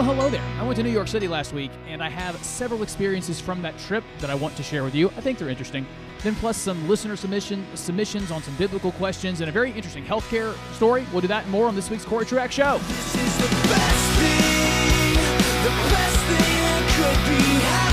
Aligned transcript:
Well, 0.00 0.14
hello 0.14 0.30
there. 0.30 0.42
I 0.58 0.62
went 0.62 0.76
to 0.76 0.82
New 0.82 0.88
York 0.88 1.08
City 1.08 1.28
last 1.28 1.52
week, 1.52 1.70
and 1.86 2.02
I 2.02 2.08
have 2.08 2.42
several 2.42 2.82
experiences 2.82 3.38
from 3.38 3.60
that 3.60 3.76
trip 3.76 4.02
that 4.20 4.30
I 4.30 4.34
want 4.34 4.56
to 4.56 4.62
share 4.62 4.82
with 4.82 4.94
you. 4.94 5.08
I 5.08 5.20
think 5.20 5.38
they're 5.38 5.50
interesting. 5.50 5.86
Then, 6.22 6.34
plus 6.36 6.56
some 6.56 6.88
listener 6.88 7.16
submission 7.16 7.66
submissions 7.74 8.30
on 8.30 8.42
some 8.42 8.56
biblical 8.56 8.92
questions 8.92 9.42
and 9.42 9.50
a 9.50 9.52
very 9.52 9.72
interesting 9.72 10.02
healthcare 10.02 10.56
story. 10.72 11.06
We'll 11.12 11.20
do 11.20 11.28
that 11.28 11.46
more 11.50 11.68
on 11.68 11.76
this 11.76 11.90
week's 11.90 12.06
Corey 12.06 12.24
Truax 12.24 12.54
Show. 12.54 12.78
This 12.78 13.14
is 13.14 13.36
the 13.36 13.68
best 13.68 14.18
thing, 14.18 15.14
the 15.64 15.76
best 15.92 16.18
thing 16.24 16.62
that 16.62 16.82
could 16.96 17.28
be 17.28 17.44
happening. 17.60 17.89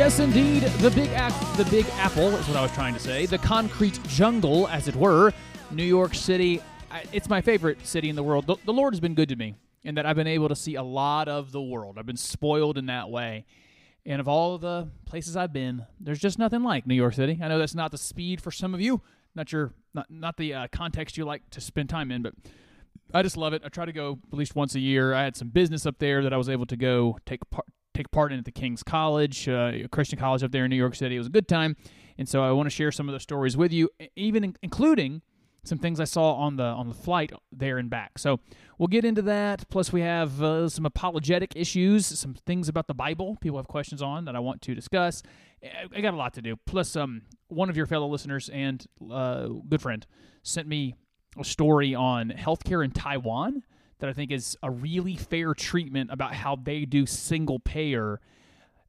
Yes, 0.00 0.18
indeed, 0.18 0.62
the 0.62 0.90
big 0.92 1.10
ac- 1.10 1.62
the 1.62 1.68
Big 1.70 1.84
Apple 1.96 2.34
is 2.34 2.48
what 2.48 2.56
I 2.56 2.62
was 2.62 2.72
trying 2.72 2.94
to 2.94 2.98
say. 2.98 3.26
The 3.26 3.36
concrete 3.36 4.02
jungle, 4.04 4.66
as 4.68 4.88
it 4.88 4.96
were, 4.96 5.30
New 5.70 5.84
York 5.84 6.14
City. 6.14 6.62
It's 7.12 7.28
my 7.28 7.42
favorite 7.42 7.86
city 7.86 8.08
in 8.08 8.16
the 8.16 8.22
world. 8.22 8.46
The, 8.46 8.56
the 8.64 8.72
Lord 8.72 8.94
has 8.94 9.00
been 9.00 9.14
good 9.14 9.28
to 9.28 9.36
me 9.36 9.56
in 9.84 9.96
that 9.96 10.06
I've 10.06 10.16
been 10.16 10.26
able 10.26 10.48
to 10.48 10.56
see 10.56 10.76
a 10.76 10.82
lot 10.82 11.28
of 11.28 11.52
the 11.52 11.60
world. 11.60 11.98
I've 11.98 12.06
been 12.06 12.16
spoiled 12.16 12.78
in 12.78 12.86
that 12.86 13.10
way. 13.10 13.44
And 14.06 14.20
of 14.20 14.26
all 14.26 14.56
the 14.56 14.88
places 15.04 15.36
I've 15.36 15.52
been, 15.52 15.84
there's 16.00 16.18
just 16.18 16.38
nothing 16.38 16.62
like 16.62 16.86
New 16.86 16.94
York 16.94 17.12
City. 17.12 17.38
I 17.42 17.48
know 17.48 17.58
that's 17.58 17.74
not 17.74 17.90
the 17.90 17.98
speed 17.98 18.40
for 18.40 18.50
some 18.50 18.72
of 18.72 18.80
you, 18.80 19.02
not 19.34 19.52
your 19.52 19.74
not 19.92 20.06
not 20.08 20.38
the 20.38 20.54
uh, 20.54 20.68
context 20.72 21.18
you 21.18 21.26
like 21.26 21.50
to 21.50 21.60
spend 21.60 21.90
time 21.90 22.10
in, 22.10 22.22
but 22.22 22.32
I 23.12 23.22
just 23.22 23.36
love 23.36 23.52
it. 23.52 23.60
I 23.66 23.68
try 23.68 23.84
to 23.84 23.92
go 23.92 24.18
at 24.32 24.38
least 24.38 24.56
once 24.56 24.74
a 24.74 24.80
year. 24.80 25.12
I 25.12 25.24
had 25.24 25.36
some 25.36 25.50
business 25.50 25.84
up 25.84 25.98
there 25.98 26.22
that 26.22 26.32
I 26.32 26.38
was 26.38 26.48
able 26.48 26.64
to 26.64 26.76
go 26.76 27.18
take 27.26 27.50
part 27.50 27.66
take 27.94 28.10
part 28.10 28.32
in 28.32 28.38
at 28.38 28.44
the 28.44 28.52
King's 28.52 28.82
College, 28.82 29.48
uh, 29.48 29.72
Christian 29.90 30.18
college 30.18 30.42
up 30.42 30.52
there 30.52 30.64
in 30.64 30.70
New 30.70 30.76
York 30.76 30.94
City. 30.94 31.16
It 31.16 31.18
was 31.18 31.26
a 31.26 31.30
good 31.30 31.48
time, 31.48 31.76
and 32.18 32.28
so 32.28 32.42
I 32.42 32.50
want 32.52 32.66
to 32.66 32.70
share 32.70 32.92
some 32.92 33.08
of 33.08 33.12
those 33.12 33.22
stories 33.22 33.56
with 33.56 33.72
you, 33.72 33.90
even 34.16 34.44
in- 34.44 34.56
including 34.62 35.22
some 35.62 35.76
things 35.78 36.00
I 36.00 36.04
saw 36.04 36.32
on 36.34 36.56
the 36.56 36.62
on 36.64 36.88
the 36.88 36.94
flight 36.94 37.32
there 37.52 37.76
and 37.76 37.90
back. 37.90 38.18
So 38.18 38.40
we'll 38.78 38.86
get 38.86 39.04
into 39.04 39.20
that. 39.22 39.68
Plus, 39.68 39.92
we 39.92 40.00
have 40.00 40.42
uh, 40.42 40.68
some 40.70 40.86
apologetic 40.86 41.52
issues, 41.54 42.06
some 42.06 42.34
things 42.46 42.68
about 42.68 42.86
the 42.86 42.94
Bible 42.94 43.36
people 43.42 43.58
have 43.58 43.68
questions 43.68 44.00
on 44.00 44.24
that 44.24 44.34
I 44.34 44.38
want 44.38 44.62
to 44.62 44.74
discuss. 44.74 45.22
I- 45.62 45.84
I 45.94 46.00
got 46.00 46.14
a 46.14 46.16
lot 46.16 46.32
to 46.34 46.42
do. 46.42 46.56
Plus, 46.64 46.96
um, 46.96 47.22
one 47.48 47.68
of 47.68 47.76
your 47.76 47.84
fellow 47.86 48.06
listeners 48.06 48.48
and 48.48 48.86
uh, 49.12 49.48
good 49.68 49.82
friend 49.82 50.06
sent 50.42 50.66
me 50.66 50.94
a 51.38 51.44
story 51.44 51.94
on 51.94 52.30
healthcare 52.30 52.82
in 52.82 52.90
Taiwan 52.90 53.62
that 54.00 54.10
I 54.10 54.12
think 54.12 54.30
is 54.30 54.56
a 54.62 54.70
really 54.70 55.16
fair 55.16 55.54
treatment 55.54 56.10
about 56.12 56.34
how 56.34 56.56
they 56.56 56.84
do 56.84 57.06
single 57.06 57.58
payer. 57.58 58.20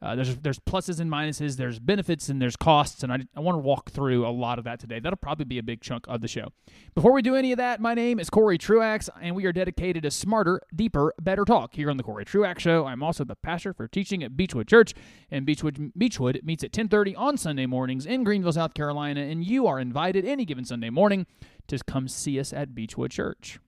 Uh, 0.02 0.16
there's 0.16 0.36
there's 0.38 0.58
pluses 0.58 1.00
and 1.00 1.12
minuses, 1.12 1.58
there's 1.58 1.78
benefits 1.78 2.28
and 2.28 2.42
there's 2.42 2.56
costs, 2.56 3.04
and 3.04 3.14
I, 3.14 3.20
I 3.36 3.40
want 3.40 3.56
to 3.56 3.60
walk 3.60 3.92
through 3.92 4.26
a 4.26 4.32
lot 4.32 4.58
of 4.58 4.66
that 4.66 4.80
today. 4.80 5.00
That'll 5.00 5.18
probably 5.18 5.46
be 5.46 5.60
a 5.60 5.64
big 5.64 5.82
chunk 5.82 6.08
of 6.08 6.22
the 6.22 6.28
show. 6.28 6.48
Before 6.96 7.12
we 7.12 7.22
do 7.22 7.36
any 7.36 7.52
of 7.52 7.58
that, 7.58 7.80
my 7.80 7.94
name 7.94 8.20
is 8.20 8.28
Corey 8.28 8.58
Truax, 8.58 9.12
and 9.22 9.36
we 9.36 9.46
are 9.46 9.52
dedicated 9.52 10.02
to 10.02 10.10
smarter, 10.10 10.60
deeper, 10.76 11.14
better 11.22 11.46
talk 11.46 11.76
here 11.76 11.92
on 11.92 11.98
the 11.98 12.04
Corey 12.04 12.26
Truax 12.26 12.64
Show. 12.64 12.88
I'm 12.88 13.04
also 13.04 13.24
the 13.24 13.36
pastor 13.36 13.74
for 13.74 13.88
teaching 13.88 14.24
at 14.24 14.36
Beechwood 14.36 14.68
Church, 14.68 14.96
and 15.30 15.46
Beechwood 15.46 15.92
Beechwood 15.96 16.42
meets 16.44 16.64
at 16.64 16.72
10:30 16.72 17.16
on 17.16 17.38
Sunday 17.38 17.68
mornings 17.68 18.08
in 18.08 18.24
Greenville, 18.24 18.54
South 18.54 18.74
Carolina, 18.74 19.22
and 19.22 19.46
you 19.46 19.68
are 19.68 19.80
invited 19.80 20.26
any 20.26 20.46
given 20.46 20.66
Sunday 20.66 20.90
morning 20.90 21.28
to 21.68 21.78
come 21.86 22.08
see 22.08 22.40
us 22.40 22.52
at 22.52 22.74
Beechwood 22.74 23.12
Church. 23.12 23.60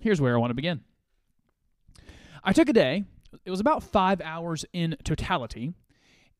Here's 0.00 0.20
where 0.20 0.34
I 0.34 0.38
want 0.38 0.50
to 0.50 0.54
begin. 0.54 0.80
I 2.44 2.52
took 2.52 2.68
a 2.68 2.72
day, 2.72 3.04
it 3.44 3.50
was 3.50 3.60
about 3.60 3.82
five 3.82 4.20
hours 4.20 4.64
in 4.72 4.96
totality, 5.04 5.72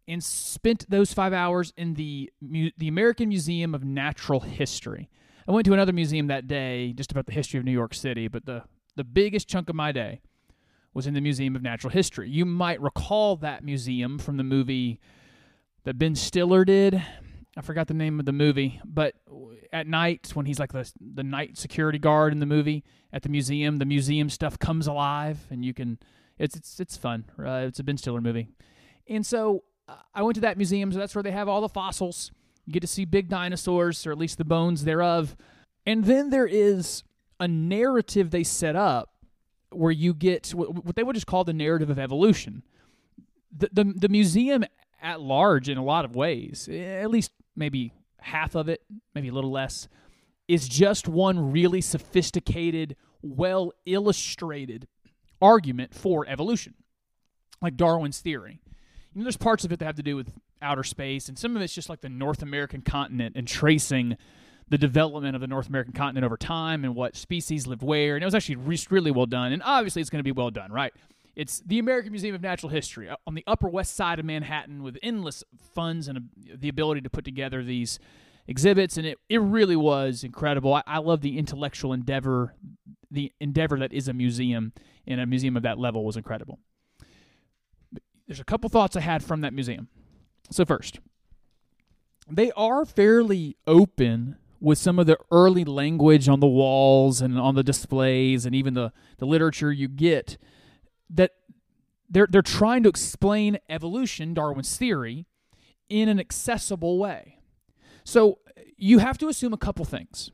and 0.07 0.23
spent 0.23 0.89
those 0.89 1.13
five 1.13 1.33
hours 1.33 1.73
in 1.77 1.95
the, 1.95 2.31
the 2.41 2.89
American 2.89 3.29
Museum 3.29 3.75
of 3.75 3.85
Natural 3.85 4.41
History. 4.41 5.11
I 5.47 5.53
went 5.53 5.67
to 5.67 5.73
another 5.73 5.93
museum 5.93 6.29
that 6.29 6.47
day 6.47 6.93
just 6.93 7.11
about 7.11 7.27
the 7.27 7.33
history 7.33 7.59
of 7.59 7.65
New 7.65 7.73
York 7.73 7.95
City, 7.95 8.29
but 8.29 8.47
the, 8.47 8.63
the 8.97 9.05
biggest 9.05 9.49
chunk 9.49 9.69
of 9.69 9.75
my 9.75 9.93
day 9.93 10.21
was 10.95 11.07
in 11.07 11.15
the 11.15 11.21
Museum 11.21 11.57
of 11.57 11.63
Natural 11.63 11.91
History. 11.91 12.29
You 12.31 12.45
might 12.45 12.81
recall 12.81 13.37
that 13.37 13.65
museum 13.65 14.19
from 14.19 14.37
the 14.37 14.43
movie 14.45 15.01
that 15.85 15.99
Ben 15.99 16.15
Stiller 16.15 16.65
did. 16.65 17.03
I 17.59 17.61
forgot 17.61 17.89
the 17.89 17.95
name 17.95 18.21
of 18.21 18.27
the 18.27 18.33
movie, 18.33 18.81
but 18.85 19.17
at 19.73 19.89
night 19.89 20.31
when 20.35 20.47
he's 20.47 20.61
like 20.61 20.73
the 20.73 20.91
the 21.01 21.25
night 21.25 21.59
security 21.59 21.99
guard 21.99 22.33
in 22.33 22.39
the 22.39 22.47
movie 22.47 22.85
at 23.13 23.23
the 23.23 23.29
museum, 23.29 23.79
the 23.79 23.85
museum 23.85 24.31
stuff 24.31 24.61
comes 24.61 24.87
alive, 24.87 25.39
and 25.51 25.65
you 25.65 25.75
can. 25.75 25.99
It's 26.39 26.55
it's 26.55 26.79
it's 26.79 26.97
fun. 26.97 27.25
Uh, 27.37 27.65
it's 27.67 27.81
a 27.81 27.83
Ben 27.83 27.97
Stiller 27.97 28.21
movie, 28.21 28.47
and 29.09 29.27
so 29.27 29.65
uh, 29.89 29.97
I 30.15 30.23
went 30.23 30.37
to 30.37 30.41
that 30.43 30.57
museum. 30.57 30.93
So 30.93 31.01
that's 31.01 31.17
where 31.17 31.23
they 31.25 31.33
have 31.33 31.49
all 31.49 31.61
the 31.61 31.69
fossils. 31.69 32.31
You 32.65 32.73
get 32.73 32.81
to 32.81 32.87
see 32.87 33.05
big 33.05 33.29
dinosaurs, 33.29 34.07
or 34.07 34.13
at 34.13 34.19
least 34.19 34.39
the 34.39 34.45
bones 34.45 34.85
thereof, 34.85 35.37
and 35.85 36.05
then 36.05 36.31
there 36.31 36.47
is 36.47 37.03
a 37.41 37.49
narrative 37.49 38.31
they 38.31 38.45
set 38.45 38.77
up 38.77 39.15
where 39.71 39.91
you 39.91 40.15
get 40.15 40.51
what 40.51 40.95
they 40.95 41.03
would 41.03 41.15
just 41.15 41.27
call 41.27 41.43
the 41.43 41.53
narrative 41.53 41.91
of 41.91 41.99
evolution. 41.99 42.63
The 43.51 43.69
the, 43.73 43.85
the 43.97 44.09
museum 44.09 44.65
at 45.03 45.21
large, 45.21 45.69
in 45.69 45.77
a 45.77 45.85
lot 45.85 46.05
of 46.05 46.15
ways, 46.15 46.69
at 46.69 47.11
least 47.11 47.33
maybe 47.59 47.93
half 48.21 48.55
of 48.55 48.69
it, 48.69 48.83
maybe 49.15 49.29
a 49.29 49.33
little 49.33 49.51
less, 49.51 49.89
is 50.47 50.69
just 50.69 51.09
one 51.09 51.53
really 51.53 51.81
sophisticated, 51.81 52.97
well 53.23 53.73
illustrated 53.85 54.87
argument 55.43 55.95
for 55.95 56.27
evolution, 56.27 56.75
like 57.61 57.77
Darwin's 57.77 58.21
theory. 58.21 58.61
You 59.13 59.21
know, 59.21 59.25
there's 59.25 59.37
parts 59.37 59.65
of 59.65 59.73
it 59.73 59.79
that 59.79 59.85
have 59.85 59.97
to 59.97 60.03
do 60.03 60.17
with 60.17 60.33
outer 60.63 60.85
space, 60.85 61.29
and 61.29 61.39
some 61.39 61.57
of 61.57 61.63
it's 61.63 61.75
just 61.75 61.89
like 61.89 62.01
the 62.01 62.09
North 62.09 62.43
American 62.43 62.83
continent 62.83 63.37
and 63.37 63.47
tracing 63.47 64.17
the 64.71 64.79
development 64.79 65.35
of 65.35 65.41
the 65.41 65.47
North 65.47 65.69
American 65.69 65.93
continent 65.93 66.25
over 66.25 66.37
time 66.37 66.85
and 66.85 66.95
what 66.95 67.17
species 67.17 67.67
lived 67.67 67.83
where. 67.83 68.17
And 68.17 68.23
it 68.23 68.27
was 68.27 68.35
actually 68.35 68.57
really 68.91 69.11
well 69.11 69.27
done, 69.27 69.53
and 69.53 69.63
obviously 69.65 70.01
it's 70.01 70.11
going 70.11 70.21
to 70.21 70.25
be 70.25 70.33
well 70.33 70.51
done, 70.51 70.73
right? 70.73 70.93
It's 71.39 71.61
the 71.65 71.79
American 71.79 72.11
Museum 72.11 72.35
of 72.35 72.43
Natural 72.43 72.69
History 72.69 73.09
uh, 73.09 73.15
on 73.25 73.37
the 73.37 73.45
Upper 73.47 73.69
West 73.69 73.95
Side 73.95 74.19
of 74.19 74.25
Manhattan 74.25 74.83
with 74.83 74.99
endless 75.05 75.45
funds 75.73 76.09
and 76.09 76.19
uh, 76.19 76.21
the 76.59 76.69
ability 76.69 77.01
to 77.03 77.09
put 77.09 77.25
together 77.25 77.63
these 77.63 78.01
exhibits, 78.49 78.97
and 78.97 79.07
it, 79.07 79.19
it 79.29 79.41
really 79.41 79.77
was 79.77 80.25
incredible. 80.25 80.75
I, 80.75 80.83
I 80.85 80.99
love 80.99 81.21
the 81.21 81.39
intellectual 81.39 81.93
endeavor, 81.93 82.57
the 83.09 83.31
endeavor 83.41 83.79
that 83.79 83.93
is 83.93 84.09
a 84.09 84.13
museum, 84.13 84.73
and 85.07 85.21
a 85.21 85.27
museum 85.27 85.57
of 85.57 85.63
that 85.63 85.79
level 85.79 86.05
was 86.05 86.17
incredible. 86.17 86.59
There's 88.27 88.41
a 88.41 88.45
couple 88.45 88.69
thoughts 88.69 88.97
I 88.97 89.01
had 89.01 89.23
from 89.23 89.41
that 89.43 89.53
museum. 89.53 89.87
So, 90.51 90.65
first, 90.65 90.99
they 92.29 92.51
are 92.57 92.85
fairly 92.85 93.57
open 93.65 94.39
with 94.59 94.79
some 94.79 94.99
of 94.99 95.07
the 95.07 95.19
early 95.31 95.65
language 95.65 96.29
on 96.29 96.41
the 96.41 96.49
walls 96.49 97.21
and 97.21 97.39
on 97.39 97.55
the 97.55 97.63
displays 97.63 98.45
and 98.45 98.57
even 98.57 98.75
the, 98.75 98.93
the 99.19 99.25
literature 99.25 99.71
you 99.71 99.87
get 99.87 100.37
that 101.11 101.33
they're 102.09 102.29
they're 102.31 102.43
trying 102.43 102.83
to 102.83 102.89
explain 102.89 103.59
evolution, 103.69 104.35
Darwin's 104.35 104.77
theory, 104.77 105.27
in 105.89 106.09
an 106.09 106.19
accessible 106.19 106.99
way. 106.99 107.39
So 108.05 108.39
you 108.77 108.99
have 108.99 109.19
to 109.19 109.29
assume 109.29 109.53
a 109.53 109.59
couple 109.59 109.85
things. 109.85 110.31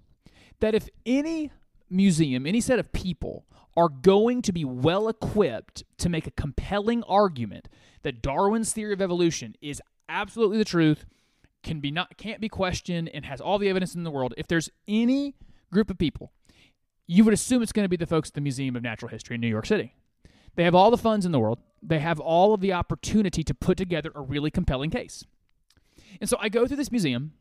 That 0.61 0.75
if 0.75 0.89
any 1.05 1.51
museum, 1.91 2.47
any 2.47 2.61
set 2.61 2.79
of 2.79 2.93
people 2.93 3.45
are 3.77 3.89
going 3.89 4.41
to 4.43 4.53
be 4.53 4.65
well 4.65 5.09
equipped 5.09 5.83
to 5.99 6.09
make 6.09 6.27
a 6.27 6.31
compelling 6.31 7.03
argument 7.05 7.69
that 8.03 8.23
Darwin's 8.23 8.73
theory 8.73 8.93
of 8.93 9.03
evolution 9.03 9.57
is 9.61 9.83
absolutely 10.09 10.59
the 10.59 10.65
truth, 10.65 11.05
can 11.63 11.81
be 11.81 11.91
not 11.91 12.17
can't 12.17 12.41
be 12.41 12.49
questioned 12.49 13.09
and 13.13 13.25
has 13.25 13.41
all 13.41 13.59
the 13.59 13.69
evidence 13.69 13.95
in 13.95 14.05
the 14.05 14.11
world, 14.11 14.35
if 14.37 14.47
there's 14.47 14.71
any 14.87 15.35
group 15.73 15.91
of 15.91 15.99
people, 15.99 16.33
you 17.07 17.25
would 17.25 17.35
assume 17.35 17.63
it's 17.63 17.73
going 17.73 17.85
to 17.85 17.89
be 17.89 17.97
the 17.97 18.07
folks 18.07 18.31
at 18.31 18.35
the 18.35 18.41
Museum 18.41 18.77
of 18.77 18.83
Natural 18.83 19.09
History 19.09 19.35
in 19.35 19.41
New 19.41 19.49
York 19.49 19.67
City. 19.67 19.95
They 20.57 20.65
have 20.65 20.75
all 20.75 20.91
the 20.91 20.99
funds 20.99 21.27
in 21.27 21.33
the 21.33 21.41
world. 21.41 21.59
They 21.83 21.99
have 21.99 22.21
all 22.21 22.55
of 22.55 22.61
the 22.61 22.73
opportunity 22.73 23.43
to 23.45 23.55
put 23.55 23.77
together 23.77 24.11
a 24.15 24.21
really 24.21 24.51
compelling 24.51 24.91
case. 24.91 25.25
And 26.21 26.31
so 26.31 26.37
I 26.41 26.49
go 26.49 26.67
through 26.67 26.77
this 26.77 26.93
museum, 26.93 27.33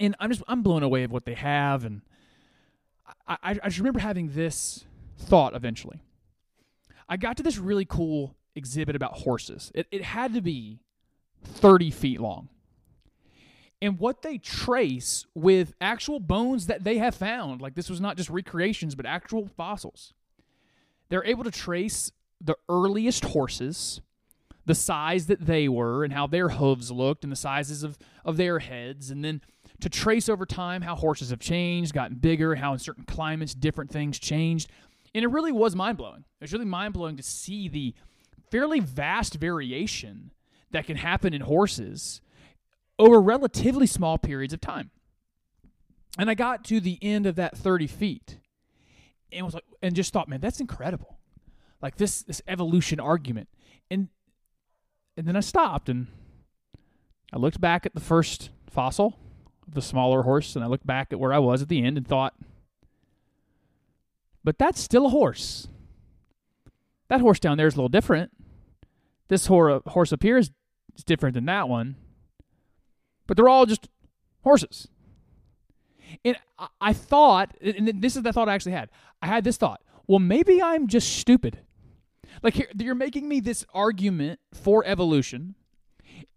and 0.00 0.14
I'm 0.18 0.30
just 0.30 0.42
I'm 0.48 0.62
blown 0.62 0.82
away 0.82 1.04
of 1.04 1.12
what 1.12 1.24
they 1.24 1.34
have, 1.34 1.84
and 1.84 2.02
I, 3.26 3.36
I, 3.42 3.50
I 3.62 3.68
just 3.68 3.78
remember 3.78 4.00
having 4.00 4.30
this 4.32 4.84
thought 5.16 5.54
eventually. 5.54 6.00
I 7.08 7.16
got 7.16 7.36
to 7.38 7.42
this 7.42 7.58
really 7.58 7.84
cool 7.84 8.36
exhibit 8.54 8.96
about 8.96 9.14
horses. 9.14 9.70
It, 9.74 9.86
it 9.90 10.02
had 10.02 10.34
to 10.34 10.42
be 10.42 10.80
30 11.42 11.90
feet 11.90 12.20
long. 12.20 12.48
And 13.80 13.98
what 13.98 14.22
they 14.22 14.38
trace 14.38 15.24
with 15.34 15.72
actual 15.80 16.18
bones 16.18 16.66
that 16.66 16.82
they 16.82 16.98
have 16.98 17.14
found, 17.14 17.62
like 17.62 17.76
this 17.76 17.88
was 17.88 18.00
not 18.00 18.16
just 18.16 18.28
recreations, 18.28 18.96
but 18.96 19.06
actual 19.06 19.48
fossils 19.56 20.14
they're 21.08 21.24
able 21.24 21.44
to 21.44 21.50
trace 21.50 22.12
the 22.40 22.56
earliest 22.68 23.24
horses, 23.26 24.00
the 24.66 24.74
size 24.74 25.26
that 25.26 25.46
they 25.46 25.68
were, 25.68 26.04
and 26.04 26.12
how 26.12 26.26
their 26.26 26.50
hooves 26.50 26.90
looked, 26.90 27.24
and 27.24 27.32
the 27.32 27.36
sizes 27.36 27.82
of, 27.82 27.98
of 28.24 28.36
their 28.36 28.58
heads, 28.58 29.10
and 29.10 29.24
then 29.24 29.40
to 29.80 29.88
trace 29.88 30.28
over 30.28 30.44
time 30.44 30.82
how 30.82 30.94
horses 30.94 31.30
have 31.30 31.40
changed, 31.40 31.92
gotten 31.92 32.16
bigger, 32.16 32.56
how 32.56 32.72
in 32.72 32.78
certain 32.78 33.04
climates 33.04 33.54
different 33.54 33.90
things 33.90 34.18
changed. 34.18 34.70
And 35.14 35.24
it 35.24 35.28
really 35.28 35.52
was 35.52 35.74
mind 35.74 35.96
blowing. 35.96 36.24
It 36.40 36.44
was 36.44 36.52
really 36.52 36.64
mind 36.64 36.94
blowing 36.94 37.16
to 37.16 37.22
see 37.22 37.68
the 37.68 37.94
fairly 38.50 38.80
vast 38.80 39.34
variation 39.34 40.32
that 40.70 40.86
can 40.86 40.96
happen 40.96 41.32
in 41.32 41.42
horses 41.42 42.20
over 42.98 43.20
relatively 43.20 43.86
small 43.86 44.18
periods 44.18 44.52
of 44.52 44.60
time. 44.60 44.90
And 46.18 46.28
I 46.28 46.34
got 46.34 46.64
to 46.64 46.80
the 46.80 46.98
end 47.00 47.26
of 47.26 47.36
that 47.36 47.56
30 47.56 47.86
feet 47.86 48.38
and 49.32 49.44
was 49.44 49.54
like 49.54 49.64
and 49.82 49.94
just 49.94 50.12
thought, 50.12 50.28
man, 50.28 50.40
that's 50.40 50.60
incredible. 50.60 51.18
Like 51.82 51.96
this 51.96 52.22
this 52.22 52.42
evolution 52.48 53.00
argument. 53.00 53.48
And 53.90 54.08
and 55.16 55.26
then 55.26 55.36
I 55.36 55.40
stopped 55.40 55.88
and 55.88 56.08
I 57.32 57.38
looked 57.38 57.60
back 57.60 57.86
at 57.86 57.94
the 57.94 58.00
first 58.00 58.50
fossil 58.70 59.18
the 59.70 59.82
smaller 59.82 60.22
horse 60.22 60.56
and 60.56 60.64
I 60.64 60.68
looked 60.68 60.86
back 60.86 61.12
at 61.12 61.20
where 61.20 61.32
I 61.32 61.38
was 61.38 61.62
at 61.62 61.68
the 61.68 61.84
end 61.84 61.98
and 61.98 62.06
thought, 62.06 62.34
but 64.42 64.58
that's 64.58 64.80
still 64.80 65.06
a 65.06 65.10
horse. 65.10 65.68
That 67.08 67.20
horse 67.20 67.38
down 67.38 67.58
there 67.58 67.66
is 67.66 67.74
a 67.74 67.76
little 67.76 67.88
different. 67.88 68.32
This 69.28 69.46
hor- 69.46 69.82
horse 69.86 70.12
up 70.12 70.22
here 70.22 70.38
is 70.38 70.50
is 70.96 71.04
different 71.04 71.34
than 71.34 71.46
that 71.46 71.68
one. 71.68 71.96
But 73.26 73.36
they're 73.36 73.48
all 73.48 73.66
just 73.66 73.88
horses. 74.42 74.88
And 76.24 76.36
I, 76.80 76.92
thought, 76.92 77.56
and 77.60 78.00
this 78.02 78.16
is 78.16 78.22
the 78.22 78.32
thought 78.32 78.48
I 78.48 78.54
actually 78.54 78.72
had. 78.72 78.90
I 79.20 79.26
had 79.26 79.44
this 79.44 79.56
thought. 79.56 79.82
Well, 80.06 80.18
maybe 80.18 80.62
I'm 80.62 80.86
just 80.86 81.16
stupid. 81.16 81.60
Like 82.42 82.54
here, 82.54 82.68
you're 82.78 82.94
making 82.94 83.28
me 83.28 83.40
this 83.40 83.64
argument 83.74 84.40
for 84.52 84.84
evolution, 84.86 85.54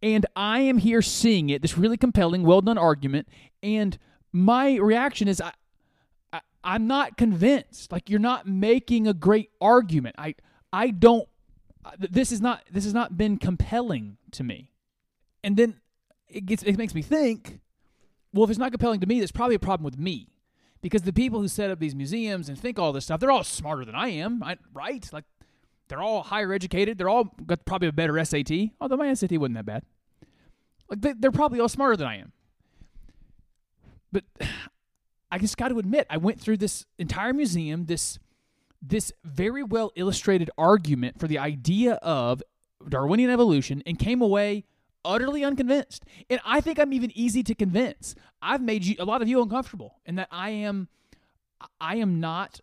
and 0.02 0.26
I 0.36 0.62
am 0.62 0.78
here 0.78 1.02
seeing 1.02 1.50
it. 1.50 1.62
This 1.62 1.78
really 1.78 1.98
compelling, 1.98 2.44
well 2.44 2.62
done 2.62 2.78
argument, 2.78 3.28
and 3.62 3.98
my 4.32 4.76
reaction 4.76 5.28
is 5.28 5.42
I, 5.42 5.52
I 6.34 6.42
I'm 6.64 6.88
not 6.88 7.18
convinced. 7.18 7.92
Like 7.92 8.10
you're 8.10 8.20
not 8.20 8.48
making 8.48 9.08
a 9.08 9.14
great 9.14 9.52
argument. 9.60 10.16
I 10.18 10.36
I 10.72 10.90
don't. 10.90 11.28
Uh, 11.84 11.92
this 11.98 12.32
is 12.32 12.42
not. 12.42 12.64
This 12.72 12.84
has 12.84 12.94
not 12.94 13.18
been 13.18 13.38
compelling 13.38 14.18
to 14.32 14.44
me. 14.44 14.72
And 15.44 15.58
then 15.58 15.82
it 16.28 16.46
gets. 16.46 16.64
It 16.64 16.78
makes 16.78 16.96
me 16.96 17.02
think. 17.02 17.60
Well, 18.33 18.44
if 18.44 18.50
it's 18.50 18.60
not 18.60 18.72
compelling 18.72 19.00
to 19.01 19.07
me, 19.07 19.19
that's 19.19 19.31
probably 19.31 19.56
a 19.56 19.60
problem 19.60 19.83
with 19.83 19.98
me. 19.98 20.30
Because 20.81 21.04
the 21.04 21.13
people 21.13 21.39
who 21.42 21.48
set 21.48 21.69
up 21.69 21.80
these 21.80 21.94
museums 21.94 22.50
and 22.50 22.57
think 22.57 22.80
all 22.80 22.92
this 22.92 23.06
stuff, 23.06 23.19
they're 23.19 23.31
all 23.31 23.44
smarter 23.44 23.86
than 23.86 23.94
I 23.94 24.07
am, 24.07 24.44
right? 24.74 25.07
Like, 25.13 25.25
they're 25.88 26.01
all 26.01 26.24
higher 26.24 26.54
educated. 26.54 26.98
They're 26.98 27.10
all 27.10 27.25
got 27.45 27.66
probably 27.66 27.89
a 27.89 27.92
better 27.92 28.24
SAT, 28.24 28.51
although 28.80 28.98
my 28.98 29.13
SAT 29.13 29.33
wasn't 29.33 29.56
that 29.56 29.66
bad. 29.66 29.83
Like, 30.89 31.01
they, 31.01 31.13
they're 31.13 31.31
probably 31.31 31.60
all 31.60 31.69
smarter 31.69 31.98
than 31.98 32.07
I 32.07 32.18
am. 32.18 32.31
But 34.12 34.24
I 35.31 35.38
just 35.38 35.57
got 35.57 35.68
to 35.68 35.80
admit, 35.80 36.07
I 36.10 36.18
went 36.18 36.42
through 36.42 36.57
this 36.57 36.86
entire 36.98 37.34
museum, 37.34 37.86
this 37.86 38.19
this 38.81 39.13
very 39.24 39.62
well 39.63 39.92
illustrated 39.95 40.50
argument 40.57 41.19
for 41.19 41.27
the 41.27 41.38
idea 41.38 41.94
of 41.95 42.42
Darwinian 42.88 43.30
evolution, 43.30 43.84
and 43.86 44.00
came 44.00 44.22
away 44.22 44.66
utterly 45.03 45.44
unconvinced. 45.44 46.06
And 46.30 46.39
I 46.45 46.62
think 46.62 46.80
I'm 46.80 46.94
even 46.94 47.12
easy 47.15 47.44
to 47.44 47.56
convince. 47.56 48.15
I've 48.42 48.62
made 48.62 48.86
you 48.86 48.95
a 49.00 49.06
lot 49.06 49.21
of 49.21 49.27
you 49.27 49.42
uncomfortable 49.42 50.00
in 50.06 50.15
that 50.15 50.27
I 50.31 50.50
am 50.51 50.88
I 51.80 51.98
am 51.98 52.19
not 52.19 52.59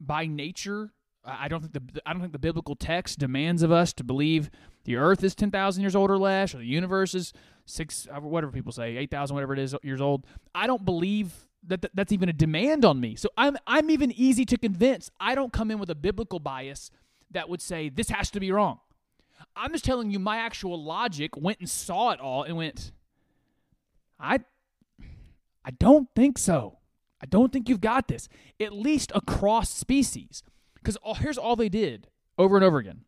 by 0.00 0.26
nature 0.26 0.92
I 1.24 1.48
don't 1.48 1.60
think 1.60 1.72
the 1.72 2.02
I 2.04 2.12
don't 2.12 2.20
think 2.20 2.32
the 2.32 2.38
biblical 2.38 2.74
text 2.74 3.18
demands 3.18 3.62
of 3.62 3.70
us 3.70 3.92
to 3.94 4.04
believe 4.04 4.50
the 4.84 4.96
earth 4.96 5.22
is 5.22 5.34
10,000 5.34 5.80
years 5.80 5.94
old 5.94 6.10
or 6.10 6.18
less 6.18 6.54
or 6.54 6.58
the 6.58 6.64
universe 6.64 7.14
is 7.14 7.32
6 7.66 8.08
uh, 8.10 8.20
whatever 8.20 8.52
people 8.52 8.72
say 8.72 8.96
8,000 8.96 9.34
whatever 9.34 9.52
it 9.52 9.60
is 9.60 9.74
years 9.82 10.00
old. 10.00 10.26
I 10.54 10.66
don't 10.66 10.84
believe 10.84 11.32
that 11.64 11.86
that's 11.94 12.10
even 12.10 12.28
a 12.28 12.32
demand 12.32 12.84
on 12.84 13.00
me. 13.00 13.14
So 13.14 13.28
I'm 13.36 13.56
I'm 13.66 13.90
even 13.90 14.10
easy 14.12 14.44
to 14.46 14.56
convince. 14.58 15.10
I 15.20 15.34
don't 15.34 15.52
come 15.52 15.70
in 15.70 15.78
with 15.78 15.90
a 15.90 15.94
biblical 15.94 16.40
bias 16.40 16.90
that 17.30 17.48
would 17.48 17.62
say 17.62 17.88
this 17.88 18.08
has 18.08 18.30
to 18.32 18.40
be 18.40 18.50
wrong. 18.50 18.80
I'm 19.56 19.72
just 19.72 19.84
telling 19.84 20.10
you 20.10 20.18
my 20.18 20.38
actual 20.38 20.82
logic 20.82 21.36
went 21.36 21.60
and 21.60 21.68
saw 21.68 22.10
it 22.10 22.20
all 22.20 22.42
and 22.42 22.56
went, 22.56 22.92
I 24.18 24.40
I 25.64 25.70
don't 25.70 26.08
think 26.14 26.38
so. 26.38 26.78
I 27.20 27.26
don't 27.26 27.52
think 27.52 27.68
you've 27.68 27.80
got 27.80 28.08
this. 28.08 28.28
At 28.60 28.72
least 28.72 29.12
across 29.14 29.70
species. 29.70 30.42
Because 30.74 30.96
here's 31.18 31.38
all 31.38 31.54
they 31.54 31.68
did 31.68 32.08
over 32.36 32.56
and 32.56 32.64
over 32.64 32.78
again. 32.78 33.02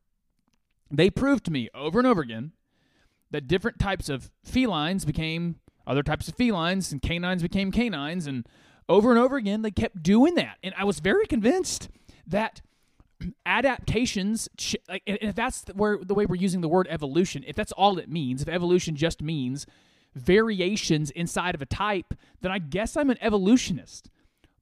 They 0.91 1.11
proved 1.11 1.45
to 1.47 1.51
me 1.51 1.69
over 1.75 1.99
and 1.99 2.07
over 2.07 2.21
again 2.21 2.53
that 3.33 3.49
different 3.49 3.81
types 3.81 4.09
of 4.09 4.31
felines 4.45 5.05
became 5.05 5.57
other 5.87 6.03
types 6.03 6.29
of 6.29 6.37
felines 6.37 6.93
and 6.93 7.03
canines 7.03 7.43
became 7.43 7.73
canines. 7.73 8.27
And 8.27 8.47
over 8.89 9.11
and 9.11 9.19
over 9.19 9.37
again, 9.37 9.63
they 9.63 9.71
kept 9.71 10.03
doing 10.03 10.37
that. 10.37 10.59
And 10.63 10.75
I 10.79 10.85
was 10.85 11.01
very 11.01 11.27
convinced 11.27 11.89
that 12.27 12.63
adaptations 13.47 14.49
like 14.89 15.03
if 15.07 15.35
that's 15.35 15.65
where 15.75 15.99
the 16.03 16.15
way 16.15 16.27
we're 16.27 16.35
using 16.35 16.61
the 16.61 16.69
word 16.69 16.87
evolution 16.91 17.45
if 17.47 17.57
that's 17.57 17.73
all 17.73 17.99
it 17.99 18.09
means 18.09 18.43
if 18.43 18.49
evolution 18.49 18.95
just 18.95 19.23
means 19.23 19.67
variations 20.15 21.11
inside 21.11 21.55
of 21.55 21.63
a 21.63 21.67
type 21.67 22.15
then 22.41 22.53
i 22.53 22.59
guess 22.59 22.97
i'm 22.97 23.11
an 23.11 23.19
evolutionist. 23.21 24.11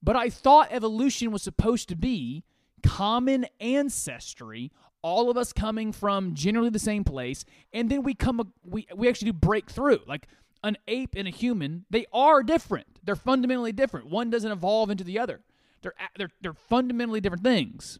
But 0.01 0.15
i 0.15 0.29
thought 0.29 0.67
evolution 0.71 1.31
was 1.31 1.41
supposed 1.41 1.89
to 1.89 1.95
be 1.95 2.43
common 2.83 3.45
ancestry 3.59 4.71
all 5.03 5.29
of 5.29 5.37
us 5.37 5.53
coming 5.53 5.91
from 5.91 6.33
generally 6.33 6.69
the 6.69 6.79
same 6.79 7.03
place 7.03 7.45
and 7.73 7.89
then 7.89 8.01
we 8.01 8.15
come 8.15 8.51
we, 8.63 8.87
we 8.95 9.07
actually 9.07 9.31
do 9.31 9.37
break 9.37 9.69
through. 9.69 9.99
Like 10.07 10.27
an 10.63 10.77
ape 10.87 11.13
and 11.15 11.27
a 11.27 11.31
human 11.31 11.85
they 11.91 12.07
are 12.11 12.41
different. 12.41 12.87
They're 13.03 13.15
fundamentally 13.15 13.73
different. 13.73 14.09
One 14.09 14.29
doesn't 14.29 14.51
evolve 14.51 14.89
into 14.89 15.03
the 15.03 15.19
other. 15.19 15.41
They're 15.81 15.93
they're, 16.15 16.31
they're 16.41 16.53
fundamentally 16.53 17.21
different 17.21 17.43
things 17.43 17.99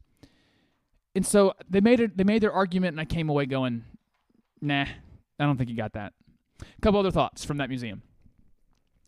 and 1.15 1.25
so 1.25 1.54
they 1.69 1.81
made 1.81 2.00
it. 2.00 2.18
They 2.18 2.24
made 2.24 2.42
their 2.42 2.51
argument, 2.51 2.94
and 2.94 3.01
I 3.01 3.06
came 3.06 3.30
away 3.30 3.45
going, 3.45 3.83
"Nah, 4.62 4.86
I 5.39 5.45
don't 5.45 5.57
think 5.57 5.69
you 5.69 5.75
got 5.75 5.94
that." 5.94 6.13
A 6.62 6.81
couple 6.81 7.00
other 7.00 7.12
thoughts 7.12 7.45
from 7.45 7.57
that 7.57 7.69
museum. 7.69 8.01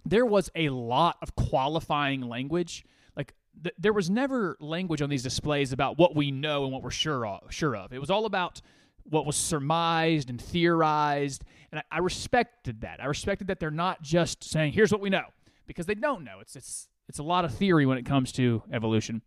There 0.06 0.26
was 0.26 0.52
a 0.56 0.70
lot 0.70 1.18
of 1.22 1.36
qualifying 1.36 2.22
language. 2.22 2.86
Like 3.16 3.34
th- 3.64 3.76
there 3.78 3.94
was 3.94 4.10
never 4.10 4.56
language 4.60 5.02
on 5.02 5.10
these 5.10 5.24
displays 5.24 5.72
about 5.72 5.98
what 5.98 6.16
we 6.16 6.32
know 6.32 6.64
and 6.64 6.74
what 6.74 6.84
we're 6.84 6.92
sure 6.92 7.26
of. 7.26 7.52
Sure 7.52 7.76
of. 7.76 7.92
It 7.92 8.00
was 8.00 8.12
all 8.12 8.26
about 8.26 8.62
what 9.04 9.26
was 9.26 9.36
surmised 9.36 10.30
and 10.30 10.42
theorized, 10.42 11.44
and 11.72 11.80
I, 11.80 11.98
I 11.98 12.00
respected 12.00 12.82
that. 12.82 13.02
I 13.02 13.06
respected 13.06 13.48
that 13.48 13.60
they're 13.60 13.72
not 13.72 14.02
just 14.04 14.44
saying, 14.44 14.74
"Here's 14.74 14.92
what 14.92 15.02
we 15.02 15.10
know," 15.10 15.26
because 15.66 15.88
they 15.88 15.96
don't 15.96 16.24
know. 16.24 16.40
It's 16.40 16.56
it's 16.56 16.88
it's 17.08 17.20
a 17.20 17.24
lot 17.24 17.46
of 17.46 17.54
theory 17.54 17.86
when 17.86 17.98
it 17.98 18.06
comes 18.06 18.32
to 18.34 18.64
evolution. 18.72 19.22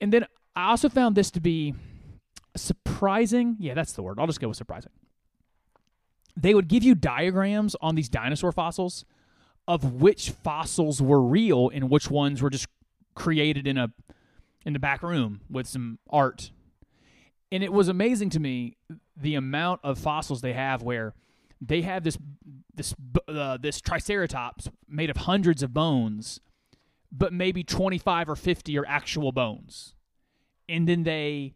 And 0.00 0.12
then 0.12 0.26
I 0.56 0.70
also 0.70 0.88
found 0.88 1.14
this 1.14 1.30
to 1.32 1.40
be 1.40 1.74
surprising. 2.56 3.56
Yeah, 3.60 3.74
that's 3.74 3.92
the 3.92 4.02
word. 4.02 4.18
I'll 4.18 4.26
just 4.26 4.40
go 4.40 4.48
with 4.48 4.56
surprising. 4.56 4.92
They 6.34 6.54
would 6.54 6.68
give 6.68 6.82
you 6.82 6.94
diagrams 6.94 7.76
on 7.82 7.94
these 7.94 8.08
dinosaur 8.08 8.52
fossils 8.52 9.04
of 9.68 9.94
which 9.94 10.30
fossils 10.30 11.02
were 11.02 11.20
real 11.20 11.70
and 11.72 11.90
which 11.90 12.10
ones 12.10 12.40
were 12.40 12.50
just 12.50 12.68
created 13.14 13.66
in 13.66 13.76
a 13.76 13.92
in 14.64 14.72
the 14.72 14.78
back 14.78 15.02
room 15.02 15.42
with 15.50 15.66
some 15.66 15.98
art. 16.10 16.50
And 17.52 17.62
it 17.62 17.72
was 17.72 17.88
amazing 17.88 18.30
to 18.30 18.40
me 18.40 18.76
the 19.16 19.34
amount 19.34 19.80
of 19.84 19.98
fossils 19.98 20.40
they 20.40 20.52
have 20.54 20.82
where 20.82 21.14
they 21.60 21.82
have 21.82 22.02
this 22.04 22.18
this 22.74 22.94
uh, 23.28 23.58
this 23.58 23.80
triceratops 23.80 24.68
made 24.88 25.10
of 25.10 25.18
hundreds 25.18 25.62
of 25.62 25.74
bones, 25.74 26.40
but 27.10 27.32
maybe 27.32 27.62
25 27.62 28.30
or 28.30 28.36
50 28.36 28.78
are 28.78 28.86
actual 28.86 29.32
bones 29.32 29.95
and 30.68 30.88
then 30.88 31.02
they 31.02 31.54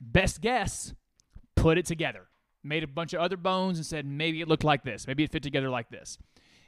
best 0.00 0.40
guess 0.40 0.94
put 1.54 1.78
it 1.78 1.86
together. 1.86 2.28
Made 2.62 2.82
a 2.82 2.88
bunch 2.88 3.12
of 3.12 3.20
other 3.20 3.36
bones 3.36 3.78
and 3.78 3.86
said 3.86 4.06
maybe 4.06 4.40
it 4.40 4.48
looked 4.48 4.64
like 4.64 4.82
this. 4.84 5.06
Maybe 5.06 5.22
it 5.24 5.30
fit 5.30 5.42
together 5.42 5.70
like 5.70 5.88
this. 5.88 6.18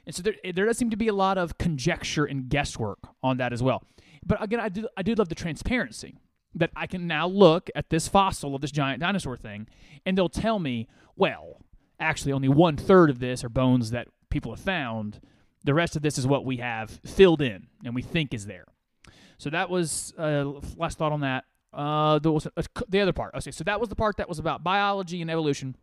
And 0.05 0.15
so 0.15 0.23
there, 0.23 0.33
there 0.53 0.65
does 0.65 0.77
seem 0.77 0.89
to 0.89 0.97
be 0.97 1.07
a 1.07 1.13
lot 1.13 1.37
of 1.37 1.57
conjecture 1.57 2.25
and 2.25 2.49
guesswork 2.49 2.99
on 3.21 3.37
that 3.37 3.53
as 3.53 3.61
well. 3.61 3.83
But 4.25 4.41
again 4.43 4.59
i 4.59 4.69
do 4.69 4.87
i 4.97 5.01
do 5.01 5.15
love 5.15 5.29
the 5.29 5.35
transparency 5.35 6.17
that 6.53 6.71
i 6.75 6.87
can 6.87 7.07
now 7.07 7.27
look 7.27 7.69
at 7.73 7.89
this 7.89 8.07
fossil 8.07 8.53
of 8.53 8.61
this 8.61 8.71
giant 8.71 8.99
dinosaur 8.99 9.37
thing 9.37 9.67
and 10.05 10.17
they'll 10.17 10.27
tell 10.27 10.59
me 10.59 10.87
well 11.15 11.61
actually 11.99 12.33
only 12.33 12.49
one 12.49 12.75
third 12.75 13.09
of 13.09 13.19
this 13.19 13.43
are 13.43 13.49
bones 13.49 13.91
that 13.91 14.07
people 14.29 14.51
have 14.51 14.63
found. 14.63 15.19
The 15.63 15.73
rest 15.73 15.95
of 15.95 16.01
this 16.01 16.17
is 16.17 16.25
what 16.25 16.45
we 16.45 16.57
have 16.57 16.89
filled 17.05 17.41
in 17.41 17.67
and 17.83 17.93
we 17.93 18.01
think 18.01 18.33
is 18.33 18.45
there. 18.45 18.65
So 19.37 19.49
that 19.49 19.69
was 19.69 20.13
uh, 20.17 20.45
last 20.77 20.97
thought 20.97 21.11
on 21.11 21.21
that 21.21 21.45
uh, 21.73 22.19
there 22.19 22.31
was 22.31 22.47
a, 22.47 22.63
the 22.87 22.99
other 22.99 23.13
part. 23.13 23.35
Okay, 23.35 23.51
so 23.51 23.63
that 23.63 23.79
was 23.79 23.89
the 23.89 23.95
part 23.95 24.17
that 24.17 24.27
was 24.27 24.39
about 24.39 24.63
biology 24.63 25.21
and 25.21 25.29
evolution, 25.29 25.75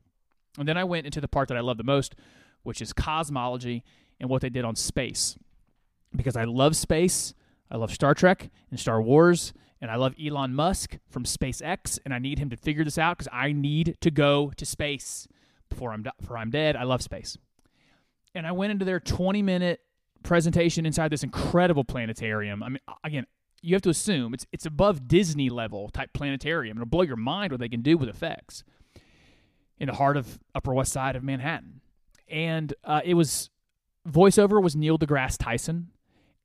and 0.59 0.67
then 0.67 0.77
I 0.77 0.85
went 0.85 1.07
into 1.07 1.21
the 1.21 1.29
part 1.29 1.49
that 1.49 1.57
I 1.57 1.61
love 1.61 1.77
the 1.77 1.85
most, 1.85 2.15
which 2.63 2.83
is 2.83 2.93
cosmology 2.93 3.85
and 4.21 4.29
what 4.29 4.43
they 4.43 4.49
did 4.49 4.65
on 4.65 4.75
space, 4.75 5.37
because 6.15 6.37
I 6.37 6.45
love 6.45 6.77
space. 6.77 7.35
I 7.71 7.77
love 7.77 7.93
Star 7.93 8.15
Trek 8.15 8.51
and 8.71 8.79
Star 8.79 9.03
Wars, 9.03 9.53
and 9.81 9.91
I 9.91 9.97
love 9.97 10.15
Elon 10.25 10.55
Musk 10.55 10.99
from 11.09 11.25
SpaceX, 11.25 11.99
and 12.05 12.15
I 12.15 12.19
need 12.19 12.39
him 12.39 12.51
to 12.51 12.57
figure 12.57 12.85
this 12.85 12.99
out 12.99 13.19
because 13.19 13.29
I 13.33 13.53
need 13.53 13.97
to 14.01 14.11
go 14.11 14.53
to 14.57 14.65
space 14.65 15.27
before 15.69 15.93
I'm 15.93 16.05
before 16.19 16.39
I'm 16.39 16.51
dead. 16.51 16.77
I 16.77 16.85
love 16.85 17.03
space, 17.03 17.37
and 18.35 18.47
I 18.47 18.53
went 18.53 18.73
into 18.73 18.85
their 18.85 19.01
20 19.01 19.43
minute 19.43 19.81
presentation 20.23 20.87
inside 20.87 21.11
this 21.11 21.23
incredible 21.23 21.85
planetarium. 21.85 22.63
I 22.63 22.69
mean, 22.69 22.81
again, 23.05 23.27
you 23.67 23.75
have 23.75 23.83
to 23.83 23.91
assume 23.91 24.33
it's 24.33 24.47
it's 24.53 24.65
above 24.65 25.09
Disney 25.09 25.51
level 25.51 25.89
type 25.89 26.13
planetarium. 26.13 26.77
It'll 26.77 26.87
blow 26.87 27.03
your 27.03 27.17
mind 27.17 27.51
what 27.51 27.59
they 27.59 27.69
can 27.69 27.83
do 27.83 27.99
with 27.99 28.09
effects 28.09 28.63
in 29.79 29.89
the 29.89 29.95
heart 29.95 30.17
of 30.17 30.39
Upper 30.55 30.73
West 30.73 30.93
Side 30.93 31.17
of 31.17 31.25
Manhattan. 31.25 31.81
And 32.29 32.73
uh, 32.85 33.01
it 33.05 33.15
was 33.15 33.51
voiceover 34.09 34.63
was 34.63 34.77
Neil 34.77 34.99
deGrasse 34.99 35.37
Tyson, 35.39 35.89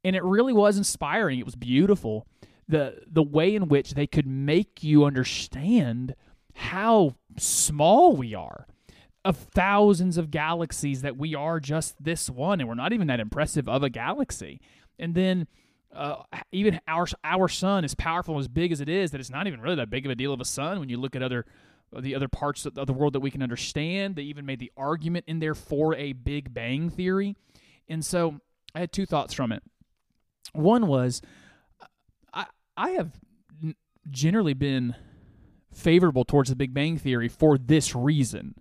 and 0.04 0.16
it 0.16 0.24
really 0.24 0.52
was 0.52 0.78
inspiring. 0.78 1.38
It 1.38 1.46
was 1.46 1.56
beautiful. 1.56 2.26
The 2.68 3.04
the 3.06 3.24
way 3.24 3.54
in 3.54 3.68
which 3.68 3.94
they 3.94 4.08
could 4.08 4.26
make 4.26 4.82
you 4.82 5.06
understand 5.06 6.16
how 6.56 7.18
small 7.38 8.16
we 8.16 8.34
are 8.34 8.66
of 9.24 9.38
thousands 9.38 10.18
of 10.18 10.32
galaxies 10.32 11.04
that 11.04 11.18
we 11.18 11.36
are 11.36 11.60
just 11.60 12.04
this 12.04 12.32
one 12.32 12.60
and 12.60 12.68
we're 12.68 12.74
not 12.74 12.92
even 12.92 13.06
that 13.08 13.20
impressive 13.20 13.70
of 13.70 13.84
a 13.84 13.90
galaxy 13.90 14.60
and 14.98 15.14
then 15.14 15.48
uh, 15.94 16.24
even 16.52 16.80
our 16.88 17.06
our 17.24 17.48
sun 17.48 17.84
is 17.84 17.96
powerful 17.96 18.36
and 18.36 18.42
as 18.42 18.48
big 18.48 18.72
as 18.72 18.82
it 18.82 18.90
is 18.90 19.12
that 19.12 19.20
it's 19.20 19.30
not 19.30 19.48
even 19.48 19.60
really 19.60 19.76
that 19.76 19.90
big 19.90 20.06
of 20.06 20.12
a 20.12 20.16
deal 20.16 20.34
of 20.34 20.40
a 20.40 20.46
sun 20.46 20.80
when 20.80 20.90
you 20.90 20.98
look 20.98 21.16
at 21.16 21.24
other 21.24 21.46
the 22.00 22.16
other 22.16 22.30
parts 22.30 22.66
of 22.66 22.88
the 22.88 22.94
world 22.94 23.14
that 23.14 23.20
we 23.20 23.32
can 23.32 23.44
understand. 23.44 24.16
They 24.16 24.24
even 24.24 24.46
made 24.46 24.60
the 24.60 24.72
argument 24.78 25.26
in 25.28 25.40
there 25.40 25.56
for 25.56 25.94
a 25.96 26.14
big 26.14 26.54
bang 26.54 26.90
theory. 26.90 27.36
And 27.90 28.06
so 28.06 28.40
i 28.74 28.80
had 28.80 28.94
two 28.94 29.06
thoughts 29.06 29.34
from 29.34 29.52
it. 29.52 29.64
One 30.54 30.88
was 30.88 31.22
i 32.34 32.46
i 32.78 32.92
have 32.92 33.12
generally 34.10 34.54
been 34.54 34.96
favorable 35.74 36.24
towards 36.24 36.50
the 36.50 36.56
big 36.56 36.74
bang 36.74 36.98
theory 36.98 37.28
for 37.28 37.58
this 37.58 37.94
reason. 37.96 38.56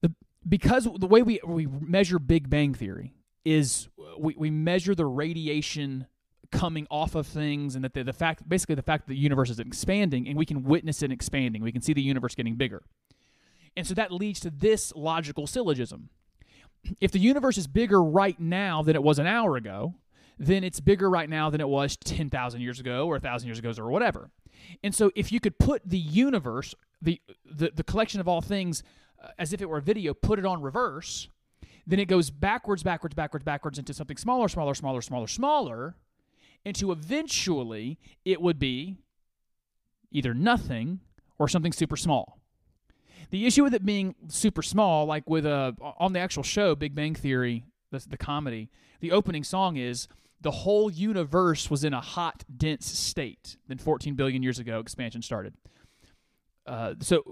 The, 0.00 0.14
because 0.46 0.88
the 0.98 1.06
way 1.06 1.22
we, 1.22 1.40
we 1.46 1.66
measure 1.66 2.18
big 2.18 2.48
bang 2.48 2.74
theory 2.74 3.14
is 3.44 3.88
we, 4.18 4.34
we 4.36 4.50
measure 4.50 4.94
the 4.94 5.06
radiation 5.06 6.06
coming 6.50 6.86
off 6.90 7.14
of 7.14 7.26
things 7.26 7.74
and 7.74 7.84
that 7.84 7.94
the, 7.94 8.04
the 8.04 8.12
fact 8.12 8.48
basically 8.48 8.74
the 8.74 8.82
fact 8.82 9.06
that 9.06 9.14
the 9.14 9.18
universe 9.18 9.50
is 9.50 9.58
expanding 9.58 10.28
and 10.28 10.38
we 10.38 10.46
can 10.46 10.62
witness 10.62 11.02
it 11.02 11.10
expanding. 11.10 11.62
We 11.62 11.72
can 11.72 11.82
see 11.82 11.92
the 11.92 12.02
universe 12.02 12.34
getting 12.34 12.54
bigger. 12.54 12.82
And 13.76 13.86
so 13.86 13.94
that 13.94 14.12
leads 14.12 14.38
to 14.40 14.50
this 14.50 14.92
logical 14.94 15.46
syllogism. 15.46 16.10
If 17.00 17.10
the 17.10 17.18
universe 17.18 17.58
is 17.58 17.66
bigger 17.66 18.02
right 18.02 18.38
now 18.38 18.82
than 18.82 18.94
it 18.94 19.02
was 19.02 19.18
an 19.18 19.26
hour 19.26 19.56
ago 19.56 19.94
then 20.38 20.64
it's 20.64 20.80
bigger 20.80 21.08
right 21.08 21.28
now 21.28 21.50
than 21.50 21.60
it 21.60 21.68
was 21.68 21.96
10,000 21.96 22.60
years 22.60 22.80
ago 22.80 23.06
or 23.06 23.14
1,000 23.14 23.46
years 23.46 23.58
ago 23.58 23.72
or 23.78 23.90
whatever. 23.90 24.30
And 24.82 24.94
so 24.94 25.10
if 25.14 25.30
you 25.30 25.40
could 25.40 25.58
put 25.58 25.82
the 25.84 25.98
universe, 25.98 26.74
the 27.02 27.20
the, 27.44 27.70
the 27.74 27.84
collection 27.84 28.20
of 28.20 28.28
all 28.28 28.40
things 28.40 28.82
uh, 29.22 29.28
as 29.38 29.52
if 29.52 29.60
it 29.60 29.68
were 29.68 29.78
a 29.78 29.82
video, 29.82 30.14
put 30.14 30.38
it 30.38 30.46
on 30.46 30.62
reverse, 30.62 31.28
then 31.86 31.98
it 31.98 32.06
goes 32.06 32.30
backwards, 32.30 32.82
backwards, 32.82 33.14
backwards, 33.14 33.44
backwards 33.44 33.78
into 33.78 33.92
something 33.92 34.16
smaller, 34.16 34.48
smaller, 34.48 34.74
smaller, 34.74 35.02
smaller, 35.02 35.26
smaller, 35.26 35.96
into 36.64 36.92
eventually 36.92 37.98
it 38.24 38.40
would 38.40 38.58
be 38.58 38.96
either 40.10 40.32
nothing 40.32 41.00
or 41.38 41.48
something 41.48 41.72
super 41.72 41.96
small. 41.96 42.38
The 43.30 43.46
issue 43.46 43.64
with 43.64 43.74
it 43.74 43.84
being 43.84 44.14
super 44.28 44.62
small, 44.62 45.06
like 45.06 45.28
with 45.28 45.44
a 45.44 45.74
on 45.80 46.12
the 46.12 46.20
actual 46.20 46.42
show, 46.42 46.74
Big 46.74 46.94
Bang 46.94 47.14
Theory, 47.14 47.64
the, 47.90 48.04
the 48.08 48.16
comedy, 48.16 48.70
the 49.00 49.12
opening 49.12 49.44
song 49.44 49.76
is 49.76 50.08
the 50.40 50.50
whole 50.50 50.90
universe 50.90 51.70
was 51.70 51.84
in 51.84 51.94
a 51.94 52.00
hot, 52.00 52.44
dense 52.54 52.86
state. 52.86 53.56
Then 53.66 53.78
14 53.78 54.14
billion 54.14 54.42
years 54.42 54.58
ago, 54.58 54.78
expansion 54.78 55.22
started. 55.22 55.54
Uh, 56.66 56.94
so, 57.00 57.22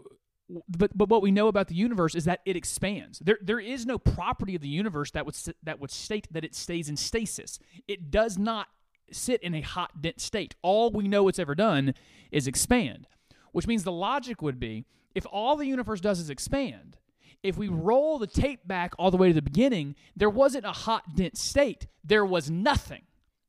but 0.69 0.97
but 0.97 1.09
what 1.09 1.23
we 1.23 1.31
know 1.31 1.49
about 1.49 1.69
the 1.69 1.75
universe 1.75 2.15
is 2.15 2.25
that 2.25 2.41
it 2.45 2.57
expands. 2.57 3.19
There 3.21 3.39
there 3.41 3.61
is 3.61 3.87
no 3.87 3.99
property 3.99 4.55
of 4.55 4.63
the 4.63 4.69
universe 4.69 5.11
that 5.13 5.25
would 5.27 5.37
that 5.63 5.81
would 5.81 5.91
state 5.91 6.29
that 6.31 6.45
it 6.45 6.55
stays 6.55 6.89
in 6.89 6.97
stasis. 6.97 7.59
It 7.89 8.11
does 8.11 8.39
not 8.39 8.69
sit 9.11 9.43
in 9.43 9.55
a 9.55 9.61
hot, 9.61 10.03
dense 10.03 10.23
state. 10.23 10.55
All 10.63 10.91
we 10.91 11.09
know 11.09 11.29
it's 11.29 11.39
ever 11.39 11.55
done 11.55 11.95
is 12.31 12.47
expand, 12.47 13.07
which 13.53 13.67
means 13.67 13.85
the 13.85 13.93
logic 13.93 14.43
would 14.43 14.59
be 14.59 14.85
if 15.15 15.27
all 15.31 15.57
the 15.57 15.67
universe 15.67 16.01
does 16.01 16.19
is 16.19 16.31
expand. 16.31 16.99
If 17.43 17.57
we 17.57 17.69
roll 17.69 18.19
the 18.19 18.27
tape 18.27 18.67
back 18.67 18.95
all 18.99 19.11
the 19.11 19.17
way 19.17 19.29
to 19.29 19.35
the 19.35 19.43
beginning, 19.43 19.97
there 20.17 20.31
wasn't 20.31 20.65
a 20.65 20.73
hot, 20.73 21.17
dense 21.17 21.43
state. 21.43 21.89
There 22.05 22.25
was 22.25 22.51
nothing. 22.51 23.03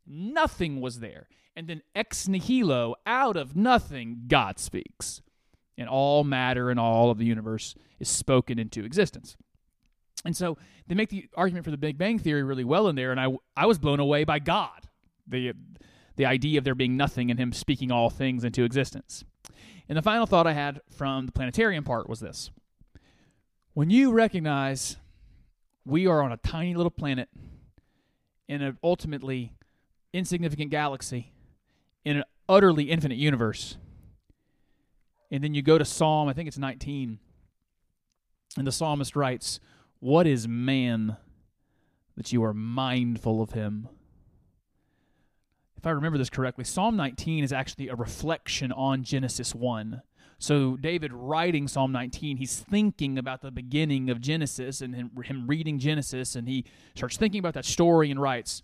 Nothing 0.05 0.81
was 0.81 0.99
there. 0.99 1.27
And 1.55 1.67
then 1.67 1.83
ex 1.95 2.27
nihilo, 2.27 2.95
out 3.05 3.37
of 3.37 3.55
nothing, 3.55 4.23
God 4.27 4.57
speaks. 4.57 5.21
And 5.77 5.89
all 5.89 6.23
matter 6.23 6.69
and 6.69 6.79
all 6.79 7.09
of 7.09 7.17
the 7.17 7.25
universe 7.25 7.75
is 7.99 8.09
spoken 8.09 8.59
into 8.59 8.83
existence. 8.83 9.35
And 10.25 10.37
so 10.37 10.57
they 10.87 10.95
make 10.95 11.09
the 11.09 11.27
argument 11.35 11.65
for 11.65 11.71
the 11.71 11.77
Big 11.77 11.97
Bang 11.97 12.19
Theory 12.19 12.43
really 12.43 12.63
well 12.63 12.87
in 12.87 12.95
there, 12.95 13.11
and 13.11 13.19
I, 13.19 13.27
I 13.57 13.65
was 13.65 13.77
blown 13.77 13.99
away 13.99 14.23
by 14.23 14.39
God, 14.39 14.87
the, 15.27 15.53
the 16.15 16.25
idea 16.25 16.57
of 16.57 16.63
there 16.63 16.75
being 16.75 16.95
nothing 16.95 17.29
and 17.29 17.39
Him 17.39 17.51
speaking 17.51 17.91
all 17.91 18.09
things 18.09 18.43
into 18.43 18.63
existence. 18.63 19.23
And 19.89 19.97
the 19.97 20.01
final 20.01 20.25
thought 20.25 20.47
I 20.47 20.53
had 20.53 20.81
from 20.89 21.25
the 21.25 21.31
planetarium 21.31 21.83
part 21.83 22.07
was 22.07 22.19
this 22.19 22.51
when 23.73 23.89
you 23.89 24.11
recognize 24.11 24.97
we 25.85 26.07
are 26.07 26.21
on 26.21 26.31
a 26.31 26.37
tiny 26.37 26.75
little 26.75 26.91
planet 26.91 27.27
in 28.47 28.61
an 28.61 28.77
ultimately 28.83 29.53
insignificant 30.13 30.69
galaxy 30.69 31.33
in 32.05 32.17
an 32.17 32.23
utterly 32.47 32.85
infinite 32.85 33.17
universe, 33.17 33.77
and 35.33 35.43
then 35.43 35.55
you 35.55 35.63
go 35.63 35.79
to 35.79 35.83
Psalm, 35.83 36.29
I 36.29 36.33
think 36.33 36.47
it's 36.47 36.59
19, 36.59 37.17
and 38.55 38.67
the 38.67 38.71
psalmist 38.71 39.15
writes, 39.15 39.59
What 39.99 40.27
is 40.27 40.47
man 40.47 41.17
that 42.15 42.31
you 42.31 42.43
are 42.43 42.53
mindful 42.53 43.41
of 43.41 43.53
him? 43.53 43.89
If 45.75 45.87
I 45.87 45.89
remember 45.89 46.19
this 46.19 46.29
correctly, 46.29 46.63
Psalm 46.63 46.95
19 46.95 47.43
is 47.43 47.51
actually 47.51 47.87
a 47.87 47.95
reflection 47.95 48.71
on 48.71 49.03
Genesis 49.03 49.55
1. 49.55 50.03
So, 50.37 50.77
David 50.77 51.11
writing 51.11 51.67
Psalm 51.67 51.91
19, 51.91 52.37
he's 52.37 52.59
thinking 52.59 53.17
about 53.17 53.41
the 53.41 53.49
beginning 53.49 54.11
of 54.11 54.21
Genesis 54.21 54.81
and 54.81 54.93
him, 54.93 55.47
reading 55.47 55.79
Genesis, 55.79 56.35
and 56.35 56.47
he 56.47 56.63
starts 56.93 57.17
thinking 57.17 57.39
about 57.39 57.55
that 57.55 57.65
story 57.65 58.11
and 58.11 58.21
writes, 58.21 58.61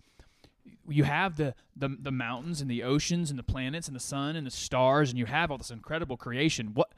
you 0.89 1.03
have 1.03 1.35
the, 1.35 1.55
the 1.75 1.95
the 1.99 2.11
mountains 2.11 2.61
and 2.61 2.69
the 2.69 2.83
oceans 2.83 3.29
and 3.29 3.39
the 3.39 3.43
planets 3.43 3.87
and 3.87 3.95
the 3.95 4.01
sun 4.01 4.35
and 4.35 4.45
the 4.45 4.51
stars 4.51 5.09
and 5.09 5.19
you 5.19 5.25
have 5.25 5.51
all 5.51 5.57
this 5.57 5.71
incredible 5.71 6.17
creation. 6.17 6.71
What 6.73 6.93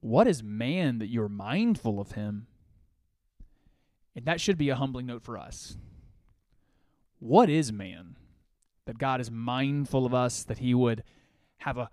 what 0.00 0.26
is 0.26 0.42
man 0.42 0.98
that 0.98 1.08
you're 1.08 1.28
mindful 1.28 2.00
of 2.00 2.12
him? 2.12 2.46
And 4.14 4.24
that 4.26 4.40
should 4.40 4.58
be 4.58 4.68
a 4.68 4.76
humbling 4.76 5.06
note 5.06 5.22
for 5.22 5.36
us. 5.36 5.76
What 7.18 7.48
is 7.48 7.72
man 7.72 8.16
that 8.86 8.98
god 8.98 9.20
is 9.20 9.30
mindful 9.30 10.04
of 10.04 10.12
us 10.12 10.42
that 10.44 10.58
he 10.58 10.74
would 10.74 11.02
have 11.58 11.78
a 11.78 11.90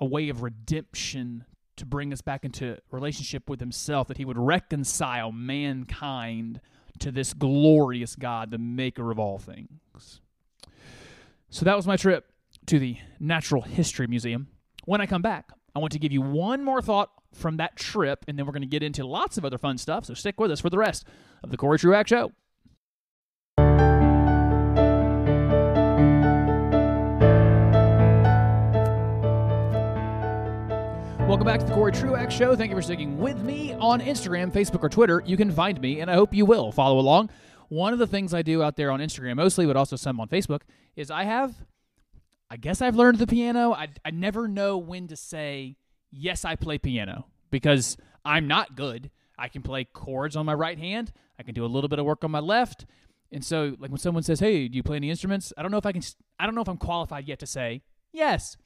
a 0.00 0.04
way 0.04 0.28
of 0.28 0.42
redemption 0.42 1.44
to 1.76 1.86
bring 1.86 2.12
us 2.12 2.20
back 2.20 2.44
into 2.44 2.78
relationship 2.90 3.48
with 3.48 3.60
himself 3.60 4.08
that 4.08 4.16
he 4.16 4.24
would 4.24 4.38
reconcile 4.38 5.30
mankind 5.30 6.60
to 6.98 7.10
this 7.10 7.32
glorious 7.32 8.16
God, 8.16 8.50
the 8.50 8.58
maker 8.58 9.10
of 9.10 9.18
all 9.18 9.38
things. 9.38 9.68
So 11.52 11.64
that 11.64 11.74
was 11.74 11.84
my 11.84 11.96
trip 11.96 12.30
to 12.66 12.78
the 12.78 12.96
Natural 13.18 13.62
History 13.62 14.06
Museum. 14.06 14.46
When 14.84 15.00
I 15.00 15.06
come 15.06 15.20
back, 15.20 15.50
I 15.74 15.80
want 15.80 15.92
to 15.94 15.98
give 15.98 16.12
you 16.12 16.22
one 16.22 16.62
more 16.62 16.80
thought 16.80 17.10
from 17.34 17.56
that 17.56 17.74
trip, 17.74 18.24
and 18.28 18.38
then 18.38 18.46
we're 18.46 18.52
going 18.52 18.62
to 18.62 18.68
get 18.68 18.84
into 18.84 19.04
lots 19.04 19.36
of 19.36 19.44
other 19.44 19.58
fun 19.58 19.76
stuff. 19.76 20.04
So 20.04 20.14
stick 20.14 20.38
with 20.38 20.52
us 20.52 20.60
for 20.60 20.70
the 20.70 20.78
rest 20.78 21.08
of 21.42 21.50
the 21.50 21.56
Corey 21.56 21.76
Truax 21.76 22.08
Show. 22.08 22.30
Welcome 31.26 31.46
back 31.46 31.58
to 31.60 31.66
the 31.66 31.74
Corey 31.74 31.90
Truax 31.90 32.32
Show. 32.32 32.54
Thank 32.54 32.70
you 32.70 32.76
for 32.76 32.82
sticking 32.82 33.18
with 33.18 33.38
me 33.38 33.72
on 33.74 34.00
Instagram, 34.00 34.52
Facebook, 34.52 34.84
or 34.84 34.88
Twitter. 34.88 35.22
You 35.26 35.36
can 35.36 35.50
find 35.50 35.80
me, 35.80 36.00
and 36.00 36.08
I 36.08 36.14
hope 36.14 36.32
you 36.32 36.46
will 36.46 36.70
follow 36.70 37.00
along. 37.00 37.30
One 37.70 37.92
of 37.92 37.98
the 37.98 38.06
things 38.06 38.34
I 38.34 38.42
do 38.42 38.62
out 38.62 38.76
there 38.76 38.90
on 38.90 39.00
Instagram 39.00 39.36
mostly, 39.36 39.64
but 39.64 39.76
also 39.76 39.96
some 39.96 40.20
on 40.20 40.28
Facebook, 40.28 40.62
is 40.96 41.10
I 41.10 41.22
have, 41.22 41.54
I 42.50 42.56
guess 42.56 42.82
I've 42.82 42.96
learned 42.96 43.18
the 43.18 43.28
piano. 43.28 43.72
I, 43.72 43.88
I 44.04 44.10
never 44.10 44.48
know 44.48 44.76
when 44.76 45.06
to 45.06 45.16
say, 45.16 45.76
yes, 46.10 46.44
I 46.44 46.56
play 46.56 46.78
piano, 46.78 47.26
because 47.50 47.96
I'm 48.24 48.48
not 48.48 48.74
good. 48.74 49.10
I 49.38 49.46
can 49.46 49.62
play 49.62 49.84
chords 49.84 50.34
on 50.34 50.46
my 50.46 50.54
right 50.54 50.78
hand, 50.78 51.12
I 51.38 51.44
can 51.44 51.54
do 51.54 51.64
a 51.64 51.66
little 51.66 51.88
bit 51.88 51.98
of 51.98 52.04
work 52.04 52.24
on 52.24 52.30
my 52.30 52.40
left. 52.40 52.86
And 53.32 53.44
so, 53.44 53.76
like 53.78 53.90
when 53.90 53.98
someone 53.98 54.24
says, 54.24 54.40
"Hey, 54.40 54.66
do 54.66 54.76
you 54.76 54.82
play 54.82 54.96
any 54.96 55.08
instruments?" 55.08 55.52
I 55.56 55.62
don't 55.62 55.70
know 55.70 55.78
if 55.78 55.86
I 55.86 55.92
can. 55.92 56.02
I 56.40 56.46
don't 56.46 56.56
know 56.56 56.62
if 56.62 56.68
I'm 56.68 56.76
qualified 56.76 57.28
yet 57.28 57.38
to 57.38 57.46
say 57.46 57.82
yes, 58.12 58.56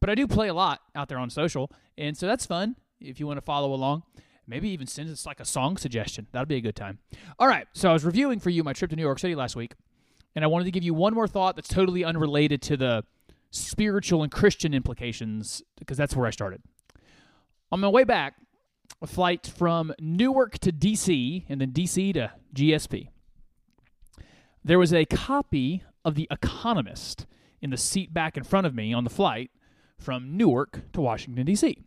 but 0.00 0.08
I 0.08 0.14
do 0.14 0.26
play 0.26 0.48
a 0.48 0.54
lot 0.54 0.80
out 0.94 1.10
there 1.10 1.18
on 1.18 1.28
social, 1.28 1.70
and 1.98 2.16
so 2.16 2.26
that's 2.26 2.46
fun. 2.46 2.76
If 3.00 3.20
you 3.20 3.26
want 3.26 3.36
to 3.36 3.42
follow 3.42 3.74
along, 3.74 4.04
maybe 4.46 4.68
even 4.70 4.86
send 4.86 5.10
us 5.10 5.26
like 5.26 5.40
a 5.40 5.44
song 5.44 5.76
suggestion. 5.76 6.26
That'd 6.32 6.48
be 6.48 6.56
a 6.56 6.60
good 6.60 6.76
time. 6.76 6.98
All 7.38 7.48
right, 7.48 7.66
so 7.72 7.90
I 7.90 7.92
was 7.92 8.04
reviewing 8.04 8.40
for 8.40 8.50
you 8.50 8.64
my 8.64 8.72
trip 8.72 8.90
to 8.90 8.96
New 8.96 9.02
York 9.02 9.18
City 9.18 9.34
last 9.34 9.56
week, 9.56 9.74
and 10.34 10.44
I 10.44 10.48
wanted 10.48 10.64
to 10.64 10.70
give 10.70 10.82
you 10.82 10.94
one 10.94 11.14
more 11.14 11.28
thought 11.28 11.56
that's 11.56 11.68
totally 11.68 12.04
unrelated 12.04 12.62
to 12.62 12.76
the 12.76 13.04
spiritual 13.50 14.22
and 14.22 14.32
Christian 14.32 14.74
implications 14.74 15.62
because 15.78 15.96
that's 15.96 16.16
where 16.16 16.26
I 16.26 16.30
started. 16.30 16.62
On 17.70 17.80
my 17.80 17.88
way 17.88 18.04
back, 18.04 18.34
a 19.00 19.06
flight 19.06 19.46
from 19.46 19.92
Newark 20.00 20.58
to 20.60 20.72
DC 20.72 21.44
and 21.48 21.60
then 21.60 21.72
DC 21.72 22.14
to 22.14 22.32
GSP. 22.54 23.08
There 24.64 24.78
was 24.78 24.92
a 24.92 25.04
copy 25.04 25.82
of 26.04 26.14
The 26.14 26.28
Economist 26.30 27.26
in 27.60 27.70
the 27.70 27.76
seat 27.76 28.12
back 28.12 28.36
in 28.36 28.44
front 28.44 28.66
of 28.66 28.74
me 28.74 28.92
on 28.92 29.04
the 29.04 29.10
flight 29.10 29.50
from 29.98 30.36
Newark 30.36 30.92
to 30.92 31.00
Washington, 31.00 31.46
D.C. 31.46 31.78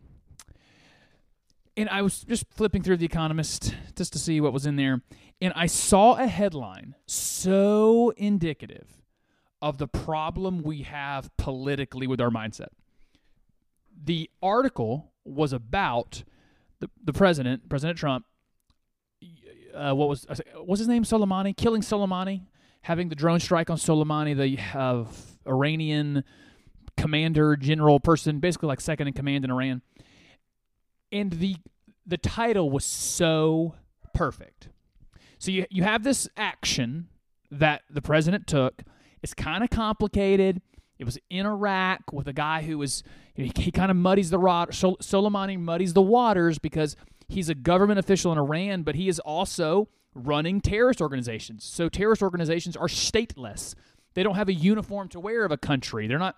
and 1.78 1.88
I 1.88 2.02
was 2.02 2.24
just 2.24 2.44
flipping 2.50 2.82
through 2.82 2.96
The 2.96 3.06
Economist 3.06 3.72
just 3.94 4.12
to 4.12 4.18
see 4.18 4.40
what 4.40 4.52
was 4.52 4.66
in 4.66 4.74
there, 4.74 5.00
and 5.40 5.52
I 5.54 5.66
saw 5.66 6.14
a 6.14 6.26
headline 6.26 6.96
so 7.06 8.12
indicative 8.16 8.88
of 9.62 9.78
the 9.78 9.86
problem 9.86 10.62
we 10.62 10.82
have 10.82 11.34
politically 11.36 12.08
with 12.08 12.20
our 12.20 12.30
mindset. 12.30 12.68
The 14.04 14.28
article 14.42 15.12
was 15.24 15.52
about 15.52 16.24
the, 16.80 16.90
the 17.02 17.12
president, 17.12 17.68
President 17.68 17.96
Trump. 17.96 18.24
Uh, 19.72 19.94
what 19.94 20.08
was 20.08 20.26
what's 20.56 20.80
his 20.80 20.88
name? 20.88 21.04
Soleimani 21.04 21.56
killing 21.56 21.82
Soleimani, 21.82 22.42
having 22.82 23.08
the 23.08 23.14
drone 23.14 23.38
strike 23.38 23.70
on 23.70 23.76
Soleimani, 23.76 24.36
the 24.36 24.78
uh, 24.78 25.04
Iranian 25.46 26.24
commander, 26.96 27.54
general 27.56 28.00
person, 28.00 28.40
basically 28.40 28.66
like 28.66 28.80
second 28.80 29.06
in 29.06 29.12
command 29.12 29.44
in 29.44 29.52
Iran. 29.52 29.82
And 31.12 31.32
the 31.32 31.56
the 32.06 32.18
title 32.18 32.70
was 32.70 32.84
so 32.84 33.74
perfect. 34.14 34.68
So 35.38 35.50
you 35.50 35.66
you 35.70 35.82
have 35.82 36.04
this 36.04 36.28
action 36.36 37.08
that 37.50 37.82
the 37.90 38.02
president 38.02 38.46
took. 38.46 38.82
It's 39.22 39.34
kind 39.34 39.64
of 39.64 39.70
complicated. 39.70 40.60
It 40.98 41.04
was 41.04 41.18
in 41.30 41.46
Iraq 41.46 42.12
with 42.12 42.26
a 42.26 42.32
guy 42.32 42.62
who 42.62 42.78
was 42.78 43.02
he, 43.34 43.52
he 43.56 43.70
kind 43.70 43.90
of 43.90 43.96
muddies 43.96 44.30
the 44.30 44.38
rod. 44.38 44.74
Sol- 44.74 44.96
Soleimani 44.98 45.58
muddies 45.58 45.92
the 45.92 46.02
waters 46.02 46.58
because 46.58 46.96
he's 47.28 47.48
a 47.48 47.54
government 47.54 47.98
official 47.98 48.32
in 48.32 48.38
Iran, 48.38 48.82
but 48.82 48.96
he 48.96 49.08
is 49.08 49.20
also 49.20 49.88
running 50.14 50.60
terrorist 50.60 51.00
organizations. 51.00 51.64
So 51.64 51.88
terrorist 51.88 52.22
organizations 52.22 52.76
are 52.76 52.88
stateless. 52.88 53.74
They 54.14 54.22
don't 54.22 54.34
have 54.34 54.48
a 54.48 54.54
uniform 54.54 55.08
to 55.10 55.20
wear 55.20 55.44
of 55.44 55.52
a 55.52 55.56
country. 55.56 56.08
They're 56.08 56.18
not 56.18 56.36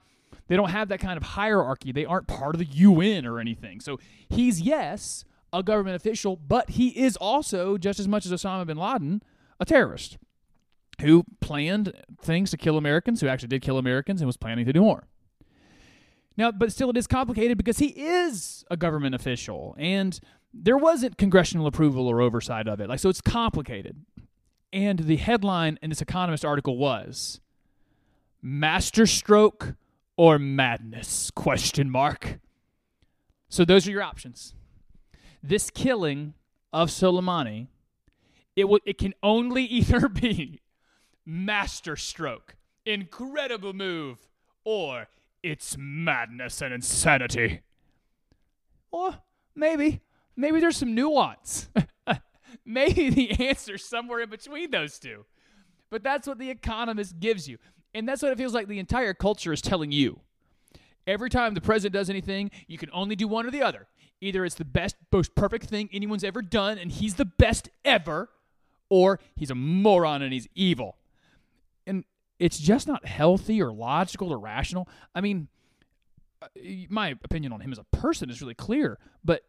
they 0.48 0.56
don't 0.56 0.70
have 0.70 0.88
that 0.88 1.00
kind 1.00 1.16
of 1.16 1.22
hierarchy. 1.22 1.92
They 1.92 2.04
aren't 2.04 2.26
part 2.26 2.54
of 2.54 2.58
the 2.58 2.66
UN 2.66 3.26
or 3.26 3.38
anything. 3.38 3.80
So 3.80 3.98
he's 4.28 4.60
yes, 4.60 5.24
a 5.52 5.62
government 5.62 5.96
official, 5.96 6.36
but 6.36 6.70
he 6.70 6.88
is 6.88 7.16
also 7.16 7.78
just 7.78 8.00
as 8.00 8.08
much 8.08 8.26
as 8.26 8.32
Osama 8.32 8.66
bin 8.66 8.76
Laden, 8.76 9.22
a 9.58 9.64
terrorist 9.64 10.18
who 11.00 11.24
planned 11.40 11.92
things 12.20 12.50
to 12.50 12.56
kill 12.56 12.76
Americans, 12.76 13.20
who 13.20 13.28
actually 13.28 13.48
did 13.48 13.62
kill 13.62 13.78
Americans 13.78 14.20
and 14.20 14.26
was 14.26 14.36
planning 14.36 14.66
to 14.66 14.72
do 14.72 14.80
more. 14.80 15.08
Now, 16.36 16.52
but 16.52 16.72
still, 16.72 16.90
it 16.90 16.96
is 16.96 17.06
complicated 17.06 17.58
because 17.58 17.78
he 17.78 17.88
is 17.88 18.64
a 18.70 18.76
government 18.76 19.14
official 19.14 19.74
and 19.78 20.18
there 20.52 20.76
wasn't 20.76 21.16
congressional 21.16 21.66
approval 21.66 22.08
or 22.08 22.20
oversight 22.20 22.66
of 22.66 22.80
it. 22.80 22.88
Like, 22.88 22.98
so 22.98 23.08
it's 23.08 23.20
complicated. 23.20 24.04
And 24.72 25.00
the 25.00 25.16
headline 25.16 25.78
in 25.82 25.90
this 25.90 26.00
Economist 26.00 26.44
article 26.44 26.76
was 26.76 27.40
Masterstroke 28.42 29.74
or 30.20 30.38
Madness? 30.38 31.30
Question 31.30 31.88
mark. 31.90 32.40
So 33.48 33.64
those 33.64 33.88
are 33.88 33.90
your 33.90 34.02
options. 34.02 34.54
This 35.42 35.70
killing 35.70 36.34
of 36.74 36.90
Soleimani, 36.90 37.68
it 38.54 38.64
will, 38.64 38.80
it 38.84 38.98
can 38.98 39.14
only 39.22 39.64
either 39.78 40.10
be 40.10 40.60
masterstroke, 41.24 42.56
incredible 42.84 43.72
move, 43.72 44.18
or 44.62 45.08
it's 45.42 45.76
madness 45.78 46.60
and 46.60 46.74
insanity. 46.74 47.62
Or 48.90 49.14
maybe, 49.54 50.02
maybe 50.36 50.60
there's 50.60 50.76
some 50.76 50.94
nuance. 50.94 51.70
maybe 52.66 53.08
the 53.08 53.48
answer's 53.48 53.86
somewhere 53.86 54.20
in 54.20 54.28
between 54.28 54.70
those 54.70 54.98
two. 54.98 55.24
But 55.88 56.02
that's 56.02 56.28
what 56.28 56.36
the 56.36 56.50
economist 56.50 57.18
gives 57.20 57.48
you. 57.48 57.56
And 57.94 58.08
that's 58.08 58.22
what 58.22 58.32
it 58.32 58.38
feels 58.38 58.54
like 58.54 58.68
the 58.68 58.78
entire 58.78 59.14
culture 59.14 59.52
is 59.52 59.60
telling 59.60 59.92
you. 59.92 60.20
Every 61.06 61.30
time 61.30 61.54
the 61.54 61.60
president 61.60 61.94
does 61.94 62.10
anything, 62.10 62.50
you 62.66 62.78
can 62.78 62.90
only 62.92 63.16
do 63.16 63.26
one 63.26 63.46
or 63.46 63.50
the 63.50 63.62
other. 63.62 63.88
Either 64.20 64.44
it's 64.44 64.54
the 64.54 64.64
best, 64.64 64.96
most 65.10 65.34
perfect 65.34 65.66
thing 65.66 65.88
anyone's 65.92 66.22
ever 66.22 66.42
done, 66.42 66.78
and 66.78 66.92
he's 66.92 67.14
the 67.14 67.24
best 67.24 67.70
ever, 67.84 68.28
or 68.88 69.18
he's 69.34 69.50
a 69.50 69.54
moron 69.54 70.22
and 70.22 70.32
he's 70.32 70.46
evil. 70.54 70.98
And 71.86 72.04
it's 72.38 72.58
just 72.58 72.86
not 72.86 73.06
healthy 73.06 73.62
or 73.62 73.72
logical 73.72 74.32
or 74.32 74.38
rational. 74.38 74.88
I 75.14 75.20
mean, 75.20 75.48
uh, 76.42 76.46
my 76.88 77.16
opinion 77.24 77.52
on 77.52 77.60
him 77.60 77.72
as 77.72 77.78
a 77.78 77.84
person 77.84 78.30
is 78.30 78.40
really 78.40 78.54
clear, 78.54 78.98
but 79.24 79.42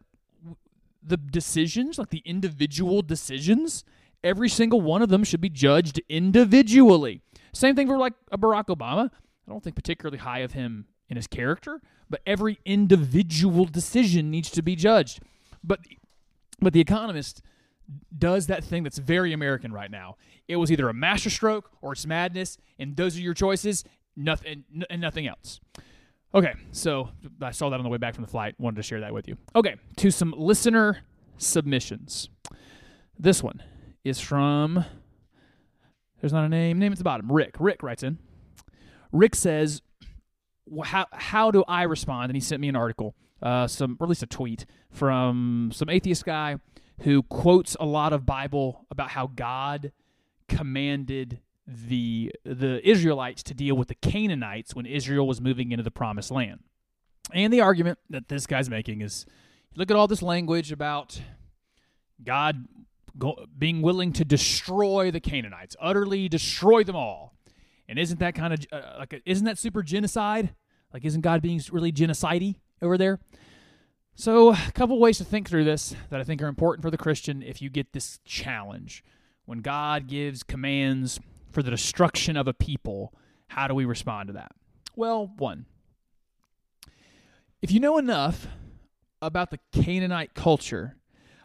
the 1.02 1.16
decisions, 1.16 1.98
like 1.98 2.10
the 2.10 2.22
individual 2.24 3.02
decisions, 3.02 3.84
every 4.24 4.48
single 4.48 4.80
one 4.80 5.02
of 5.02 5.08
them 5.08 5.24
should 5.24 5.40
be 5.40 5.48
judged 5.48 6.00
individually. 6.08 7.22
Same 7.52 7.74
thing 7.74 7.86
for 7.86 7.98
like 7.98 8.14
a 8.30 8.38
Barack 8.38 8.66
Obama. 8.66 9.10
I 9.46 9.50
don't 9.50 9.62
think 9.62 9.76
particularly 9.76 10.18
high 10.18 10.40
of 10.40 10.52
him 10.52 10.86
in 11.08 11.16
his 11.16 11.26
character, 11.26 11.80
but 12.08 12.20
every 12.26 12.58
individual 12.64 13.64
decision 13.64 14.30
needs 14.30 14.50
to 14.50 14.62
be 14.62 14.76
judged. 14.76 15.20
But 15.62 15.80
but 16.60 16.72
the 16.72 16.80
economist 16.80 17.42
does 18.16 18.46
that 18.46 18.64
thing 18.64 18.82
that's 18.82 18.98
very 18.98 19.32
American 19.32 19.72
right 19.72 19.90
now. 19.90 20.16
It 20.48 20.56
was 20.56 20.70
either 20.70 20.88
a 20.88 20.94
masterstroke 20.94 21.70
or 21.82 21.92
it's 21.92 22.06
madness, 22.06 22.56
and 22.78 22.96
those 22.96 23.16
are 23.16 23.20
your 23.20 23.34
choices, 23.34 23.84
nothing 24.16 24.64
and 24.88 25.00
nothing 25.00 25.26
else. 25.26 25.60
Okay, 26.34 26.54
so 26.70 27.10
I 27.42 27.50
saw 27.50 27.68
that 27.68 27.76
on 27.76 27.82
the 27.82 27.90
way 27.90 27.98
back 27.98 28.14
from 28.14 28.24
the 28.24 28.30
flight. 28.30 28.54
Wanted 28.58 28.76
to 28.76 28.82
share 28.82 29.00
that 29.00 29.12
with 29.12 29.28
you. 29.28 29.36
Okay, 29.54 29.76
to 29.96 30.10
some 30.10 30.32
listener 30.36 31.00
submissions. 31.36 32.30
This 33.18 33.42
one 33.42 33.62
is 34.04 34.20
from. 34.20 34.84
There's 36.20 36.32
not 36.32 36.44
a 36.44 36.48
name. 36.48 36.78
Name 36.78 36.92
at 36.92 36.98
the 36.98 37.04
bottom. 37.04 37.30
Rick. 37.30 37.56
Rick 37.58 37.82
writes 37.82 38.02
in. 38.02 38.18
Rick 39.10 39.34
says, 39.34 39.82
"How 40.84 41.06
how 41.12 41.50
do 41.50 41.64
I 41.68 41.82
respond?" 41.82 42.30
And 42.30 42.36
he 42.36 42.40
sent 42.40 42.60
me 42.60 42.68
an 42.68 42.76
article, 42.76 43.14
uh, 43.42 43.66
some 43.66 43.96
or 44.00 44.04
at 44.04 44.08
least 44.08 44.22
a 44.22 44.26
tweet 44.26 44.66
from 44.90 45.70
some 45.74 45.88
atheist 45.88 46.24
guy 46.24 46.56
who 47.02 47.22
quotes 47.24 47.76
a 47.80 47.84
lot 47.84 48.12
of 48.12 48.24
Bible 48.24 48.86
about 48.90 49.10
how 49.10 49.26
God 49.26 49.92
commanded 50.48 51.40
the 51.66 52.32
the 52.44 52.86
Israelites 52.88 53.42
to 53.44 53.54
deal 53.54 53.76
with 53.76 53.88
the 53.88 53.94
Canaanites 53.94 54.74
when 54.74 54.86
Israel 54.86 55.26
was 55.26 55.40
moving 55.40 55.72
into 55.72 55.82
the 55.82 55.90
promised 55.90 56.30
land. 56.30 56.60
And 57.32 57.52
the 57.52 57.60
argument 57.60 57.98
that 58.10 58.28
this 58.28 58.46
guy's 58.46 58.68
making 58.68 59.00
is 59.00 59.26
look 59.76 59.90
at 59.90 59.96
all 59.96 60.08
this 60.08 60.22
language 60.22 60.72
about 60.72 61.20
God 62.22 62.66
go, 63.18 63.46
being 63.56 63.82
willing 63.82 64.12
to 64.14 64.24
destroy 64.24 65.10
the 65.10 65.20
Canaanites, 65.20 65.76
utterly 65.80 66.28
destroy 66.28 66.84
them 66.84 66.96
all. 66.96 67.34
And 67.88 67.98
isn't 67.98 68.20
that 68.20 68.34
kind 68.34 68.54
of 68.54 68.60
uh, 68.72 68.96
like 68.98 69.12
a, 69.12 69.20
isn't 69.28 69.44
that 69.44 69.58
super 69.58 69.82
genocide? 69.82 70.54
Like 70.92 71.04
isn't 71.04 71.20
God 71.20 71.42
being 71.42 71.60
really 71.70 71.92
genocidey 71.92 72.56
over 72.80 72.96
there? 72.96 73.18
So, 74.14 74.52
a 74.52 74.72
couple 74.74 74.98
ways 75.00 75.18
to 75.18 75.24
think 75.24 75.48
through 75.48 75.64
this 75.64 75.94
that 76.10 76.20
I 76.20 76.24
think 76.24 76.42
are 76.42 76.46
important 76.46 76.82
for 76.82 76.90
the 76.90 76.98
Christian 76.98 77.42
if 77.42 77.62
you 77.62 77.70
get 77.70 77.92
this 77.92 78.20
challenge. 78.24 79.02
When 79.46 79.60
God 79.60 80.06
gives 80.06 80.42
commands 80.42 81.18
for 81.50 81.62
the 81.62 81.70
destruction 81.70 82.36
of 82.36 82.46
a 82.46 82.54
people, 82.54 83.14
how 83.48 83.66
do 83.66 83.74
we 83.74 83.84
respond 83.84 84.28
to 84.28 84.32
that? 84.34 84.52
Well, 84.94 85.32
one, 85.38 85.66
if 87.62 87.72
you 87.72 87.80
know 87.80 87.98
enough 87.98 88.46
about 89.20 89.50
the 89.50 89.58
Canaanite 89.72 90.34
culture, 90.34 90.96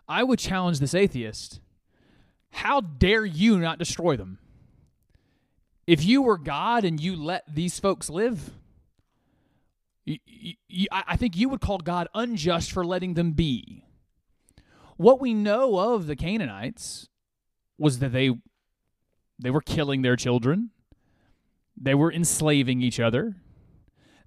I 0.07 0.23
would 0.23 0.39
challenge 0.39 0.79
this 0.79 0.93
atheist 0.93 1.59
how 2.57 2.81
dare 2.81 3.25
you 3.25 3.59
not 3.59 3.77
destroy 3.77 4.17
them? 4.17 4.39
If 5.85 6.03
you 6.03 6.21
were 6.21 6.37
God 6.37 6.83
and 6.83 6.99
you 6.99 7.15
let 7.15 7.43
these 7.53 7.79
folks 7.79 8.09
live, 8.09 8.51
you, 10.05 10.17
you, 10.67 10.87
I 10.91 11.15
think 11.17 11.37
you 11.37 11.49
would 11.49 11.61
call 11.61 11.77
God 11.77 12.07
unjust 12.13 12.71
for 12.71 12.85
letting 12.85 13.13
them 13.13 13.31
be. 13.33 13.83
What 14.97 15.21
we 15.21 15.33
know 15.33 15.77
of 15.77 16.07
the 16.07 16.15
Canaanites 16.15 17.09
was 17.77 17.99
that 17.99 18.11
they 18.11 18.31
they 19.39 19.51
were 19.51 19.61
killing 19.61 20.01
their 20.01 20.15
children. 20.15 20.71
They 21.79 21.93
were 21.93 22.11
enslaving 22.11 22.81
each 22.81 22.99
other. 22.99 23.35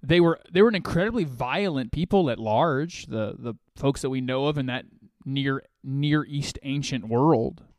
They 0.01 0.21
were 0.21 0.39
they 0.51 0.61
were 0.61 0.69
an 0.69 0.75
incredibly 0.75 1.25
violent 1.25 1.91
people 1.91 2.29
at 2.29 2.39
large, 2.39 3.07
the 3.07 3.35
the 3.37 3.55
folks 3.75 4.01
that 4.01 4.09
we 4.09 4.21
know 4.21 4.45
of 4.45 4.57
in 4.57 4.67
that 4.67 4.85
near 5.25 5.63
near 5.83 6.23
east 6.25 6.59
ancient 6.63 7.07
world. 7.07 7.63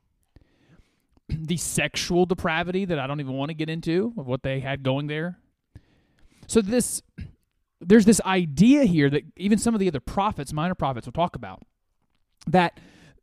The 1.29 1.57
sexual 1.57 2.27
depravity 2.27 2.85
that 2.85 2.99
I 2.99 3.07
don't 3.07 3.21
even 3.21 3.35
want 3.35 3.49
to 3.49 3.55
get 3.55 3.71
into 3.71 4.13
of 4.19 4.27
what 4.27 4.43
they 4.43 4.61
had 4.61 4.83
going 4.83 5.07
there. 5.07 5.39
So 6.47 6.61
this 6.61 7.03
there's 7.81 8.05
this 8.05 8.21
idea 8.23 8.85
here 8.85 9.09
that 9.11 9.23
even 9.37 9.59
some 9.59 9.75
of 9.75 9.81
the 9.81 9.89
other 9.89 10.01
prophets, 10.01 10.53
minor 10.53 10.75
prophets, 10.75 11.07
will 11.07 11.13
talk 11.13 11.35
about 11.35 11.63
that 12.47 12.79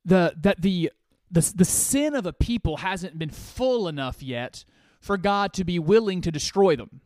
the 0.06 0.34
that 0.42 0.62
the 0.62 0.92
the, 1.32 1.54
the 1.56 1.66
sin 1.66 2.16
of 2.16 2.26
a 2.26 2.34
people 2.34 2.78
hasn't 2.78 3.20
been 3.20 3.30
full 3.30 3.88
enough 3.88 4.24
yet 4.24 4.66
for 5.00 5.18
God 5.18 5.54
to 5.54 5.64
be 5.64 5.78
willing 5.78 6.22
to 6.22 6.32
destroy 6.32 6.76
them. 6.76 7.02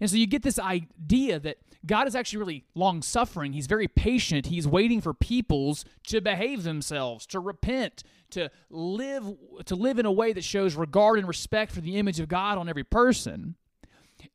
And 0.00 0.10
so 0.10 0.16
you 0.16 0.26
get 0.26 0.42
this 0.42 0.58
idea 0.58 1.38
that 1.38 1.58
God 1.86 2.06
is 2.06 2.14
actually 2.14 2.38
really 2.40 2.64
long 2.74 3.00
suffering. 3.00 3.52
He's 3.52 3.66
very 3.66 3.88
patient. 3.88 4.46
He's 4.46 4.68
waiting 4.68 5.00
for 5.00 5.14
peoples 5.14 5.84
to 6.08 6.20
behave 6.20 6.62
themselves, 6.62 7.26
to 7.26 7.40
repent, 7.40 8.02
to 8.30 8.50
live 8.68 9.24
to 9.64 9.74
live 9.74 9.98
in 9.98 10.06
a 10.06 10.12
way 10.12 10.32
that 10.32 10.44
shows 10.44 10.74
regard 10.74 11.18
and 11.18 11.26
respect 11.26 11.72
for 11.72 11.80
the 11.80 11.96
image 11.96 12.20
of 12.20 12.28
God 12.28 12.58
on 12.58 12.68
every 12.68 12.84
person. 12.84 13.56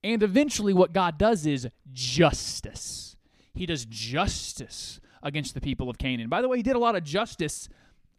And 0.04 0.24
eventually 0.24 0.74
what 0.74 0.94
God 0.94 1.18
does 1.18 1.46
is 1.46 1.68
justice. 1.94 3.16
He 3.54 3.66
does 3.66 3.86
justice 3.86 5.00
against 5.22 5.54
the 5.54 5.62
people 5.62 5.90
of 5.90 5.98
Canaan. 5.98 6.30
By 6.30 6.42
the 6.42 6.50
way, 6.50 6.58
he 6.58 6.64
did 6.64 6.76
a 6.76 6.80
lot 6.80 6.96
of 6.96 7.04
justice 7.04 7.70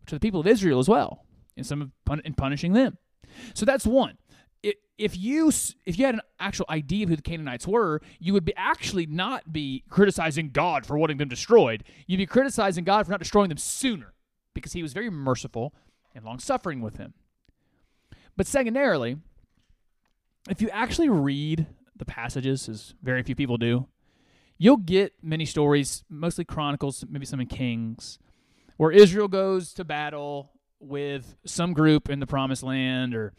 to 0.06 0.14
the 0.14 0.20
people 0.20 0.40
of 0.40 0.46
Israel 0.46 0.78
as 0.78 0.88
well 0.88 1.24
in 1.56 1.64
some 1.64 1.92
in 2.24 2.34
punishing 2.34 2.72
them. 2.72 2.98
So 3.54 3.66
that's 3.66 3.86
one. 3.86 4.18
If 4.98 5.16
you 5.18 5.48
if 5.48 5.98
you 5.98 6.06
had 6.06 6.14
an 6.14 6.22
actual 6.40 6.66
idea 6.70 7.04
of 7.04 7.10
who 7.10 7.16
the 7.16 7.22
Canaanites 7.22 7.66
were, 7.66 8.00
you 8.18 8.32
would 8.32 8.44
be 8.44 8.54
actually 8.56 9.06
not 9.06 9.52
be 9.52 9.84
criticizing 9.90 10.50
God 10.50 10.86
for 10.86 10.96
wanting 10.96 11.18
them 11.18 11.28
destroyed. 11.28 11.84
You'd 12.06 12.16
be 12.16 12.26
criticizing 12.26 12.84
God 12.84 13.04
for 13.04 13.12
not 13.12 13.20
destroying 13.20 13.48
them 13.50 13.58
sooner, 13.58 14.14
because 14.54 14.72
He 14.72 14.82
was 14.82 14.94
very 14.94 15.10
merciful 15.10 15.74
and 16.14 16.24
long 16.24 16.38
suffering 16.38 16.80
with 16.80 16.94
them. 16.94 17.12
But 18.36 18.46
secondarily, 18.46 19.18
if 20.48 20.62
you 20.62 20.70
actually 20.70 21.08
read 21.08 21.66
the 21.94 22.04
passages, 22.04 22.68
as 22.68 22.94
very 23.02 23.22
few 23.22 23.34
people 23.34 23.58
do, 23.58 23.86
you'll 24.58 24.76
get 24.76 25.12
many 25.22 25.44
stories, 25.44 26.04
mostly 26.08 26.44
Chronicles, 26.44 27.04
maybe 27.08 27.26
some 27.26 27.40
in 27.40 27.46
Kings, 27.46 28.18
where 28.76 28.90
Israel 28.90 29.28
goes 29.28 29.72
to 29.74 29.84
battle 29.84 30.52
with 30.80 31.36
some 31.44 31.72
group 31.72 32.08
in 32.08 32.20
the 32.20 32.26
Promised 32.26 32.62
Land 32.62 33.14
or 33.14 33.32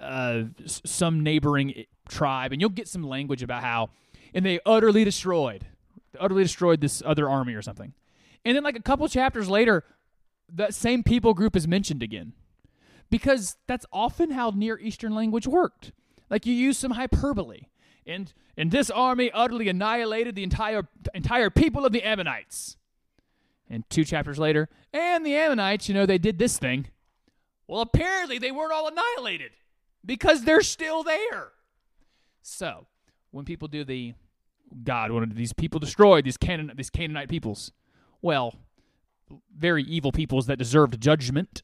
uh, 0.00 0.44
some 0.64 1.22
neighboring 1.22 1.84
tribe, 2.08 2.52
and 2.52 2.60
you'll 2.60 2.70
get 2.70 2.88
some 2.88 3.02
language 3.02 3.42
about 3.42 3.62
how, 3.62 3.90
and 4.34 4.44
they 4.44 4.60
utterly 4.64 5.04
destroyed, 5.04 5.66
utterly 6.18 6.42
destroyed 6.42 6.80
this 6.80 7.02
other 7.04 7.28
army 7.28 7.54
or 7.54 7.62
something, 7.62 7.92
and 8.44 8.56
then 8.56 8.64
like 8.64 8.76
a 8.76 8.82
couple 8.82 9.06
chapters 9.08 9.48
later, 9.48 9.84
that 10.52 10.74
same 10.74 11.02
people 11.02 11.34
group 11.34 11.56
is 11.56 11.66
mentioned 11.66 12.02
again 12.02 12.32
because 13.10 13.56
that's 13.66 13.86
often 13.92 14.30
how 14.30 14.50
Near 14.50 14.78
Eastern 14.78 15.14
language 15.14 15.46
worked. 15.46 15.92
Like 16.30 16.46
you 16.46 16.54
use 16.54 16.78
some 16.78 16.92
hyperbole, 16.92 17.68
and 18.06 18.32
and 18.56 18.70
this 18.70 18.90
army 18.90 19.30
utterly 19.32 19.68
annihilated 19.68 20.34
the 20.34 20.42
entire 20.42 20.88
entire 21.14 21.50
people 21.50 21.84
of 21.84 21.92
the 21.92 22.02
Ammonites. 22.02 22.76
And 23.68 23.88
two 23.88 24.04
chapters 24.04 24.38
later, 24.38 24.68
and 24.92 25.24
the 25.24 25.34
Ammonites, 25.34 25.88
you 25.88 25.94
know, 25.94 26.04
they 26.04 26.18
did 26.18 26.38
this 26.38 26.58
thing. 26.58 26.88
Well, 27.66 27.80
apparently 27.80 28.38
they 28.38 28.50
weren't 28.50 28.72
all 28.72 28.88
annihilated 28.88 29.52
because 30.04 30.44
they're 30.44 30.62
still 30.62 31.02
there. 31.02 31.52
So 32.42 32.86
when 33.30 33.44
people 33.44 33.68
do 33.68 33.84
the 33.84 34.14
God 34.84 35.10
wanted 35.10 35.36
these 35.36 35.52
people 35.52 35.78
destroyed, 35.78 36.24
these 36.24 36.36
Canaan 36.36 36.72
these 36.76 36.90
Canaanite 36.90 37.28
peoples, 37.28 37.72
well, 38.20 38.54
very 39.56 39.82
evil 39.84 40.12
peoples 40.12 40.46
that 40.46 40.58
deserved 40.58 41.00
judgment. 41.00 41.62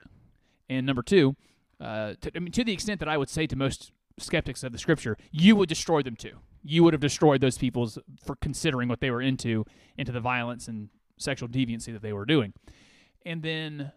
And 0.68 0.86
number 0.86 1.02
two, 1.02 1.36
uh, 1.80 2.14
to, 2.20 2.30
I 2.34 2.38
mean, 2.38 2.52
to 2.52 2.64
the 2.64 2.72
extent 2.72 3.00
that 3.00 3.08
I 3.08 3.16
would 3.16 3.30
say 3.30 3.46
to 3.46 3.56
most 3.56 3.92
skeptics 4.18 4.62
of 4.62 4.72
the 4.72 4.78
scripture, 4.78 5.16
you 5.30 5.56
would 5.56 5.68
destroy 5.68 6.02
them 6.02 6.16
too. 6.16 6.38
You 6.62 6.84
would 6.84 6.92
have 6.92 7.00
destroyed 7.00 7.40
those 7.40 7.56
peoples 7.56 7.98
for 8.22 8.36
considering 8.36 8.88
what 8.88 9.00
they 9.00 9.10
were 9.10 9.22
into, 9.22 9.64
into 9.96 10.12
the 10.12 10.20
violence 10.20 10.68
and 10.68 10.88
sexual 11.16 11.48
deviancy 11.48 11.92
that 11.92 12.02
they 12.02 12.12
were 12.12 12.26
doing. 12.26 12.52
And 13.24 13.42
then, 13.42 13.92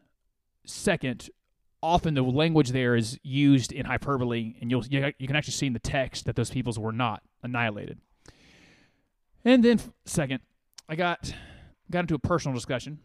second, 0.65 1.29
often 1.83 2.13
the 2.13 2.21
language 2.21 2.69
there 2.69 2.95
is 2.95 3.19
used 3.23 3.71
in 3.71 3.85
hyperbole, 3.85 4.55
and 4.61 4.69
you'll 4.69 4.85
you, 4.85 5.11
you 5.17 5.27
can 5.27 5.35
actually 5.35 5.53
see 5.53 5.67
in 5.67 5.73
the 5.73 5.79
text 5.79 6.25
that 6.25 6.35
those 6.35 6.49
peoples 6.49 6.77
were 6.77 6.91
not 6.91 7.23
annihilated. 7.43 7.99
And 9.43 9.63
then, 9.63 9.79
second, 10.05 10.41
I 10.87 10.95
got 10.95 11.33
got 11.89 12.01
into 12.01 12.15
a 12.15 12.19
personal 12.19 12.55
discussion 12.55 12.99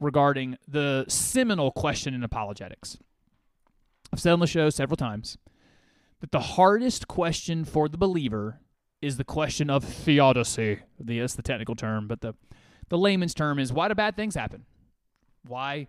regarding 0.00 0.58
the 0.68 1.04
seminal 1.08 1.70
question 1.70 2.12
in 2.14 2.22
apologetics. 2.22 2.98
I've 4.12 4.20
said 4.20 4.32
on 4.32 4.40
the 4.40 4.46
show 4.46 4.68
several 4.70 4.96
times 4.96 5.38
that 6.20 6.32
the 6.32 6.40
hardest 6.40 7.08
question 7.08 7.64
for 7.64 7.88
the 7.88 7.96
believer 7.98 8.60
is 9.00 9.16
the 9.16 9.24
question 9.24 9.70
of 9.70 9.84
theodicy. 9.84 10.80
The- 10.98 11.20
That's 11.20 11.34
the 11.34 11.42
technical 11.42 11.74
term, 11.74 12.08
but 12.08 12.20
the, 12.20 12.34
the 12.88 12.98
layman's 12.98 13.34
term 13.34 13.58
is 13.58 13.72
why 13.72 13.88
do 13.88 13.94
bad 13.94 14.16
things 14.16 14.34
happen? 14.34 14.64
Why 15.46 15.88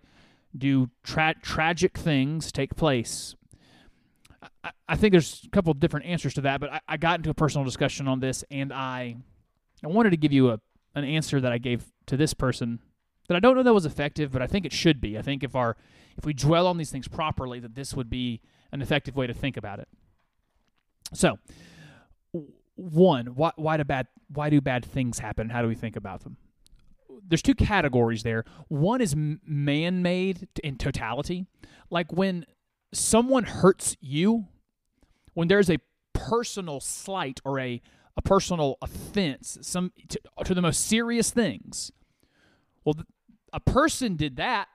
do 0.56 0.90
tra- 1.02 1.34
tragic 1.42 1.96
things 1.96 2.52
take 2.52 2.74
place? 2.76 3.34
I, 4.62 4.70
I 4.88 4.96
think 4.96 5.12
there's 5.12 5.42
a 5.44 5.50
couple 5.50 5.70
of 5.70 5.80
different 5.80 6.06
answers 6.06 6.34
to 6.34 6.40
that, 6.42 6.60
but 6.60 6.72
I, 6.72 6.80
I 6.88 6.96
got 6.96 7.20
into 7.20 7.30
a 7.30 7.34
personal 7.34 7.64
discussion 7.64 8.08
on 8.08 8.20
this, 8.20 8.44
and 8.50 8.72
I 8.72 9.16
I 9.84 9.88
wanted 9.88 10.10
to 10.10 10.16
give 10.16 10.32
you 10.32 10.50
a 10.50 10.60
an 10.94 11.04
answer 11.04 11.40
that 11.40 11.52
I 11.52 11.58
gave 11.58 11.84
to 12.06 12.16
this 12.16 12.34
person 12.34 12.80
that 13.28 13.36
I 13.36 13.40
don't 13.40 13.56
know 13.56 13.62
that 13.62 13.74
was 13.74 13.86
effective, 13.86 14.32
but 14.32 14.42
I 14.42 14.46
think 14.46 14.66
it 14.66 14.72
should 14.72 15.00
be. 15.00 15.18
I 15.18 15.22
think 15.22 15.44
if 15.44 15.54
our 15.54 15.76
if 16.16 16.24
we 16.24 16.34
dwell 16.34 16.66
on 16.66 16.78
these 16.78 16.90
things 16.90 17.06
properly, 17.06 17.60
that 17.60 17.74
this 17.74 17.94
would 17.94 18.10
be 18.10 18.40
an 18.72 18.82
effective 18.82 19.16
way 19.16 19.26
to 19.26 19.34
think 19.34 19.56
about 19.56 19.78
it. 19.78 19.88
So, 21.12 21.38
one, 22.74 23.26
why 23.26 23.52
why 23.56 23.76
do 23.76 23.84
bad 23.84 24.08
why 24.32 24.50
do 24.50 24.60
bad 24.60 24.84
things 24.84 25.18
happen? 25.18 25.50
How 25.50 25.62
do 25.62 25.68
we 25.68 25.74
think 25.74 25.96
about 25.96 26.24
them? 26.24 26.36
There's 27.26 27.42
two 27.42 27.54
categories 27.54 28.22
there. 28.22 28.44
One 28.68 29.00
is 29.00 29.14
man-made 29.16 30.48
in 30.62 30.76
totality, 30.76 31.46
like 31.90 32.12
when 32.12 32.46
someone 32.92 33.44
hurts 33.44 33.96
you, 34.00 34.46
when 35.34 35.48
there's 35.48 35.70
a 35.70 35.78
personal 36.12 36.80
slight 36.80 37.40
or 37.44 37.58
a 37.60 37.80
a 38.16 38.22
personal 38.22 38.76
offense, 38.82 39.58
some 39.62 39.92
to, 40.08 40.20
to 40.44 40.52
the 40.52 40.60
most 40.60 40.84
serious 40.86 41.30
things. 41.30 41.92
Well, 42.84 42.96
a 43.52 43.60
person 43.60 44.16
did 44.16 44.36
that. 44.36 44.66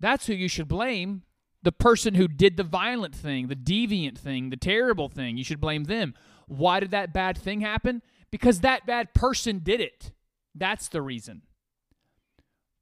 That's 0.00 0.26
who 0.26 0.32
you 0.32 0.48
should 0.48 0.68
blame. 0.68 1.22
The 1.62 1.70
person 1.70 2.14
who 2.14 2.26
did 2.26 2.56
the 2.56 2.64
violent 2.64 3.14
thing, 3.14 3.48
the 3.48 3.54
deviant 3.54 4.16
thing, 4.16 4.48
the 4.48 4.56
terrible 4.56 5.10
thing. 5.10 5.36
You 5.36 5.44
should 5.44 5.60
blame 5.60 5.84
them. 5.84 6.14
Why 6.48 6.80
did 6.80 6.92
that 6.92 7.12
bad 7.12 7.36
thing 7.36 7.60
happen? 7.60 8.00
Because 8.30 8.60
that 8.60 8.86
bad 8.86 9.12
person 9.12 9.60
did 9.62 9.80
it. 9.80 10.10
That's 10.54 10.88
the 10.88 11.02
reason. 11.02 11.42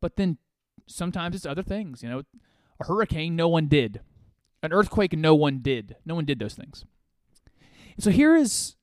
But 0.00 0.16
then 0.16 0.38
sometimes 0.86 1.36
it's 1.36 1.46
other 1.46 1.62
things. 1.62 2.02
You 2.02 2.08
know, 2.08 2.22
a 2.80 2.84
hurricane, 2.84 3.36
no 3.36 3.48
one 3.48 3.66
did. 3.66 4.00
An 4.62 4.72
earthquake, 4.72 5.16
no 5.16 5.34
one 5.34 5.58
did. 5.58 5.96
No 6.04 6.14
one 6.14 6.24
did 6.24 6.38
those 6.38 6.54
things. 6.54 6.84
And 7.94 8.04
so 8.04 8.10
here 8.10 8.34
is 8.36 8.76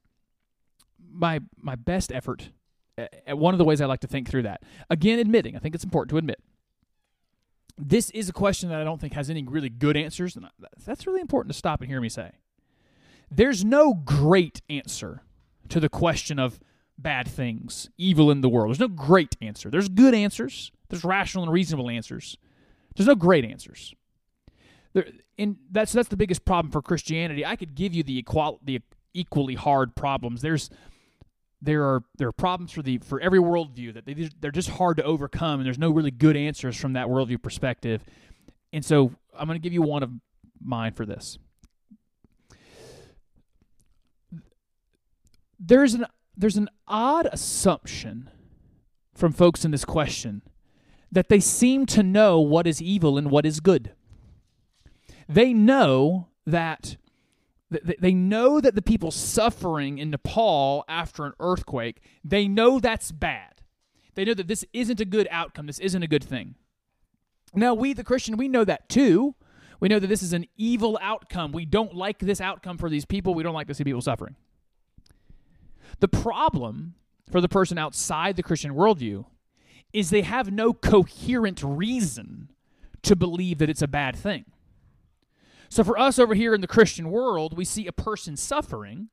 my 1.11 1.39
my 1.57 1.75
best 1.75 2.11
effort 2.11 2.51
at 2.97 3.37
one 3.37 3.53
of 3.53 3.57
the 3.57 3.63
ways 3.63 3.79
I 3.81 3.85
like 3.85 3.99
to 4.01 4.07
think 4.07 4.29
through 4.29 4.43
that. 4.43 4.63
Again, 4.89 5.19
admitting, 5.19 5.55
I 5.55 5.59
think 5.59 5.75
it's 5.75 5.83
important 5.83 6.09
to 6.11 6.17
admit. 6.17 6.39
This 7.77 8.09
is 8.09 8.27
a 8.27 8.33
question 8.33 8.69
that 8.69 8.81
I 8.81 8.83
don't 8.83 8.99
think 8.99 9.13
has 9.13 9.29
any 9.29 9.43
really 9.43 9.69
good 9.69 9.95
answers, 9.95 10.35
and 10.35 10.47
that's 10.83 11.05
really 11.05 11.21
important 11.21 11.53
to 11.53 11.57
stop 11.57 11.81
and 11.81 11.89
hear 11.89 12.01
me 12.01 12.09
say. 12.09 12.31
There's 13.29 13.63
no 13.63 13.93
great 13.93 14.61
answer 14.67 15.21
to 15.69 15.79
the 15.79 15.89
question 15.89 16.39
of 16.39 16.59
bad 16.97 17.27
things, 17.27 17.89
evil 17.97 18.31
in 18.31 18.41
the 18.41 18.49
world. 18.49 18.69
There's 18.69 18.79
no 18.79 18.87
great 18.87 19.35
answer. 19.41 19.69
There's 19.69 19.89
good 19.89 20.15
answers. 20.15 20.71
There's 20.89 21.03
rational 21.03 21.43
and 21.43 21.51
reasonable 21.51 21.89
answers. 21.89 22.37
There's 22.95 23.07
no 23.07 23.15
great 23.15 23.45
answers. 23.45 23.93
There, 24.93 25.05
and 25.37 25.57
that's 25.71 25.91
that's 25.91 26.09
the 26.09 26.17
biggest 26.17 26.45
problem 26.45 26.71
for 26.71 26.81
Christianity. 26.81 27.45
I 27.45 27.55
could 27.55 27.75
give 27.75 27.93
you 27.93 28.03
the 28.03 28.17
equal 28.17 28.59
the 28.63 28.81
equally 29.13 29.55
hard 29.55 29.95
problems. 29.95 30.41
There's 30.41 30.69
there 31.61 31.83
are 31.83 32.03
there 32.17 32.27
are 32.27 32.33
problems 32.33 32.71
for 32.71 32.81
the 32.81 32.99
for 32.99 33.19
every 33.19 33.39
worldview 33.39 33.93
that 33.93 34.05
they 34.05 34.29
they're 34.39 34.51
just 34.51 34.69
hard 34.69 34.97
to 34.97 35.03
overcome, 35.03 35.59
and 35.59 35.65
there's 35.65 35.79
no 35.79 35.91
really 35.91 36.11
good 36.11 36.35
answers 36.35 36.75
from 36.77 36.93
that 36.93 37.07
worldview 37.07 37.41
perspective. 37.41 38.03
And 38.73 38.83
so 38.83 39.11
I'm 39.37 39.47
going 39.47 39.59
to 39.59 39.63
give 39.63 39.73
you 39.73 39.81
one 39.81 40.03
of 40.03 40.11
mine 40.61 40.93
for 40.93 41.05
this. 41.05 41.37
There's 45.59 45.93
an 45.93 46.05
there's 46.35 46.57
an 46.57 46.69
odd 46.87 47.27
assumption 47.31 48.29
from 49.15 49.33
folks 49.33 49.65
in 49.65 49.71
this 49.71 49.85
question 49.85 50.43
that 51.11 51.29
they 51.29 51.39
seem 51.39 51.85
to 51.87 52.03
know 52.03 52.39
what 52.39 52.67
is 52.67 52.81
evil 52.81 53.17
and 53.17 53.31
what 53.31 53.45
is 53.45 53.59
good. 53.59 53.93
They 55.27 55.53
know 55.53 56.27
that 56.45 56.97
they 57.69 58.13
know 58.13 58.61
that 58.61 58.75
the 58.75 58.81
people 58.81 59.11
suffering 59.11 59.97
in 59.97 60.09
Nepal 60.09 60.85
after 60.87 61.25
an 61.25 61.33
earthquake, 61.39 62.01
they 62.23 62.47
know 62.47 62.79
that's 62.79 63.11
bad. 63.11 63.61
They 64.15 64.23
know 64.23 64.33
that 64.33 64.47
this 64.47 64.63
isn't 64.71 65.01
a 65.01 65.05
good 65.05 65.27
outcome. 65.29 65.67
This 65.67 65.79
isn't 65.79 66.01
a 66.01 66.07
good 66.07 66.23
thing. 66.23 66.55
Now, 67.53 67.73
we, 67.73 67.93
the 67.93 68.05
Christian, 68.05 68.37
we 68.37 68.47
know 68.47 68.63
that 68.63 68.87
too. 68.87 69.35
We 69.79 69.89
know 69.89 69.99
that 69.99 70.07
this 70.07 70.23
is 70.23 70.33
an 70.33 70.45
evil 70.55 70.97
outcome. 71.01 71.51
We 71.51 71.65
don't 71.65 71.93
like 71.93 72.19
this 72.19 72.41
outcome 72.41 72.77
for 72.77 72.89
these 72.89 73.05
people. 73.05 73.33
We 73.33 73.43
don't 73.43 73.53
like 73.53 73.67
to 73.67 73.73
see 73.73 73.83
people 73.83 74.01
suffering. 74.01 74.35
The 75.99 76.07
problem 76.07 76.95
for 77.29 77.41
the 77.41 77.49
person 77.49 77.77
outside 77.77 78.37
the 78.37 78.43
Christian 78.43 78.73
worldview 78.73 79.25
is 79.97 80.11
they 80.11 80.21
have 80.21 80.51
no 80.51 80.73
coherent 80.73 81.63
reason 81.63 82.51
to 83.01 83.15
believe 83.15 83.57
that 83.57 83.67
it's 83.67 83.81
a 83.81 83.87
bad 83.87 84.15
thing. 84.15 84.45
So 85.69 85.83
for 85.83 85.97
us 85.97 86.19
over 86.19 86.35
here 86.35 86.53
in 86.53 86.61
the 86.61 86.67
Christian 86.67 87.09
world, 87.09 87.57
we 87.57 87.65
see 87.65 87.87
a 87.87 87.91
person 87.91 88.37
suffering. 88.37 89.09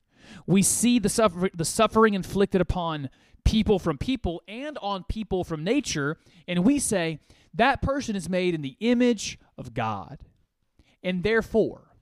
We 0.47 0.62
see 0.62 0.99
the 0.99 1.09
suffer- 1.09 1.49
the 1.55 1.64
suffering 1.64 2.12
inflicted 2.12 2.61
upon 2.61 3.09
people 3.44 3.79
from 3.79 3.97
people 3.97 4.42
and 4.47 4.77
on 4.83 5.05
people 5.05 5.42
from 5.42 5.64
nature, 5.64 6.18
and 6.47 6.64
we 6.64 6.79
say 6.79 7.18
that 7.55 7.81
person 7.81 8.14
is 8.14 8.29
made 8.29 8.55
in 8.55 8.61
the 8.61 8.77
image 8.81 9.38
of 9.57 9.73
God. 9.73 10.18
And 11.03 11.23
therefore, 11.23 11.97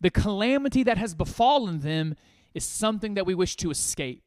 the 0.00 0.10
calamity 0.10 0.82
that 0.82 0.98
has 0.98 1.14
befallen 1.14 1.78
them 1.78 2.16
is 2.54 2.64
something 2.64 3.14
that 3.14 3.26
we 3.26 3.36
wish 3.36 3.54
to 3.56 3.70
escape. 3.70 4.25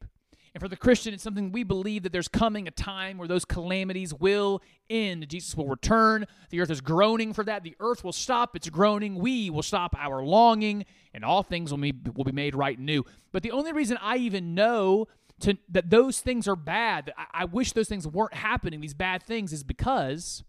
And 0.53 0.61
for 0.61 0.67
the 0.67 0.75
Christian, 0.75 1.13
it's 1.13 1.23
something 1.23 1.51
we 1.51 1.63
believe 1.63 2.03
that 2.03 2.11
there's 2.11 2.27
coming 2.27 2.67
a 2.67 2.71
time 2.71 3.17
where 3.17 3.27
those 3.27 3.45
calamities 3.45 4.13
will 4.13 4.61
end. 4.89 5.27
Jesus 5.29 5.55
will 5.55 5.67
return. 5.67 6.25
The 6.49 6.61
earth 6.61 6.71
is 6.71 6.81
groaning 6.81 7.33
for 7.33 7.43
that. 7.43 7.63
The 7.63 7.75
earth 7.79 8.03
will 8.03 8.13
stop 8.13 8.55
its 8.55 8.69
groaning. 8.69 9.15
We 9.15 9.49
will 9.49 9.63
stop 9.63 9.95
our 9.97 10.23
longing, 10.23 10.85
and 11.13 11.23
all 11.23 11.43
things 11.43 11.71
will 11.71 11.77
be, 11.77 11.93
will 12.15 12.23
be 12.23 12.31
made 12.31 12.55
right 12.55 12.79
new. 12.79 13.05
But 13.31 13.43
the 13.43 13.51
only 13.51 13.73
reason 13.73 13.97
I 14.01 14.17
even 14.17 14.55
know 14.55 15.07
to, 15.41 15.57
that 15.69 15.89
those 15.89 16.19
things 16.19 16.47
are 16.47 16.55
bad, 16.55 17.05
that 17.05 17.15
I, 17.17 17.41
I 17.41 17.45
wish 17.45 17.71
those 17.73 17.87
things 17.87 18.07
weren't 18.07 18.33
happening, 18.33 18.81
these 18.81 18.93
bad 18.93 19.23
things, 19.23 19.53
is 19.53 19.63
because 19.63 20.43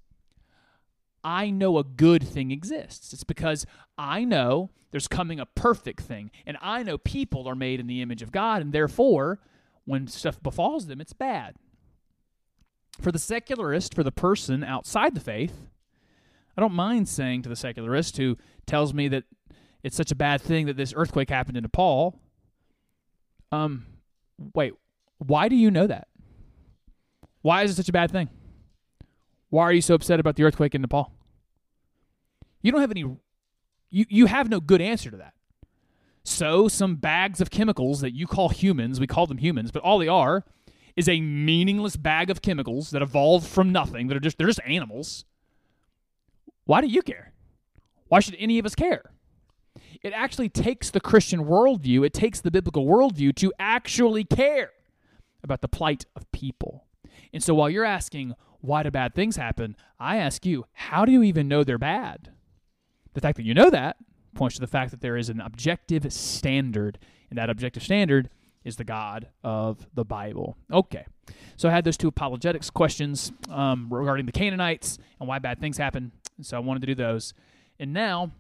I 1.23 1.51
know 1.51 1.79
a 1.79 1.85
good 1.85 2.27
thing 2.27 2.51
exists. 2.51 3.13
It's 3.13 3.25
because 3.25 3.67
I 3.99 4.25
know 4.25 4.71
there's 4.91 5.09
coming 5.09 5.39
a 5.39 5.47
perfect 5.47 6.01
thing, 6.01 6.31
and 6.47 6.57
I 6.61 6.83
know 6.83 6.99
people 6.99 7.49
are 7.49 7.55
made 7.55 7.79
in 7.79 7.87
the 7.87 8.03
image 8.03 8.23
of 8.23 8.33
God, 8.33 8.63
and 8.63 8.73
therefore, 8.73 9.39
when 9.85 10.07
stuff 10.07 10.43
befalls 10.43 10.87
them, 10.87 11.01
it's 11.01 11.13
bad. 11.13 11.57
For 13.01 13.13
the 13.13 13.19
secularist, 13.19 13.95
for 13.95 14.03
the 14.03 14.13
person 14.13 14.63
outside 14.63 15.15
the 15.15 15.21
faith, 15.21 15.69
I 16.57 16.61
don't 16.61 16.75
mind 16.75 17.09
saying 17.09 17.43
to 17.43 17.49
the 17.49 17.57
secularist 17.57 18.17
who 18.17 18.37
tells 18.67 18.93
me 18.93 19.09
that 19.09 19.25
it's 19.83 19.97
such 19.97 20.13
a 20.13 20.17
bad 20.17 20.41
thing 20.41 20.67
that 20.67 20.77
this 20.77 20.93
earthquake 20.95 21.31
happened 21.31 21.57
in 21.57 21.63
Nepal, 21.63 22.21
um, 23.53 23.87
wait, 24.55 24.75
why 25.19 25.49
do 25.49 25.57
you 25.57 25.71
know 25.71 25.87
that? 25.87 26.09
Why 27.43 27.63
is 27.63 27.71
it 27.71 27.75
such 27.75 27.89
a 27.89 27.93
bad 27.93 28.11
thing? 28.11 28.29
Why 29.49 29.65
are 29.65 29.73
you 29.73 29.83
so 29.83 29.95
upset 29.95 30.21
about 30.21 30.37
the 30.37 30.45
earthquake 30.45 30.75
in 30.75 30.83
Nepal? 30.83 31.13
You 32.63 32.73
don't 32.73 32.81
have 32.81 32.91
any 32.91 33.05
you, 33.93 34.07
you 34.09 34.27
have 34.27 34.49
no 34.49 34.61
good 34.61 34.81
answer 34.81 35.11
to 35.11 35.17
that. 35.17 35.35
So 36.23 36.69
some 36.69 36.97
bags 36.97 37.41
of 37.41 37.51
chemicals 37.51 38.01
that 38.01 38.15
you 38.15 38.27
call 38.27 38.51
humans, 38.51 39.01
we 39.01 39.07
call 39.07 39.27
them 39.27 39.39
humans, 39.39 39.71
but 39.71 39.83
all 39.83 39.99
they 39.99 40.09
are 40.09 40.45
is 40.97 41.09
a 41.09 41.21
meaningless 41.21 41.97
bag 41.97 42.31
of 42.31 42.43
chemicals 42.43 42.91
that 42.91 43.03
evolved 43.03 43.47
from 43.47 43.73
nothing, 43.73 44.09
that 44.09 44.17
are 44.17 44.21
just 44.21 44.39
they're 44.39 44.47
just 44.47 44.61
animals. 44.67 45.25
Why 46.65 46.81
do 46.81 46.87
you 46.87 47.03
care? 47.03 47.33
Why 48.09 48.21
should 48.21 48.37
any 48.39 48.59
of 48.59 48.67
us 48.67 48.75
care? 48.75 49.13
It 50.03 50.13
actually 50.13 50.49
takes 50.49 50.91
the 50.91 51.01
Christian 51.01 51.45
worldview, 51.45 52.05
it 52.05 52.13
takes 52.13 52.41
the 52.41 52.51
biblical 52.51 52.87
worldview 52.87 53.35
to 53.37 53.53
actually 53.59 54.25
care 54.25 54.71
about 55.43 55.63
the 55.63 55.69
plight 55.69 56.05
of 56.17 56.31
people. 56.33 56.85
And 57.33 57.43
so 57.43 57.55
while 57.55 57.71
you're 57.71 57.85
asking, 57.85 58.35
why 58.61 58.83
do 58.83 58.91
bad 58.91 59.15
things 59.15 59.37
happen? 59.37 59.77
I 59.99 60.17
ask 60.17 60.45
you, 60.45 60.67
how 60.73 61.05
do 61.05 61.13
you 61.13 61.23
even 61.23 61.49
know 61.49 61.65
they're 61.65 61.79
bad? 61.79 62.31
The 63.15 63.21
fact 63.21 63.37
that 63.37 63.45
you 63.45 63.55
know 63.55 63.71
that 63.71 63.97
points 64.35 64.57
to 64.57 64.61
the 64.61 64.67
fact 64.67 64.91
that 64.91 65.01
there 65.01 65.17
is 65.17 65.29
an 65.29 65.41
objective 65.41 66.11
standard, 66.13 66.99
and 67.29 67.39
that 67.39 67.51
objective 67.51 67.83
standard 67.83 68.31
is 68.65 68.77
the 68.77 68.85
God 68.85 69.29
of 69.43 69.87
the 69.95 70.05
Bible. 70.05 70.57
Okay, 70.73 71.07
so 71.57 71.69
I 71.69 71.73
had 71.73 71.85
those 71.85 71.97
two 71.97 72.09
apologetics 72.09 72.71
questions 72.71 73.33
um, 73.49 73.89
regarding 73.91 74.27
the 74.27 74.33
Canaanites 74.33 74.99
and 75.19 75.29
why 75.29 75.39
bad 75.39 75.61
things 75.61 75.79
happen. 75.79 76.13
So 76.43 76.57
I 76.57 76.61
wanted 76.61 76.81
to 76.81 76.87
do 76.87 76.95
those. 76.95 77.35
And 77.79 77.93
now, 77.93 78.31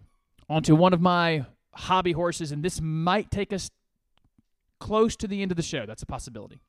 onto 0.48 0.74
one 0.74 0.92
of 0.92 1.00
my 1.00 1.46
hobby 1.74 2.12
horses, 2.12 2.52
and 2.52 2.62
this 2.62 2.80
might 2.80 3.30
take 3.30 3.52
us 3.52 3.70
close 4.78 5.16
to 5.16 5.28
the 5.28 5.42
end 5.42 5.52
of 5.52 5.56
the 5.56 5.62
show. 5.62 5.86
That's 5.86 6.02
a 6.02 6.06
possibility. 6.06 6.60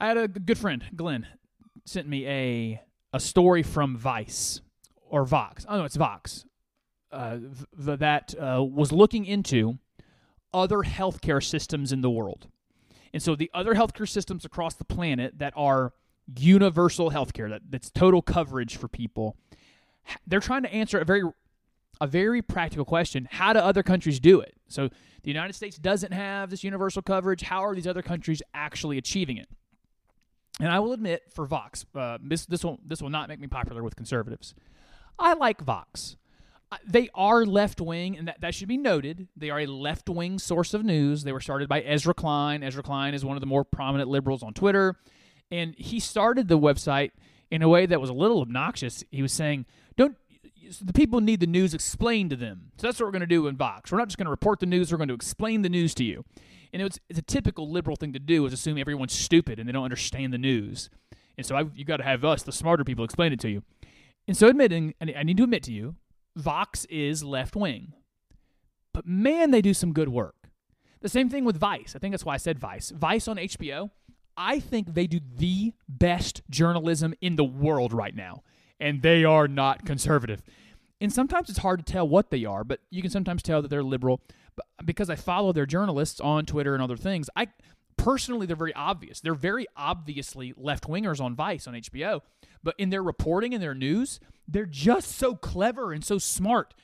I 0.00 0.08
had 0.08 0.16
a 0.16 0.28
good 0.28 0.58
friend, 0.58 0.84
Glenn, 0.94 1.26
sent 1.84 2.08
me 2.08 2.26
a 2.26 2.80
a 3.12 3.20
story 3.20 3.62
from 3.62 3.96
Vice 3.96 4.60
or 5.08 5.24
Vox. 5.24 5.66
Oh 5.68 5.78
no, 5.78 5.84
it's 5.84 5.96
Vox. 5.96 6.44
Uh, 7.12 7.38
th- 7.84 7.98
that 7.98 8.34
uh, 8.40 8.62
was 8.62 8.90
looking 8.90 9.26
into 9.26 9.78
other 10.54 10.78
healthcare 10.78 11.42
systems 11.42 11.92
in 11.92 12.00
the 12.00 12.10
world, 12.10 12.48
and 13.12 13.22
so 13.22 13.36
the 13.36 13.50
other 13.52 13.74
healthcare 13.74 14.08
systems 14.08 14.44
across 14.44 14.74
the 14.74 14.84
planet 14.84 15.38
that 15.38 15.52
are 15.56 15.92
universal 16.38 17.10
healthcare, 17.10 17.50
that 17.50 17.62
that's 17.68 17.90
total 17.90 18.22
coverage 18.22 18.76
for 18.76 18.88
people. 18.88 19.36
They're 20.26 20.40
trying 20.40 20.62
to 20.62 20.72
answer 20.72 20.98
a 20.98 21.04
very 21.04 21.22
a 22.00 22.06
very 22.06 22.42
practical 22.42 22.84
question: 22.84 23.28
How 23.30 23.52
do 23.52 23.58
other 23.58 23.82
countries 23.82 24.18
do 24.18 24.40
it? 24.40 24.54
So 24.68 24.88
the 25.22 25.30
United 25.30 25.52
States 25.52 25.76
doesn't 25.76 26.12
have 26.12 26.50
this 26.50 26.64
universal 26.64 27.02
coverage. 27.02 27.42
How 27.42 27.64
are 27.64 27.74
these 27.74 27.86
other 27.86 28.02
countries 28.02 28.42
actually 28.54 28.98
achieving 28.98 29.36
it? 29.36 29.48
And 30.60 30.68
I 30.68 30.80
will 30.80 30.92
admit, 30.92 31.22
for 31.34 31.46
Vox, 31.46 31.84
uh, 31.94 32.18
this 32.22 32.46
this 32.46 32.64
will 32.64 32.80
this 32.84 33.00
will 33.00 33.10
not 33.10 33.28
make 33.28 33.40
me 33.40 33.46
popular 33.46 33.82
with 33.82 33.96
conservatives. 33.96 34.54
I 35.18 35.34
like 35.34 35.60
Vox. 35.60 36.16
They 36.86 37.08
are 37.14 37.44
left 37.44 37.80
wing, 37.80 38.16
and 38.16 38.28
that, 38.28 38.40
that 38.40 38.54
should 38.54 38.68
be 38.68 38.76
noted. 38.76 39.28
They 39.36 39.50
are 39.50 39.60
a 39.60 39.66
left 39.66 40.08
wing 40.08 40.38
source 40.38 40.74
of 40.74 40.84
news. 40.84 41.24
They 41.24 41.32
were 41.32 41.40
started 41.40 41.68
by 41.68 41.80
Ezra 41.82 42.14
Klein. 42.14 42.62
Ezra 42.62 42.82
Klein 42.82 43.14
is 43.14 43.24
one 43.24 43.36
of 43.36 43.40
the 43.40 43.46
more 43.46 43.64
prominent 43.64 44.08
liberals 44.08 44.42
on 44.42 44.54
Twitter, 44.54 44.96
and 45.50 45.74
he 45.76 46.00
started 46.00 46.48
the 46.48 46.58
website 46.58 47.10
in 47.50 47.62
a 47.62 47.68
way 47.68 47.86
that 47.86 48.00
was 48.00 48.10
a 48.10 48.14
little 48.14 48.40
obnoxious. 48.40 49.04
He 49.10 49.22
was 49.22 49.32
saying, 49.32 49.66
"Don't 49.96 50.16
the 50.80 50.92
people 50.92 51.20
need 51.20 51.40
the 51.40 51.46
news 51.46 51.74
explained 51.74 52.30
to 52.30 52.36
them?" 52.36 52.72
So 52.78 52.86
that's 52.86 52.98
what 52.98 53.06
we're 53.06 53.12
going 53.12 53.20
to 53.20 53.26
do 53.26 53.46
in 53.46 53.56
Vox. 53.56 53.92
We're 53.92 53.98
not 53.98 54.08
just 54.08 54.18
going 54.18 54.26
to 54.26 54.30
report 54.30 54.60
the 54.60 54.66
news. 54.66 54.90
We're 54.90 54.98
going 54.98 55.08
to 55.08 55.14
explain 55.14 55.62
the 55.62 55.68
news 55.68 55.94
to 55.96 56.04
you. 56.04 56.24
And 56.72 56.80
it 56.80 56.84
was, 56.84 57.00
it's 57.08 57.18
a 57.18 57.22
typical 57.22 57.70
liberal 57.70 57.96
thing 57.96 58.12
to 58.14 58.18
do 58.18 58.46
is 58.46 58.52
assume 58.52 58.78
everyone's 58.78 59.12
stupid 59.12 59.58
and 59.58 59.68
they 59.68 59.72
don't 59.72 59.84
understand 59.84 60.32
the 60.32 60.38
news. 60.38 60.88
And 61.36 61.46
so 61.46 61.56
I, 61.56 61.64
you 61.74 61.84
got 61.84 61.98
to 61.98 62.04
have 62.04 62.24
us, 62.24 62.42
the 62.42 62.52
smarter 62.52 62.84
people, 62.84 63.04
explain 63.04 63.32
it 63.32 63.40
to 63.40 63.50
you. 63.50 63.62
And 64.26 64.36
so 64.36 64.48
admitting, 64.48 64.94
I 65.00 65.22
need 65.22 65.36
to 65.38 65.42
admit 65.44 65.62
to 65.64 65.72
you, 65.72 65.96
Vox 66.36 66.84
is 66.86 67.22
left 67.22 67.56
wing. 67.56 67.92
But 68.92 69.06
man, 69.06 69.50
they 69.50 69.62
do 69.62 69.74
some 69.74 69.92
good 69.92 70.08
work. 70.08 70.48
The 71.00 71.08
same 71.08 71.28
thing 71.28 71.44
with 71.44 71.56
Vice. 71.56 71.94
I 71.96 71.98
think 71.98 72.12
that's 72.12 72.24
why 72.24 72.34
I 72.34 72.38
said 72.38 72.58
Vice. 72.58 72.90
Vice 72.90 73.26
on 73.26 73.36
HBO, 73.36 73.90
I 74.36 74.60
think 74.60 74.94
they 74.94 75.06
do 75.06 75.20
the 75.36 75.72
best 75.88 76.42
journalism 76.48 77.14
in 77.20 77.36
the 77.36 77.44
world 77.44 77.92
right 77.92 78.14
now. 78.14 78.42
And 78.78 79.02
they 79.02 79.24
are 79.24 79.48
not 79.48 79.84
conservative. 79.84 80.42
And 81.00 81.12
sometimes 81.12 81.50
it's 81.50 81.58
hard 81.58 81.84
to 81.84 81.92
tell 81.92 82.08
what 82.08 82.30
they 82.30 82.44
are, 82.44 82.62
but 82.62 82.80
you 82.90 83.02
can 83.02 83.10
sometimes 83.10 83.42
tell 83.42 83.60
that 83.62 83.68
they're 83.68 83.82
liberal. 83.82 84.22
But 84.54 84.66
because 84.84 85.10
I 85.10 85.16
follow 85.16 85.52
their 85.52 85.66
journalists 85.66 86.20
on 86.20 86.46
Twitter 86.46 86.74
and 86.74 86.82
other 86.82 86.96
things, 86.96 87.28
I 87.34 87.48
personally 87.96 88.46
they're 88.46 88.56
very 88.56 88.74
obvious. 88.74 89.20
They're 89.20 89.34
very 89.34 89.66
obviously 89.76 90.54
left 90.56 90.88
wingers 90.88 91.20
on 91.20 91.34
Vice 91.34 91.66
on 91.66 91.74
HBO, 91.74 92.20
but 92.62 92.74
in 92.78 92.90
their 92.90 93.02
reporting 93.02 93.54
and 93.54 93.62
their 93.62 93.74
news, 93.74 94.20
they're 94.52 94.66
just 94.66 95.12
so 95.12 95.34
clever 95.34 95.92
and 95.92 96.04
so 96.04 96.18
smart. 96.18 96.74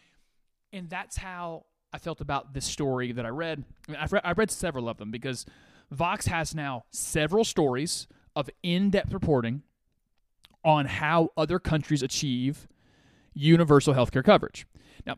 And 0.73 0.91
that's 0.91 1.17
how 1.17 1.67
I 1.93 1.99
felt 1.99 2.21
about 2.21 2.55
this 2.55 2.65
story 2.65 3.13
that 3.13 3.25
I 3.25 3.31
read. 3.31 3.65
I've 3.97 4.13
read, 4.13 4.23
I've 4.25 4.39
read 4.39 4.51
several 4.51 4.89
of 4.89 4.99
them 4.99 5.11
because 5.11 5.47
Vox 5.91 6.27
has 6.27 6.55
now 6.55 6.85
several 6.91 7.45
stories 7.45 8.07
of 8.37 8.51
in-depth 8.63 9.13
reporting 9.13 9.63
on 10.65 10.87
how 10.87 11.31
other 11.37 11.59
countries 11.59 12.03
achieve 12.03 12.69
universal 13.33 13.95
healthcare 13.95 14.25
coverage. 14.25 14.67
Now, 15.07 15.17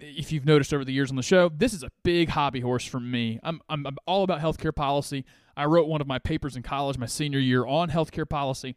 if 0.00 0.32
you've 0.32 0.44
noticed 0.44 0.74
over 0.74 0.84
the 0.84 0.92
years 0.92 1.10
on 1.10 1.16
the 1.16 1.22
show, 1.22 1.48
this 1.48 1.72
is 1.72 1.82
a 1.82 1.90
big 2.02 2.30
hobby 2.30 2.60
horse 2.60 2.84
for 2.84 3.00
me. 3.00 3.38
I'm, 3.42 3.60
I'm, 3.68 3.86
I'm 3.86 3.96
all 4.06 4.24
about 4.24 4.40
healthcare 4.40 4.74
policy. 4.74 5.24
I 5.56 5.66
wrote 5.66 5.88
one 5.88 6.00
of 6.00 6.06
my 6.06 6.18
papers 6.18 6.56
in 6.56 6.62
college 6.62 6.98
my 6.98 7.06
senior 7.06 7.38
year 7.38 7.64
on 7.64 7.90
healthcare 7.90 8.28
policy. 8.28 8.74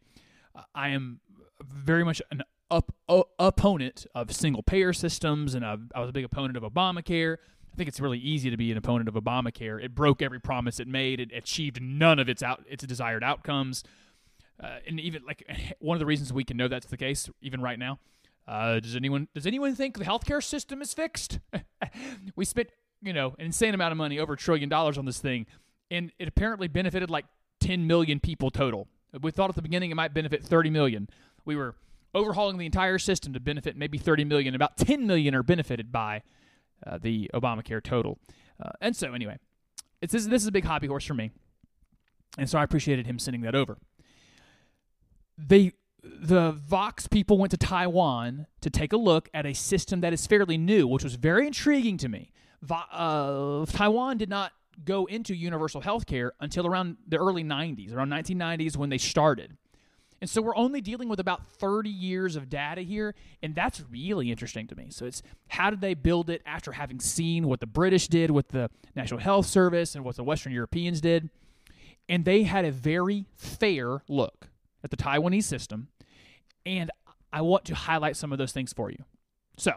I 0.74 0.90
am 0.90 1.20
very 1.62 2.04
much 2.04 2.22
an 2.30 2.42
up, 2.70 2.94
opponent 3.38 4.06
of 4.14 4.32
single 4.32 4.62
payer 4.62 4.92
systems, 4.92 5.54
and 5.54 5.64
I, 5.64 5.76
I 5.94 6.00
was 6.00 6.08
a 6.10 6.12
big 6.12 6.24
opponent 6.24 6.56
of 6.56 6.62
Obamacare. 6.62 7.36
I 7.72 7.76
think 7.76 7.88
it's 7.88 8.00
really 8.00 8.18
easy 8.18 8.50
to 8.50 8.56
be 8.56 8.72
an 8.72 8.78
opponent 8.78 9.08
of 9.08 9.14
Obamacare. 9.14 9.82
It 9.82 9.94
broke 9.94 10.22
every 10.22 10.40
promise 10.40 10.80
it 10.80 10.88
made. 10.88 11.20
It 11.20 11.30
achieved 11.34 11.80
none 11.80 12.18
of 12.18 12.28
its 12.28 12.42
out 12.42 12.64
its 12.68 12.84
desired 12.86 13.22
outcomes. 13.22 13.84
Uh, 14.62 14.78
and 14.86 14.98
even 14.98 15.22
like 15.26 15.46
one 15.78 15.94
of 15.94 16.00
the 16.00 16.06
reasons 16.06 16.32
we 16.32 16.44
can 16.44 16.56
know 16.56 16.68
that's 16.68 16.86
the 16.86 16.96
case, 16.96 17.28
even 17.42 17.60
right 17.60 17.78
now, 17.78 17.98
uh, 18.48 18.80
does 18.80 18.96
anyone 18.96 19.28
does 19.34 19.46
anyone 19.46 19.74
think 19.74 19.98
the 19.98 20.04
healthcare 20.04 20.42
system 20.42 20.80
is 20.80 20.94
fixed? 20.94 21.38
we 22.36 22.44
spent 22.44 22.70
you 23.02 23.12
know 23.12 23.34
an 23.38 23.46
insane 23.46 23.74
amount 23.74 23.92
of 23.92 23.98
money, 23.98 24.18
over 24.18 24.32
a 24.32 24.36
trillion 24.36 24.68
dollars 24.68 24.96
on 24.96 25.04
this 25.04 25.18
thing, 25.18 25.46
and 25.90 26.12
it 26.18 26.28
apparently 26.28 26.68
benefited 26.68 27.10
like 27.10 27.26
10 27.60 27.86
million 27.86 28.20
people 28.20 28.50
total. 28.50 28.88
We 29.20 29.30
thought 29.30 29.50
at 29.50 29.56
the 29.56 29.62
beginning 29.62 29.90
it 29.90 29.94
might 29.94 30.14
benefit 30.14 30.44
30 30.44 30.70
million. 30.70 31.08
We 31.44 31.56
were 31.56 31.74
overhauling 32.16 32.58
the 32.58 32.66
entire 32.66 32.98
system 32.98 33.32
to 33.34 33.40
benefit 33.40 33.76
maybe 33.76 33.98
30 33.98 34.24
million. 34.24 34.54
About 34.54 34.76
10 34.76 35.06
million 35.06 35.34
are 35.34 35.42
benefited 35.42 35.92
by 35.92 36.22
uh, 36.86 36.98
the 37.00 37.30
Obamacare 37.34 37.82
total. 37.82 38.18
Uh, 38.60 38.70
and 38.80 38.96
so 38.96 39.12
anyway, 39.12 39.38
it's 40.00 40.12
this, 40.12 40.26
this 40.26 40.42
is 40.42 40.48
a 40.48 40.52
big 40.52 40.64
hobby 40.64 40.86
horse 40.86 41.04
for 41.04 41.14
me, 41.14 41.30
and 42.38 42.48
so 42.48 42.58
I 42.58 42.64
appreciated 42.64 43.06
him 43.06 43.18
sending 43.18 43.42
that 43.42 43.54
over. 43.54 43.78
They 45.38 45.72
the 46.02 46.52
Vox 46.52 47.08
people 47.08 47.36
went 47.36 47.50
to 47.50 47.56
Taiwan 47.56 48.46
to 48.60 48.70
take 48.70 48.92
a 48.92 48.96
look 48.96 49.28
at 49.34 49.44
a 49.44 49.52
system 49.52 50.00
that 50.02 50.12
is 50.12 50.26
fairly 50.26 50.56
new, 50.56 50.86
which 50.86 51.04
was 51.04 51.16
very 51.16 51.46
intriguing 51.46 51.98
to 51.98 52.08
me. 52.08 52.30
Uh, 52.70 53.66
Taiwan 53.66 54.16
did 54.16 54.28
not 54.28 54.52
go 54.84 55.06
into 55.06 55.34
universal 55.34 55.80
health 55.80 56.06
care 56.06 56.32
until 56.40 56.66
around 56.66 56.96
the 57.08 57.16
early 57.16 57.42
90s, 57.42 57.92
around 57.92 58.10
1990s 58.10 58.76
when 58.76 58.88
they 58.88 58.98
started. 58.98 59.56
And 60.20 60.30
so 60.30 60.40
we're 60.40 60.56
only 60.56 60.80
dealing 60.80 61.08
with 61.08 61.20
about 61.20 61.46
30 61.46 61.90
years 61.90 62.36
of 62.36 62.48
data 62.48 62.80
here, 62.80 63.14
and 63.42 63.54
that's 63.54 63.82
really 63.90 64.30
interesting 64.30 64.66
to 64.68 64.74
me. 64.74 64.86
So 64.90 65.04
it's 65.04 65.22
how 65.48 65.68
did 65.70 65.82
they 65.82 65.92
build 65.94 66.30
it 66.30 66.42
after 66.46 66.72
having 66.72 67.00
seen 67.00 67.46
what 67.46 67.60
the 67.60 67.66
British 67.66 68.08
did 68.08 68.30
with 68.30 68.48
the 68.48 68.70
National 68.94 69.20
Health 69.20 69.46
Service 69.46 69.94
and 69.94 70.04
what 70.04 70.16
the 70.16 70.24
Western 70.24 70.52
Europeans 70.52 71.00
did? 71.00 71.28
and 72.08 72.24
they 72.24 72.44
had 72.44 72.64
a 72.64 72.70
very 72.70 73.26
fair 73.34 74.02
look 74.08 74.48
at 74.84 74.90
the 74.90 74.96
Taiwanese 74.96 75.44
system. 75.44 75.88
And 76.64 76.90
I 77.32 77.40
want 77.40 77.64
to 77.66 77.74
highlight 77.74 78.16
some 78.16 78.32
of 78.32 78.38
those 78.38 78.52
things 78.52 78.72
for 78.72 78.90
you. 78.90 79.04
So, 79.56 79.72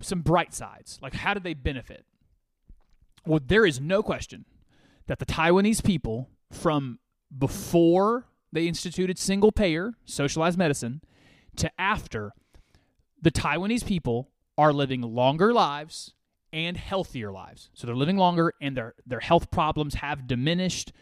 some 0.00 0.20
bright 0.20 0.54
sides. 0.54 0.98
Like, 1.02 1.14
how 1.14 1.34
did 1.34 1.42
they 1.42 1.54
benefit? 1.54 2.04
Well, 3.26 3.40
there 3.44 3.66
is 3.66 3.80
no 3.80 4.02
question 4.02 4.44
that 5.06 5.18
the 5.18 5.26
Taiwanese 5.26 5.82
people, 5.82 6.28
from 6.52 6.98
before 7.36 8.26
they 8.52 8.66
instituted 8.66 9.18
single 9.18 9.52
payer 9.52 9.94
socialized 10.04 10.58
medicine 10.58 11.02
to 11.56 11.70
after, 11.78 12.32
the 13.20 13.30
Taiwanese 13.30 13.84
people 13.84 14.30
are 14.56 14.72
living 14.72 15.02
longer 15.02 15.52
lives 15.52 16.14
and 16.52 16.76
healthier 16.76 17.30
lives. 17.30 17.70
So 17.74 17.86
they're 17.86 17.96
living 17.96 18.16
longer 18.16 18.54
and 18.60 18.76
their, 18.76 18.94
their 19.06 19.20
health 19.20 19.50
problems 19.50 19.94
have 19.94 20.26
diminished. 20.26 20.92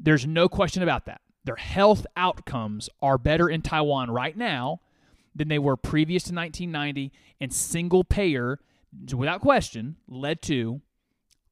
There's 0.00 0.26
no 0.26 0.48
question 0.48 0.82
about 0.82 1.06
that. 1.06 1.20
Their 1.44 1.56
health 1.56 2.06
outcomes 2.16 2.88
are 3.02 3.18
better 3.18 3.48
in 3.48 3.62
Taiwan 3.62 4.10
right 4.10 4.36
now 4.36 4.80
than 5.34 5.48
they 5.48 5.58
were 5.58 5.76
previous 5.76 6.24
to 6.24 6.34
1990, 6.34 7.12
and 7.40 7.52
single 7.52 8.02
payer, 8.02 8.58
without 9.14 9.40
question, 9.40 9.96
led 10.08 10.42
to 10.42 10.80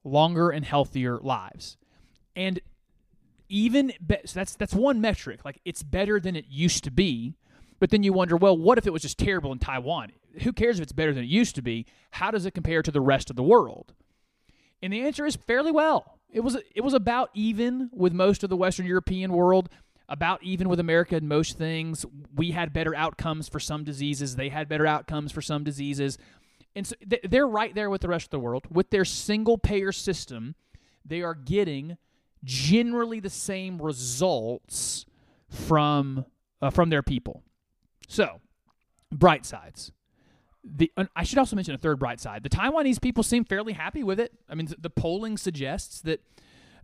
longer 0.03 0.51
and 0.51 0.65
healthier 0.65 1.19
lives. 1.19 1.77
And 2.35 2.61
even 3.49 3.93
be- 4.05 4.19
so 4.25 4.41
that's 4.41 4.57
that's 4.57 4.75
one 4.75 5.01
metric. 5.01 5.45
Like 5.45 5.61
it's 5.65 5.83
better 5.83 6.21
than 6.21 6.37
it 6.37 6.47
used 6.49 6.85
to 6.85 6.91
be. 6.91 7.35
But 7.79 7.91
then 7.91 8.03
you 8.03 8.13
wonder, 8.13 8.37
well, 8.37 8.57
what 8.57 8.79
if 8.79 8.87
it 8.87 8.93
was 8.93 9.03
just 9.03 9.19
terrible 9.19 9.53
in 9.53 9.59
Taiwan? 9.59 10.13
Who 10.43 10.53
cares 10.53 10.79
if 10.79 10.83
it's 10.83 10.93
better 10.93 11.13
than 11.13 11.25
it 11.25 11.29
used 11.29 11.55
to 11.57 11.63
be? 11.63 11.85
How 12.13 12.31
does 12.31 12.47
it 12.47 12.53
compare 12.53 12.83
to 12.83 12.91
the 12.91 13.03
rest 13.03 13.29
of 13.29 13.37
the 13.37 13.43
world? 13.43 13.93
And 14.83 14.93
the 14.93 15.03
answer 15.03 15.27
is 15.27 15.37
fairly 15.37 15.73
well. 15.73 16.19
It 16.31 16.41
was 16.41 16.57
it 16.75 16.83
was 16.83 16.95
about 16.95 17.31
even 17.35 17.91
with 17.93 18.13
most 18.13 18.43
of 18.45 18.51
the 18.51 18.57
Western 18.57 18.87
European 18.87 19.33
world, 19.33 19.69
about 20.09 20.43
even 20.43 20.69
with 20.69 20.81
America 20.81 21.17
in 21.17 21.29
most 21.29 21.59
things. 21.59 22.05
We 22.35 22.53
had 22.53 22.73
better 22.73 22.95
outcomes 22.95 23.49
for 23.49 23.61
some 23.61 23.85
diseases. 23.85 24.37
They 24.37 24.49
had 24.49 24.69
better 24.69 24.87
outcomes 24.87 25.33
for 25.33 25.43
some 25.43 25.65
diseases. 25.65 26.19
And 26.75 26.87
so 26.87 26.95
they're 27.25 27.49
right 27.49 27.75
there 27.75 27.89
with 27.89 28.03
the 28.03 28.09
rest 28.09 28.27
of 28.27 28.31
the 28.31 28.39
world. 28.39 28.67
With 28.71 28.91
their 28.91 29.07
single 29.07 29.57
payer 29.57 29.93
system, 29.93 30.55
they 31.05 31.23
are 31.23 31.35
getting 31.35 31.97
generally 32.47 33.21
the 33.21 33.29
same 33.29 33.83
results 33.83 35.05
from 35.51 36.25
uh, 36.63 36.71
from 36.71 36.89
their 36.89 37.03
people. 37.03 37.43
So, 38.09 38.41
bright 39.13 39.45
sides. 39.45 39.93
The 40.65 40.91
I 41.15 41.25
should 41.25 41.39
also 41.39 41.57
mention 41.57 41.75
a 41.75 41.79
third 41.79 41.99
bright 41.99 42.21
side. 42.21 42.43
The 42.43 42.49
Taiwanese 42.49 43.01
people 43.01 43.23
seem 43.23 43.45
fairly 43.45 43.75
happy 43.75 44.03
with 44.03 44.19
it. 44.19 44.33
I 44.49 44.55
mean, 44.55 44.69
the 44.79 44.91
polling 44.91 45.37
suggests 45.37 46.01
that 46.03 46.23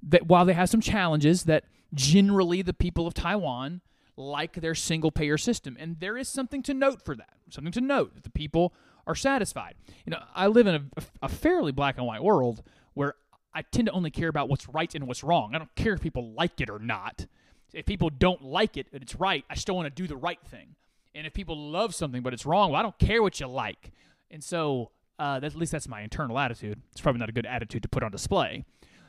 that 0.03 0.27
while 0.27 0.45
they 0.45 0.53
have 0.53 0.69
some 0.69 0.81
challenges, 0.81 1.45
that 1.45 1.65
generally 1.95 2.63
the 2.63 2.75
people 2.75 3.07
of 3.07 3.15
Taiwan 3.15 3.81
like 4.17 4.55
their 4.55 4.75
single 4.75 5.11
payer 5.11 5.39
system, 5.39 5.77
and 5.81 5.99
there 6.01 6.19
is 6.19 6.29
something 6.29 6.63
to 6.65 6.75
note 6.75 7.03
for 7.03 7.17
that. 7.17 7.31
Something 7.51 7.73
to 7.73 7.81
note 7.81 8.15
that 8.15 8.25
the 8.25 8.31
people 8.31 8.75
are 9.07 9.15
satisfied. 9.15 9.75
You 10.07 10.13
know, 10.13 10.23
I 10.35 10.47
live 10.47 10.67
in 10.67 10.75
a, 10.75 11.03
a 11.23 11.29
fairly 11.29 11.73
black 11.73 11.99
and 11.99 12.07
white 12.07 12.23
world 12.23 12.63
where 12.95 13.15
I 13.55 13.63
tend 13.63 13.87
to 13.87 13.93
only 13.93 14.11
care 14.11 14.29
about 14.29 14.49
what's 14.49 14.69
right 14.69 14.93
and 14.95 15.07
what's 15.07 15.23
wrong. 15.23 15.55
I 15.55 15.59
don't 15.59 15.75
care 15.75 15.93
if 15.93 16.01
people 16.01 16.33
like 16.33 16.61
it 16.61 16.71
or 16.71 16.79
not. 16.79 17.27
If 17.73 17.87
people 17.87 18.11
don't 18.11 18.43
like 18.43 18.77
it, 18.77 18.87
but 18.93 19.03
it's 19.03 19.15
right, 19.15 19.45
I 19.49 19.55
still 19.55 19.77
want 19.77 19.87
to 19.87 20.03
do 20.03 20.07
the 20.07 20.17
right 20.17 20.41
thing. 20.47 20.75
And 21.15 21.27
if 21.27 21.33
people 21.33 21.57
love 21.71 21.95
something 21.95 22.23
but 22.23 22.33
it's 22.33 22.47
wrong, 22.47 22.71
well, 22.71 22.81
I 22.81 22.83
don't 22.83 22.99
care 22.99 23.23
what 23.23 23.41
you 23.41 23.47
like. 23.47 23.93
And 24.31 24.43
so, 24.43 24.91
uh, 25.19 25.41
at 25.43 25.55
least 25.55 25.73
that's 25.73 25.89
my 25.89 26.01
internal 26.01 26.39
attitude. 26.39 26.81
It's 26.93 27.01
probably 27.01 27.21
not 27.21 27.29
a 27.29 27.33
good 27.33 27.47
attitude 27.47 27.83
to 27.83 27.89
put 27.89 28.03
on 28.03 28.11
display. 28.11 28.65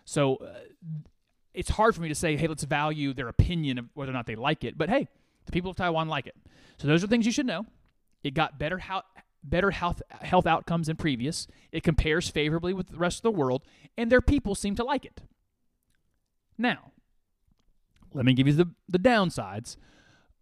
So, 0.05 0.35
uh, 0.37 0.53
it's 1.53 1.69
hard 1.69 1.95
for 1.95 2.01
me 2.01 2.09
to 2.09 2.15
say, 2.15 2.35
hey, 2.35 2.47
let's 2.47 2.63
value 2.63 3.13
their 3.13 3.27
opinion 3.27 3.77
of 3.77 3.85
whether 3.93 4.11
or 4.11 4.13
not 4.13 4.25
they 4.25 4.35
like 4.35 4.63
it. 4.63 4.77
But 4.77 4.89
hey, 4.89 5.07
the 5.45 5.51
people 5.51 5.69
of 5.69 5.77
Taiwan 5.77 6.07
like 6.07 6.27
it. 6.27 6.35
So 6.77 6.87
those 6.87 7.03
are 7.03 7.07
things 7.07 7.25
you 7.25 7.31
should 7.31 7.45
know. 7.45 7.65
It 8.23 8.33
got 8.33 8.57
better 8.57 8.77
health, 8.77 9.03
better 9.43 9.71
health 9.71 10.01
health 10.21 10.47
outcomes 10.47 10.87
than 10.87 10.95
previous. 10.95 11.47
It 11.71 11.83
compares 11.83 12.29
favorably 12.29 12.73
with 12.73 12.87
the 12.87 12.97
rest 12.97 13.17
of 13.17 13.23
the 13.23 13.31
world, 13.31 13.63
and 13.97 14.11
their 14.11 14.21
people 14.21 14.55
seem 14.55 14.75
to 14.75 14.83
like 14.83 15.05
it. 15.05 15.21
Now, 16.57 16.91
let 18.13 18.25
me 18.25 18.33
give 18.33 18.47
you 18.47 18.53
the, 18.53 18.69
the 18.87 18.99
downsides 18.99 19.75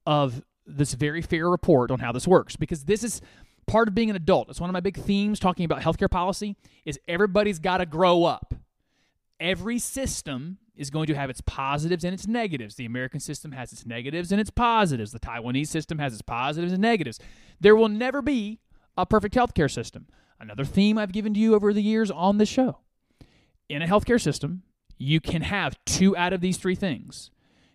of 0.05 0.43
this 0.65 0.93
very 0.93 1.21
fair 1.21 1.49
report 1.49 1.91
on 1.91 1.99
how 1.99 2.11
this 2.11 2.27
works, 2.27 2.55
because 2.55 2.85
this 2.85 3.03
is 3.03 3.21
part 3.67 3.87
of 3.87 3.95
being 3.95 4.09
an 4.09 4.15
adult. 4.15 4.49
It's 4.49 4.59
one 4.59 4.69
of 4.69 4.73
my 4.73 4.79
big 4.81 4.97
themes 4.97 5.39
talking 5.39 5.65
about 5.65 5.81
healthcare 5.81 6.09
policy 6.09 6.55
is 6.85 6.99
everybody's 7.07 7.59
got 7.59 7.77
to 7.77 7.85
grow 7.85 8.25
up. 8.25 8.53
Every 9.39 9.79
system 9.79 10.57
is 10.75 10.89
going 10.89 11.07
to 11.07 11.15
have 11.15 11.29
its 11.29 11.41
positives 11.41 12.03
and 12.03 12.13
its 12.13 12.27
negatives. 12.27 12.75
The 12.75 12.85
American 12.85 13.19
system 13.19 13.51
has 13.51 13.71
its 13.71 13.85
negatives 13.85 14.31
and 14.31 14.39
its 14.39 14.49
positives. 14.49 15.11
The 15.11 15.19
Taiwanese 15.19 15.67
system 15.67 15.99
has 15.99 16.13
its 16.13 16.21
positives 16.21 16.73
and 16.73 16.81
negatives. 16.81 17.19
There 17.59 17.75
will 17.75 17.89
never 17.89 18.21
be 18.21 18.59
a 18.97 19.05
perfect 19.05 19.35
healthcare 19.35 19.71
system. 19.71 20.07
Another 20.39 20.65
theme 20.65 20.97
I've 20.97 21.11
given 21.11 21.33
to 21.33 21.39
you 21.39 21.55
over 21.55 21.73
the 21.73 21.83
years 21.83 22.09
on 22.09 22.37
this 22.37 22.49
show. 22.49 22.79
In 23.69 23.81
a 23.81 23.87
healthcare 23.87 24.21
system, 24.21 24.63
you 24.97 25.19
can 25.19 25.43
have 25.43 25.77
two 25.85 26.15
out 26.17 26.33
of 26.33 26.41
these 26.41 26.57
three 26.57 26.75
things. 26.75 27.31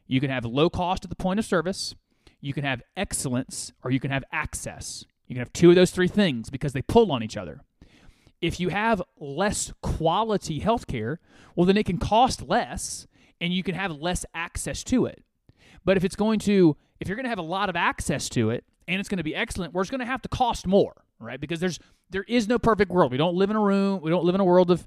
You 0.06 0.20
can 0.20 0.30
have 0.30 0.44
low 0.44 0.70
cost 0.70 1.04
at 1.04 1.10
the 1.10 1.16
point 1.16 1.38
of 1.38 1.44
service, 1.44 1.94
you 2.40 2.52
can 2.52 2.64
have 2.64 2.82
excellence, 2.96 3.72
or 3.82 3.90
you 3.90 3.98
can 3.98 4.10
have 4.10 4.24
access. 4.32 5.04
You 5.26 5.34
can 5.34 5.40
have 5.40 5.52
two 5.52 5.70
of 5.70 5.76
those 5.76 5.90
three 5.90 6.08
things 6.08 6.50
because 6.50 6.72
they 6.72 6.82
pull 6.82 7.10
on 7.10 7.22
each 7.22 7.36
other. 7.36 7.60
If 8.40 8.60
you 8.60 8.68
have 8.68 9.02
less 9.18 9.72
quality 9.82 10.60
healthcare, 10.60 11.16
well, 11.54 11.66
then 11.66 11.76
it 11.76 11.86
can 11.86 11.98
cost 11.98 12.42
less 12.42 13.06
and 13.40 13.52
you 13.52 13.62
can 13.62 13.74
have 13.74 13.90
less 13.92 14.24
access 14.34 14.84
to 14.84 15.06
it. 15.06 15.24
But 15.84 15.96
if 15.96 16.04
it's 16.04 16.16
going 16.16 16.38
to, 16.40 16.76
if 17.00 17.08
you're 17.08 17.16
going 17.16 17.24
to 17.24 17.30
have 17.30 17.38
a 17.38 17.42
lot 17.42 17.68
of 17.68 17.76
access 17.76 18.28
to 18.30 18.50
it 18.50 18.64
and 18.86 19.00
it's 19.00 19.08
going 19.08 19.18
to 19.18 19.24
be 19.24 19.34
excellent, 19.34 19.72
well, 19.72 19.82
it's 19.82 19.90
going 19.90 20.00
to 20.00 20.06
have 20.06 20.22
to 20.22 20.28
cost 20.28 20.66
more, 20.66 21.04
right? 21.18 21.40
Because 21.40 21.60
there's 21.60 21.78
there 22.10 22.24
is 22.28 22.48
no 22.48 22.58
perfect 22.58 22.90
world. 22.90 23.12
We 23.12 23.18
don't 23.18 23.34
live 23.34 23.50
in 23.50 23.56
a 23.56 23.60
room. 23.60 24.00
We 24.00 24.10
don't 24.10 24.24
live 24.24 24.34
in 24.34 24.40
a 24.40 24.44
world 24.44 24.70
of 24.70 24.86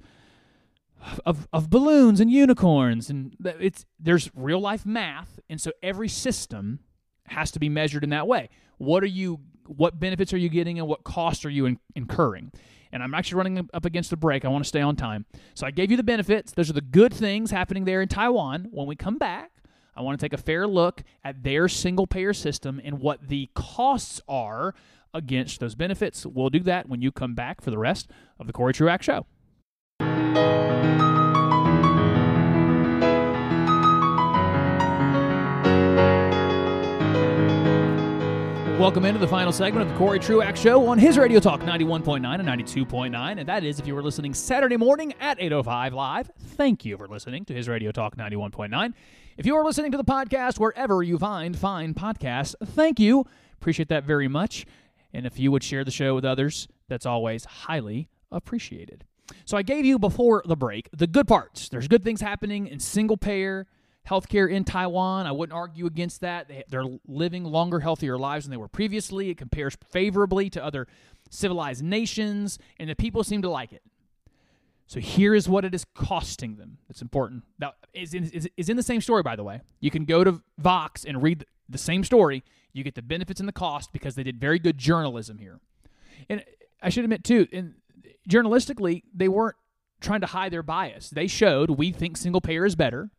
of, 1.25 1.47
of 1.53 1.69
balloons 1.69 2.19
and 2.19 2.31
unicorns 2.31 3.09
and 3.09 3.35
it's 3.59 3.85
there's 3.99 4.29
real 4.35 4.59
life 4.59 4.85
math 4.85 5.39
and 5.49 5.59
so 5.59 5.71
every 5.81 6.09
system 6.09 6.79
has 7.27 7.51
to 7.51 7.59
be 7.59 7.69
measured 7.69 8.03
in 8.03 8.09
that 8.09 8.27
way 8.27 8.49
what 8.77 9.03
are 9.03 9.07
you 9.07 9.39
what 9.65 9.99
benefits 9.99 10.33
are 10.33 10.37
you 10.37 10.49
getting 10.49 10.79
and 10.79 10.87
what 10.87 11.03
costs 11.03 11.45
are 11.45 11.49
you 11.49 11.65
in, 11.65 11.79
incurring 11.95 12.51
and 12.91 13.01
i'm 13.01 13.13
actually 13.13 13.37
running 13.37 13.69
up 13.73 13.85
against 13.85 14.09
the 14.09 14.17
break 14.17 14.43
i 14.43 14.47
want 14.47 14.63
to 14.63 14.67
stay 14.67 14.81
on 14.81 14.95
time 14.95 15.25
so 15.53 15.65
i 15.65 15.71
gave 15.71 15.89
you 15.89 15.97
the 15.97 16.03
benefits 16.03 16.51
those 16.51 16.69
are 16.69 16.73
the 16.73 16.81
good 16.81 17.13
things 17.13 17.51
happening 17.51 17.85
there 17.85 18.01
in 18.01 18.07
taiwan 18.07 18.67
when 18.71 18.87
we 18.87 18.95
come 18.95 19.17
back 19.17 19.51
i 19.95 20.01
want 20.01 20.19
to 20.19 20.23
take 20.23 20.33
a 20.33 20.41
fair 20.41 20.67
look 20.67 21.03
at 21.23 21.43
their 21.43 21.67
single 21.69 22.07
payer 22.07 22.33
system 22.33 22.81
and 22.83 22.99
what 22.99 23.27
the 23.29 23.49
costs 23.53 24.19
are 24.27 24.75
against 25.13 25.60
those 25.60 25.76
benefits 25.76 26.26
we'll 26.26 26.50
do 26.50 26.60
that 26.60 26.88
when 26.88 27.02
you 27.02 27.12
come 27.12 27.34
back 27.34 27.62
for 27.62 27.72
the 27.72 27.78
rest 27.78 28.10
of 28.39 28.48
the 28.48 28.54
cory 28.54 28.74
truax 28.74 29.06
show 29.06 29.26
Welcome 38.80 39.04
into 39.04 39.19
the 39.19 39.28
final 39.28 39.52
segment 39.52 39.86
of 39.86 39.91
the 39.91 39.98
Cory 39.98 40.19
Truax 40.19 40.58
Show 40.58 40.88
on 40.88 40.98
his 40.98 41.17
Radio 41.17 41.41
Talk 41.41 41.60
91.9 41.63 42.39
and 42.39 42.48
92.9. 42.48 43.38
And 43.38 43.50
that 43.50 43.65
is 43.65 43.78
if 43.78 43.86
you 43.86 43.93
were 43.93 44.02
listening 44.02 44.34
Saturday 44.34 44.78
morning 44.78 45.13
at 45.19 45.38
8.05 45.38 45.91
live. 45.91 46.32
Thank 46.39 46.86
you 46.86 46.95
for 46.95 47.06
listening 47.06 47.43
to 47.45 47.54
his 47.54 47.67
Radio 47.67 47.91
Talk 47.91 48.15
91.9. 48.15 48.93
If 49.36 49.45
you 49.45 49.58
are 49.58 49.65
listening 49.65 49.91
to 49.91 49.98
the 49.98 50.06
podcast 50.06 50.60
wherever 50.60 51.04
you 51.04 51.17
find 51.17 51.60
fine 51.60 51.93
podcasts, 51.93 52.56
thank 52.67 53.02
you. 53.02 53.26
Appreciate 53.56 53.89
that 53.89 54.06
very 54.06 54.30
much. 54.30 54.65
And 55.13 55.26
if 55.26 55.39
you 55.39 55.52
would 55.52 55.63
share 55.63 55.84
the 55.84 55.91
show 55.91 56.15
with 56.15 56.26
others, 56.26 56.67
that's 56.88 57.06
always 57.06 57.45
highly 57.45 58.10
appreciated. 58.32 59.06
So 59.45 59.58
I 59.58 59.62
gave 59.62 59.86
you 59.86 60.00
before 60.00 60.43
the 60.45 60.56
break 60.56 60.89
the 60.91 61.08
good 61.08 61.28
parts. 61.28 61.69
There's 61.69 61.88
good 61.88 62.04
things 62.04 62.22
happening 62.22 62.67
in 62.67 62.80
single 62.80 63.17
payer 63.17 63.67
healthcare 64.08 64.50
in 64.50 64.63
Taiwan. 64.63 65.28
I 65.28 65.32
wouldn't 65.32 65.56
argue 65.56 65.86
against 65.86 66.22
that. 66.22 66.47
They, 66.47 66.64
they're 66.68 66.86
living 67.07 67.43
longer, 67.43 67.80
healthier 67.80 68.18
lives 68.18 68.45
than 68.45 68.51
they 68.51 68.57
were 68.57 68.68
previously. 68.68 69.30
It 69.30 69.38
compares 69.38 69.78
favorably 69.89 70.49
to 70.51 70.64
other 70.64 70.88
civilized 71.30 71.84
nations, 71.84 72.57
and 72.80 72.89
the 72.89 72.95
people 72.95 73.24
seem 73.24 73.41
to 73.43 73.49
like 73.49 73.72
it. 73.72 73.84
So 74.88 74.99
here 74.99 75.36
is 75.36 75.47
what 75.47 75.66
it 75.66 75.76
is 75.76 75.86
costing 75.93 76.55
them. 76.55 76.80
It's 76.89 77.03
important. 77.03 77.43
That 77.60 77.76
is 77.93 78.16
in, 78.16 78.24
is, 78.24 78.49
is 78.57 78.70
in 78.70 78.78
the 78.78 78.84
same 78.84 79.01
story, 79.01 79.22
by 79.22 79.36
the 79.36 79.43
way. 79.43 79.62
You 79.80 79.91
can 79.91 80.05
go 80.05 80.24
to 80.24 80.41
Vox 80.57 81.05
and 81.05 81.22
read 81.22 81.45
the 81.68 81.78
same 81.78 82.03
story. 82.03 82.43
You 82.74 82.84
get 82.84 82.95
the 82.95 83.01
benefits 83.01 83.39
and 83.39 83.49
the 83.49 83.53
cost 83.53 83.91
because 83.91 84.15
they 84.15 84.24
did 84.24 84.39
very 84.39 84.59
good 84.59 84.78
journalism 84.78 85.38
here. 85.38 85.59
And 86.30 86.43
I 86.82 86.89
should 86.89 87.03
admit 87.03 87.24
too, 87.24 87.47
and 87.51 87.76
journalistically, 88.30 89.03
they 89.13 89.28
weren't 89.28 89.55
trying 90.01 90.22
to 90.22 90.28
hide 90.28 90.51
their 90.51 90.63
bias. 90.63 91.09
They 91.09 91.28
showed 91.28 91.72
we 91.72 91.91
think 91.91 92.17
single 92.17 92.41
payer 92.41 92.65
is 92.65 92.76
better, 92.76 93.11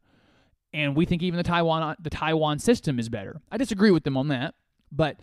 and 0.73 0.97
we 0.97 1.05
think 1.05 1.23
even 1.23 1.37
the 1.37 1.43
Taiwan 1.43 1.97
the 2.01 2.11
Taiwan 2.11 2.59
system 2.59 2.99
is 2.99 3.09
better. 3.09 3.41
I 3.51 3.59
disagree 3.59 3.91
with 3.91 4.05
them 4.05 4.17
on 4.17 4.29
that, 4.29 4.55
but 4.91 5.19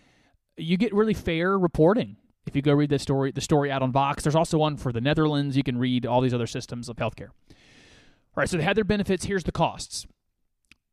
you 0.57 0.77
get 0.77 0.93
really 0.93 1.13
fair 1.13 1.57
reporting 1.57 2.17
if 2.45 2.55
you 2.55 2.61
go 2.61 2.73
read 2.73 2.89
the 2.89 2.99
story 2.99 3.31
the 3.31 3.41
story 3.41 3.71
out 3.71 3.81
on 3.81 3.91
Vox. 3.91 4.23
There's 4.23 4.35
also 4.35 4.57
one 4.57 4.77
for 4.77 4.91
the 4.91 5.01
Netherlands. 5.01 5.55
You 5.55 5.63
can 5.63 5.77
read 5.77 6.05
all 6.05 6.21
these 6.21 6.33
other 6.33 6.47
systems 6.47 6.89
of 6.89 6.97
healthcare. 6.97 7.29
All 7.49 8.41
right, 8.41 8.49
so 8.49 8.57
they 8.57 8.63
had 8.63 8.77
their 8.77 8.83
benefits. 8.83 9.25
Here's 9.25 9.43
the 9.43 9.51
costs. 9.51 10.05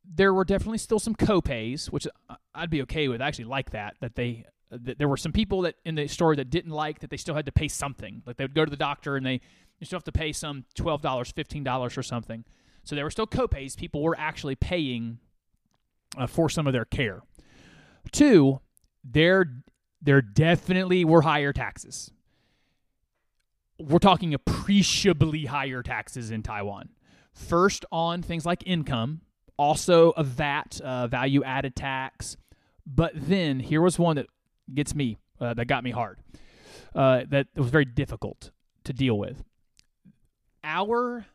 There 0.05 0.35
were 0.35 0.45
definitely 0.45 0.79
still 0.79 0.99
some 0.99 1.15
copays, 1.15 1.87
which 1.87 2.07
I'd 2.55 2.71
be 2.71 2.83
okay 2.83 3.09
with. 3.09 3.21
I 3.21 3.29
actually 3.29 3.47
like 3.47 3.71
that 3.71 3.97
that 4.01 4.15
they 4.15 4.45
that 4.71 4.99
there 4.99 5.09
were 5.09 5.17
some 5.17 5.33
people 5.33 5.63
that 5.63 5.77
in 5.85 5.95
the 5.95 6.09
story 6.09 6.37
that 6.37 6.51
didn't 6.51 6.73
like 6.73 7.01
that 7.01 7.11
they 7.11 7.17
still 7.17 7.35
had 7.35 7.47
to 7.47 7.53
pay 7.53 7.69
something. 7.69 8.23
Like 8.27 8.37
they 8.37 8.45
would 8.45 8.55
go 8.55 8.65
to 8.65 8.71
the 8.71 8.77
doctor 8.77 9.17
and 9.17 9.25
they 9.25 9.41
you 9.81 9.87
still 9.87 9.97
have 9.97 10.05
to 10.05 10.13
pay 10.13 10.33
some 10.33 10.65
twelve 10.75 11.01
dollars, 11.01 11.31
fifteen 11.33 11.65
dollars 11.65 11.97
or 11.97 12.03
something. 12.03 12.45
So 12.85 12.95
there 12.95 13.05
were 13.05 13.11
still 13.11 13.27
copays. 13.27 13.77
People 13.77 14.03
were 14.03 14.17
actually 14.19 14.57
paying 14.57 15.19
uh, 16.19 16.27
for 16.27 16.49
some 16.51 16.67
of 16.67 16.73
their 16.73 16.85
care. 16.85 17.23
Two, 18.13 18.61
there 19.03 19.63
there 20.03 20.21
definitely 20.23 21.05
were 21.05 21.23
higher 21.23 21.53
taxes. 21.53 22.11
We're 23.79 23.99
talking 23.99 24.35
appreciably 24.35 25.47
higher 25.47 25.83
taxes 25.83 26.31
in 26.31 26.43
Taiwan. 26.43 26.91
First 27.33 27.85
on 27.91 28.23
things 28.23 28.47
like 28.47 28.63
income, 28.67 29.23
also 29.59 30.11
a 30.11 30.25
VAT, 30.25 30.81
uh, 30.83 31.07
value 31.07 31.43
added 31.45 31.77
tax. 31.77 32.37
But 32.87 33.13
then 33.15 33.61
here 33.61 33.81
was 33.81 33.99
one 33.99 34.17
that 34.17 34.27
gets 34.73 34.95
me, 34.95 35.19
uh, 35.41 35.55
that 35.55 35.67
got 35.67 35.85
me 35.85 35.91
hard, 35.91 36.19
uh, 36.95 37.23
that 37.31 37.49
was 37.57 37.71
very 37.71 37.85
difficult 37.85 38.51
to 38.85 38.93
deal 38.93 39.19
with. 39.19 39.43
Our 40.63 41.27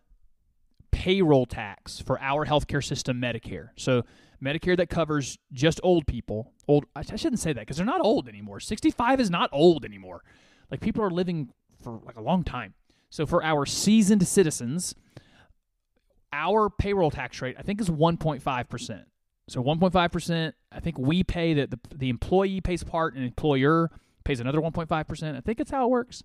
payroll 0.92 1.46
tax 1.46 2.02
for 2.02 2.20
our 2.20 2.46
healthcare 2.46 2.84
system, 2.84 3.22
Medicare. 3.22 3.70
So 3.78 4.04
Medicare 4.44 4.78
that 4.78 4.90
covers 4.90 5.38
just 5.54 5.80
old 5.84 6.08
people. 6.08 6.54
Old, 6.68 6.86
I 6.96 7.04
shouldn't 7.04 7.40
say 7.40 7.54
that 7.54 7.62
because 7.62 7.78
they're 7.78 7.86
not 7.86 8.02
old 8.04 8.28
anymore. 8.28 8.60
Sixty-five 8.60 9.20
is 9.20 9.30
not 9.30 9.50
old 9.52 9.86
anymore. 9.86 10.24
Like 10.70 10.82
people 10.82 11.04
are 11.04 11.10
living 11.12 11.50
for 11.82 12.00
like 12.06 12.18
a 12.18 12.22
long 12.22 12.44
time. 12.44 12.74
So 13.10 13.26
for 13.26 13.44
our 13.44 13.66
seasoned 13.66 14.28
citizens, 14.28 14.94
our 16.32 16.70
payroll 16.70 17.12
tax 17.12 17.42
rate 17.42 17.56
I 17.60 17.62
think 17.62 17.82
is 17.82 17.90
one 17.90 18.18
point 18.18 18.42
five 18.42 18.70
percent. 18.70 19.06
So 19.48 19.62
one 19.62 19.80
point 19.80 19.94
five 19.94 20.12
percent. 20.12 20.56
I 20.72 20.80
think 20.80 20.98
we 20.98 21.24
pay 21.24 21.54
that 21.56 21.72
the 21.72 21.80
the 21.96 22.10
employee 22.10 22.62
pays 22.62 22.84
part 22.84 23.16
and 23.16 23.24
employer 23.24 23.90
pays 24.24 24.40
another 24.40 24.62
one 24.62 24.72
point 24.72 24.90
five 24.90 25.08
percent. 25.08 25.38
I 25.38 25.42
think 25.42 25.58
that's 25.58 25.72
how 25.72 25.86
it 25.86 25.90
works. 25.90 26.24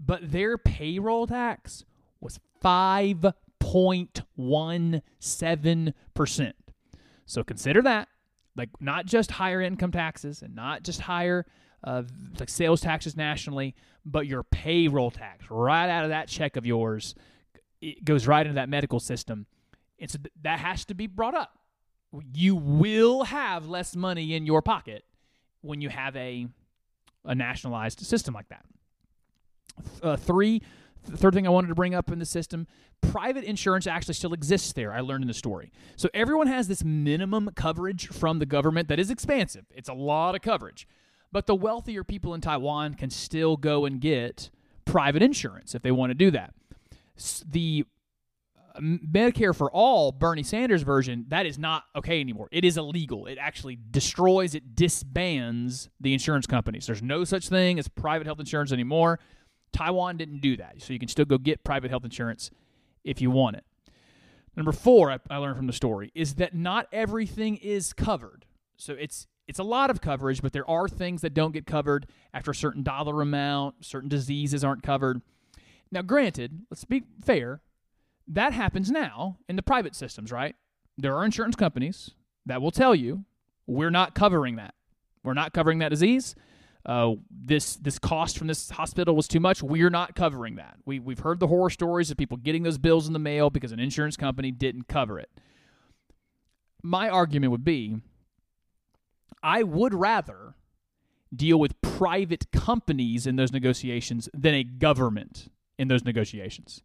But 0.00 0.30
their 0.30 0.58
payroll 0.58 1.26
tax 1.26 1.84
was 2.20 2.38
five 2.60 3.24
point 3.58 4.22
one 4.36 5.02
seven 5.18 5.94
percent. 6.14 6.54
So 7.24 7.42
consider 7.42 7.82
that, 7.82 8.08
like 8.56 8.68
not 8.80 9.06
just 9.06 9.32
higher 9.32 9.60
income 9.60 9.90
taxes 9.90 10.42
and 10.42 10.54
not 10.54 10.84
just 10.84 11.00
higher 11.00 11.46
uh, 11.82 12.04
like 12.38 12.48
sales 12.48 12.80
taxes 12.80 13.16
nationally, 13.16 13.74
but 14.04 14.26
your 14.26 14.44
payroll 14.44 15.10
tax 15.10 15.50
right 15.50 15.88
out 15.88 16.04
of 16.04 16.10
that 16.10 16.28
check 16.28 16.56
of 16.56 16.64
yours, 16.64 17.14
it 17.90 18.04
goes 18.04 18.26
right 18.26 18.46
into 18.46 18.54
that 18.54 18.68
medical 18.68 19.00
system. 19.00 19.46
And 19.98 20.10
so 20.10 20.18
th- 20.18 20.32
that 20.42 20.58
has 20.58 20.84
to 20.86 20.94
be 20.94 21.06
brought 21.06 21.34
up. 21.34 21.58
You 22.34 22.56
will 22.56 23.24
have 23.24 23.66
less 23.66 23.96
money 23.96 24.34
in 24.34 24.46
your 24.46 24.62
pocket 24.62 25.04
when 25.60 25.80
you 25.80 25.88
have 25.88 26.16
a 26.16 26.46
a 27.24 27.34
nationalized 27.34 28.00
system 28.00 28.34
like 28.34 28.48
that. 28.48 28.64
Uh, 30.00 30.16
three, 30.16 30.62
the 31.08 31.16
third 31.16 31.34
thing 31.34 31.44
I 31.44 31.50
wanted 31.50 31.68
to 31.68 31.74
bring 31.74 31.92
up 31.92 32.12
in 32.12 32.20
the 32.20 32.24
system 32.24 32.68
private 33.00 33.44
insurance 33.44 33.86
actually 33.86 34.14
still 34.14 34.32
exists 34.32 34.72
there. 34.72 34.92
I 34.92 35.00
learned 35.00 35.24
in 35.24 35.28
the 35.28 35.34
story. 35.34 35.72
So 35.96 36.08
everyone 36.14 36.46
has 36.46 36.68
this 36.68 36.84
minimum 36.84 37.50
coverage 37.54 38.08
from 38.08 38.38
the 38.38 38.46
government 38.46 38.88
that 38.88 38.98
is 38.98 39.10
expansive. 39.10 39.66
It's 39.74 39.88
a 39.88 39.94
lot 39.94 40.34
of 40.34 40.42
coverage. 40.42 40.86
But 41.32 41.46
the 41.46 41.54
wealthier 41.54 42.04
people 42.04 42.34
in 42.34 42.40
Taiwan 42.40 42.94
can 42.94 43.10
still 43.10 43.56
go 43.56 43.84
and 43.84 44.00
get 44.00 44.50
private 44.84 45.22
insurance 45.22 45.74
if 45.74 45.82
they 45.82 45.90
want 45.90 46.10
to 46.10 46.14
do 46.14 46.30
that. 46.30 46.54
The 47.46 47.84
uh, 48.74 48.80
Medicare 48.80 49.54
for 49.54 49.70
all, 49.70 50.12
Bernie 50.12 50.42
Sanders 50.42 50.82
version, 50.82 51.24
that 51.28 51.46
is 51.46 51.58
not 51.58 51.84
okay 51.94 52.20
anymore. 52.20 52.48
It 52.52 52.64
is 52.64 52.76
illegal. 52.76 53.26
It 53.26 53.38
actually 53.40 53.78
destroys, 53.90 54.54
it 54.54 54.74
disbands 54.74 55.88
the 56.00 56.12
insurance 56.12 56.46
companies. 56.46 56.86
There's 56.86 57.02
no 57.02 57.24
such 57.24 57.48
thing 57.48 57.78
as 57.78 57.88
private 57.88 58.26
health 58.26 58.40
insurance 58.40 58.72
anymore. 58.72 59.18
Taiwan 59.72 60.16
didn't 60.16 60.40
do 60.40 60.56
that. 60.56 60.82
So 60.82 60.92
you 60.92 60.98
can 60.98 61.08
still 61.08 61.24
go 61.24 61.38
get 61.38 61.64
private 61.64 61.90
health 61.90 62.04
insurance 62.04 62.50
if 63.04 63.20
you 63.20 63.30
want 63.30 63.56
it. 63.56 63.64
Number 64.56 64.72
four, 64.72 65.18
I 65.28 65.36
learned 65.36 65.56
from 65.56 65.66
the 65.66 65.72
story, 65.72 66.10
is 66.14 66.36
that 66.36 66.54
not 66.54 66.88
everything 66.90 67.56
is 67.56 67.92
covered. 67.92 68.46
So 68.76 68.94
it's 68.94 69.26
it's 69.46 69.58
a 69.60 69.64
lot 69.64 69.90
of 69.90 70.00
coverage, 70.00 70.42
but 70.42 70.52
there 70.52 70.68
are 70.68 70.88
things 70.88 71.20
that 71.20 71.32
don't 71.32 71.52
get 71.52 71.66
covered 71.66 72.06
after 72.34 72.50
a 72.50 72.54
certain 72.54 72.82
dollar 72.82 73.22
amount. 73.22 73.84
Certain 73.84 74.08
diseases 74.08 74.64
aren't 74.64 74.82
covered. 74.82 75.22
Now, 75.90 76.02
granted, 76.02 76.62
let's 76.70 76.84
be 76.84 77.04
fair, 77.24 77.60
that 78.28 78.52
happens 78.52 78.90
now 78.90 79.38
in 79.48 79.56
the 79.56 79.62
private 79.62 79.94
systems, 79.94 80.32
right? 80.32 80.54
There 80.98 81.16
are 81.16 81.24
insurance 81.24 81.56
companies 81.56 82.10
that 82.44 82.60
will 82.60 82.70
tell 82.70 82.94
you 82.94 83.24
we're 83.66 83.90
not 83.90 84.14
covering 84.14 84.56
that. 84.56 84.74
We're 85.22 85.34
not 85.34 85.52
covering 85.52 85.78
that 85.80 85.90
disease. 85.90 86.34
Uh, 86.84 87.14
this 87.30 87.74
this 87.76 87.98
cost 87.98 88.38
from 88.38 88.46
this 88.46 88.70
hospital 88.70 89.16
was 89.16 89.26
too 89.26 89.40
much. 89.40 89.60
We're 89.60 89.90
not 89.90 90.14
covering 90.14 90.54
that. 90.56 90.76
We 90.84 91.00
we've 91.00 91.18
heard 91.18 91.40
the 91.40 91.48
horror 91.48 91.70
stories 91.70 92.12
of 92.12 92.16
people 92.16 92.36
getting 92.36 92.62
those 92.62 92.78
bills 92.78 93.08
in 93.08 93.12
the 93.12 93.18
mail 93.18 93.50
because 93.50 93.72
an 93.72 93.80
insurance 93.80 94.16
company 94.16 94.52
didn't 94.52 94.86
cover 94.86 95.18
it. 95.18 95.28
My 96.84 97.08
argument 97.08 97.50
would 97.50 97.64
be, 97.64 97.96
I 99.42 99.64
would 99.64 99.94
rather 99.94 100.54
deal 101.34 101.58
with 101.58 101.80
private 101.80 102.52
companies 102.52 103.26
in 103.26 103.34
those 103.34 103.52
negotiations 103.52 104.28
than 104.32 104.54
a 104.54 104.62
government 104.62 105.48
in 105.78 105.88
those 105.88 106.04
negotiations. 106.04 106.82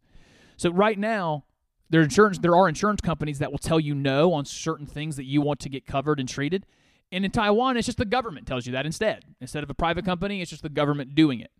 So 0.57 0.71
right 0.71 0.97
now, 0.97 1.45
there 1.89 2.01
insurance 2.01 2.39
there 2.39 2.55
are 2.55 2.69
insurance 2.69 3.01
companies 3.01 3.39
that 3.39 3.51
will 3.51 3.59
tell 3.59 3.79
you 3.79 3.93
no 3.93 4.33
on 4.33 4.45
certain 4.45 4.85
things 4.85 5.17
that 5.17 5.25
you 5.25 5.41
want 5.41 5.59
to 5.61 5.69
get 5.69 5.85
covered 5.85 6.19
and 6.19 6.27
treated. 6.27 6.65
And 7.11 7.25
in 7.25 7.31
Taiwan, 7.31 7.75
it's 7.75 7.85
just 7.85 7.97
the 7.97 8.05
government 8.05 8.47
tells 8.47 8.65
you 8.65 8.71
that 8.71 8.85
instead. 8.85 9.25
Instead 9.41 9.63
of 9.63 9.69
a 9.69 9.73
private 9.73 10.05
company, 10.05 10.41
it's 10.41 10.49
just 10.49 10.63
the 10.63 10.69
government 10.69 11.13
doing 11.13 11.41
it. 11.41 11.51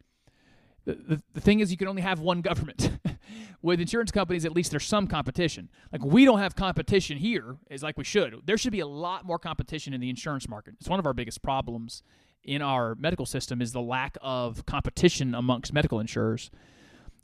The, 0.85 0.93
the, 0.93 1.23
the 1.33 1.41
thing 1.41 1.59
is, 1.59 1.69
you 1.69 1.77
can 1.77 1.89
only 1.89 2.01
have 2.01 2.19
one 2.19 2.41
government. 2.41 2.91
With 3.61 3.79
insurance 3.79 4.11
companies, 4.11 4.45
at 4.45 4.53
least 4.53 4.71
there's 4.71 4.85
some 4.85 5.07
competition. 5.07 5.69
Like 5.91 6.03
we 6.03 6.25
don't 6.25 6.39
have 6.39 6.55
competition 6.55 7.17
here, 7.17 7.57
is 7.69 7.83
like 7.83 7.97
we 7.97 8.03
should. 8.03 8.35
There 8.45 8.57
should 8.57 8.71
be 8.71 8.79
a 8.79 8.87
lot 8.87 9.25
more 9.25 9.37
competition 9.37 9.93
in 9.93 10.01
the 10.01 10.09
insurance 10.09 10.49
market. 10.49 10.75
It's 10.79 10.89
one 10.89 10.99
of 10.99 11.05
our 11.05 11.13
biggest 11.13 11.43
problems 11.43 12.01
in 12.43 12.61
our 12.61 12.95
medical 12.95 13.25
system 13.25 13.61
is 13.61 13.71
the 13.71 13.81
lack 13.81 14.17
of 14.21 14.65
competition 14.65 15.35
amongst 15.35 15.73
medical 15.73 15.99
insurers. 15.99 16.49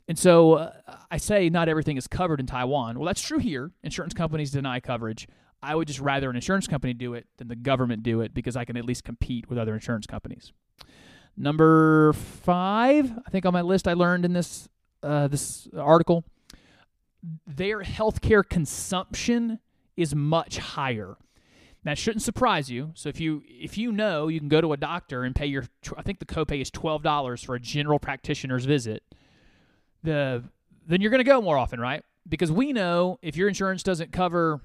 And 0.08 0.18
so 0.18 0.54
uh, 0.54 0.72
I 1.10 1.18
say 1.18 1.50
not 1.50 1.68
everything 1.68 1.98
is 1.98 2.06
covered 2.06 2.40
in 2.40 2.46
Taiwan. 2.46 2.98
Well, 2.98 3.06
that's 3.06 3.20
true 3.20 3.38
here. 3.38 3.70
Insurance 3.82 4.14
companies 4.14 4.50
deny 4.50 4.80
coverage. 4.80 5.28
I 5.62 5.74
would 5.74 5.86
just 5.86 6.00
rather 6.00 6.30
an 6.30 6.36
insurance 6.36 6.66
company 6.66 6.94
do 6.94 7.14
it 7.14 7.26
than 7.36 7.48
the 7.48 7.56
government 7.56 8.02
do 8.02 8.20
it 8.22 8.32
because 8.32 8.56
I 8.56 8.64
can 8.64 8.76
at 8.76 8.84
least 8.84 9.04
compete 9.04 9.50
with 9.50 9.58
other 9.58 9.74
insurance 9.74 10.06
companies. 10.06 10.52
Number 11.36 12.12
five, 12.14 13.12
I 13.26 13.30
think 13.30 13.44
on 13.44 13.52
my 13.52 13.60
list 13.62 13.86
I 13.86 13.92
learned 13.92 14.24
in 14.24 14.32
this 14.32 14.68
uh, 15.02 15.28
this 15.28 15.68
article, 15.76 16.24
their 17.46 17.82
healthcare 17.82 18.48
consumption 18.48 19.60
is 19.96 20.14
much 20.14 20.58
higher. 20.58 21.16
That 21.84 21.96
shouldn't 21.96 22.22
surprise 22.22 22.70
you. 22.70 22.90
So 22.94 23.08
if 23.08 23.20
you 23.20 23.42
if 23.46 23.78
you 23.78 23.92
know 23.92 24.28
you 24.28 24.40
can 24.40 24.48
go 24.48 24.60
to 24.60 24.72
a 24.72 24.76
doctor 24.76 25.24
and 25.24 25.34
pay 25.34 25.46
your 25.46 25.64
I 25.96 26.02
think 26.02 26.18
the 26.18 26.26
copay 26.26 26.60
is 26.60 26.70
twelve 26.70 27.02
dollars 27.02 27.42
for 27.42 27.54
a 27.54 27.60
general 27.60 27.98
practitioner's 27.98 28.64
visit, 28.64 29.02
the 30.02 30.44
then 30.86 31.00
you're 31.00 31.10
going 31.10 31.18
to 31.18 31.24
go 31.24 31.40
more 31.40 31.58
often, 31.58 31.80
right? 31.80 32.02
Because 32.28 32.50
we 32.50 32.72
know 32.72 33.18
if 33.22 33.36
your 33.36 33.48
insurance 33.48 33.82
doesn't 33.82 34.12
cover 34.12 34.60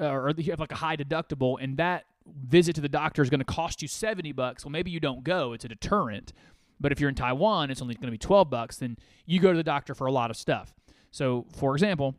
uh, 0.00 0.06
or 0.06 0.34
you 0.36 0.52
have 0.52 0.60
like 0.60 0.72
a 0.72 0.76
high 0.76 0.96
deductible 0.96 1.56
and 1.60 1.76
that 1.78 2.04
visit 2.26 2.74
to 2.74 2.80
the 2.80 2.88
doctor 2.88 3.22
is 3.22 3.30
going 3.30 3.40
to 3.40 3.44
cost 3.44 3.80
you 3.80 3.88
70 3.88 4.32
bucks 4.32 4.64
well 4.64 4.72
maybe 4.72 4.90
you 4.90 5.00
don't 5.00 5.24
go. 5.24 5.52
It's 5.52 5.64
a 5.64 5.68
deterrent. 5.68 6.32
But 6.78 6.92
if 6.92 7.00
you're 7.00 7.08
in 7.08 7.14
taiwan 7.14 7.70
it's 7.70 7.80
only 7.80 7.94
going 7.94 8.06
to 8.06 8.10
be 8.10 8.18
12 8.18 8.50
bucks 8.50 8.76
then 8.76 8.96
you 9.24 9.40
go 9.40 9.52
to 9.52 9.56
the 9.56 9.64
doctor 9.64 9.94
for 9.94 10.06
a 10.06 10.12
lot 10.12 10.30
of 10.30 10.36
stuff. 10.36 10.74
So 11.10 11.46
for 11.56 11.74
example 11.74 12.16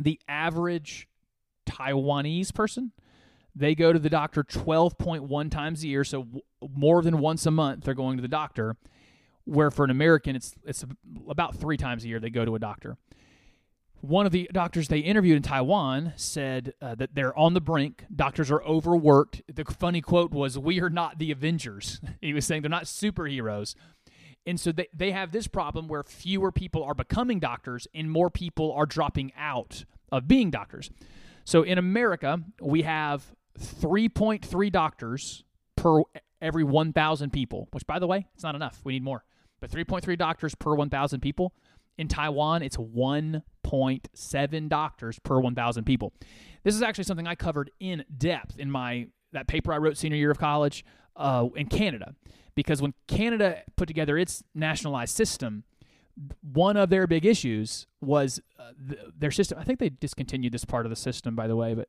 the 0.00 0.20
average 0.28 1.08
taiwanese 1.66 2.54
person 2.54 2.92
they 3.56 3.74
go 3.74 3.92
to 3.92 3.98
the 3.98 4.10
doctor 4.10 4.44
12.1 4.44 5.50
times 5.50 5.82
a 5.82 5.88
year. 5.88 6.04
So 6.04 6.26
more 6.72 7.02
than 7.02 7.18
once 7.18 7.46
a 7.46 7.50
month 7.50 7.84
they're 7.84 7.94
going 7.94 8.16
to 8.16 8.22
the 8.22 8.28
doctor 8.28 8.76
where 9.50 9.70
for 9.70 9.84
an 9.84 9.90
american 9.90 10.36
it's 10.36 10.54
it's 10.64 10.84
about 11.28 11.56
3 11.56 11.76
times 11.76 12.04
a 12.04 12.08
year 12.08 12.20
they 12.20 12.30
go 12.30 12.44
to 12.44 12.54
a 12.54 12.58
doctor 12.58 12.96
one 14.00 14.24
of 14.24 14.32
the 14.32 14.48
doctors 14.52 14.88
they 14.88 15.00
interviewed 15.00 15.36
in 15.36 15.42
Taiwan 15.42 16.14
said 16.16 16.72
uh, 16.80 16.94
that 16.94 17.14
they're 17.14 17.38
on 17.38 17.52
the 17.52 17.60
brink. 17.60 18.06
Doctors 18.14 18.50
are 18.50 18.62
overworked. 18.62 19.42
The 19.52 19.64
funny 19.64 20.00
quote 20.00 20.32
was, 20.32 20.58
We 20.58 20.80
are 20.80 20.88
not 20.88 21.18
the 21.18 21.30
Avengers. 21.30 22.00
he 22.20 22.32
was 22.32 22.46
saying 22.46 22.62
they're 22.62 22.70
not 22.70 22.84
superheroes. 22.84 23.74
And 24.46 24.58
so 24.58 24.72
they, 24.72 24.88
they 24.94 25.10
have 25.10 25.32
this 25.32 25.46
problem 25.46 25.86
where 25.86 26.02
fewer 26.02 26.50
people 26.50 26.82
are 26.82 26.94
becoming 26.94 27.40
doctors 27.40 27.86
and 27.94 28.10
more 28.10 28.30
people 28.30 28.72
are 28.72 28.86
dropping 28.86 29.32
out 29.36 29.84
of 30.10 30.26
being 30.26 30.50
doctors. 30.50 30.90
So 31.44 31.62
in 31.62 31.76
America, 31.76 32.40
we 32.60 32.82
have 32.82 33.34
3.3 33.58 34.72
doctors 34.72 35.44
per 35.76 36.02
every 36.40 36.64
1,000 36.64 37.32
people, 37.32 37.68
which, 37.72 37.86
by 37.86 37.98
the 37.98 38.06
way, 38.06 38.26
it's 38.34 38.42
not 38.42 38.54
enough. 38.54 38.80
We 38.82 38.94
need 38.94 39.02
more. 39.02 39.24
But 39.60 39.70
3.3 39.70 40.16
doctors 40.16 40.54
per 40.54 40.74
1,000 40.74 41.20
people. 41.20 41.52
In 41.98 42.08
Taiwan, 42.08 42.62
it's 42.62 42.76
1.7 42.76 44.68
doctors 44.68 45.18
per 45.18 45.38
1,000 45.38 45.84
people. 45.84 46.12
This 46.62 46.74
is 46.74 46.82
actually 46.82 47.04
something 47.04 47.26
I 47.26 47.34
covered 47.34 47.70
in 47.78 48.04
depth 48.16 48.58
in 48.58 48.70
my 48.70 49.08
that 49.32 49.46
paper 49.46 49.72
I 49.72 49.78
wrote 49.78 49.96
senior 49.96 50.16
year 50.16 50.30
of 50.30 50.38
college 50.38 50.84
uh, 51.16 51.46
in 51.54 51.66
Canada, 51.66 52.14
because 52.54 52.82
when 52.82 52.94
Canada 53.06 53.62
put 53.76 53.86
together 53.86 54.18
its 54.18 54.42
nationalized 54.54 55.14
system, 55.14 55.64
one 56.42 56.76
of 56.76 56.90
their 56.90 57.06
big 57.06 57.24
issues 57.24 57.86
was 58.00 58.40
uh, 58.58 58.72
th- 58.88 59.00
their 59.16 59.30
system. 59.30 59.58
I 59.58 59.64
think 59.64 59.78
they 59.78 59.88
discontinued 59.88 60.52
this 60.52 60.64
part 60.64 60.86
of 60.86 60.90
the 60.90 60.96
system, 60.96 61.36
by 61.36 61.46
the 61.46 61.56
way, 61.56 61.74
but 61.74 61.88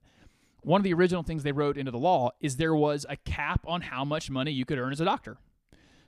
one 0.61 0.79
of 0.79 0.83
the 0.83 0.93
original 0.93 1.23
things 1.23 1.43
they 1.43 1.51
wrote 1.51 1.77
into 1.77 1.91
the 1.91 1.97
law 1.97 2.31
is 2.39 2.57
there 2.57 2.75
was 2.75 3.05
a 3.09 3.17
cap 3.17 3.65
on 3.67 3.81
how 3.81 4.05
much 4.05 4.29
money 4.29 4.51
you 4.51 4.65
could 4.65 4.77
earn 4.77 4.91
as 4.91 5.01
a 5.01 5.05
doctor. 5.05 5.37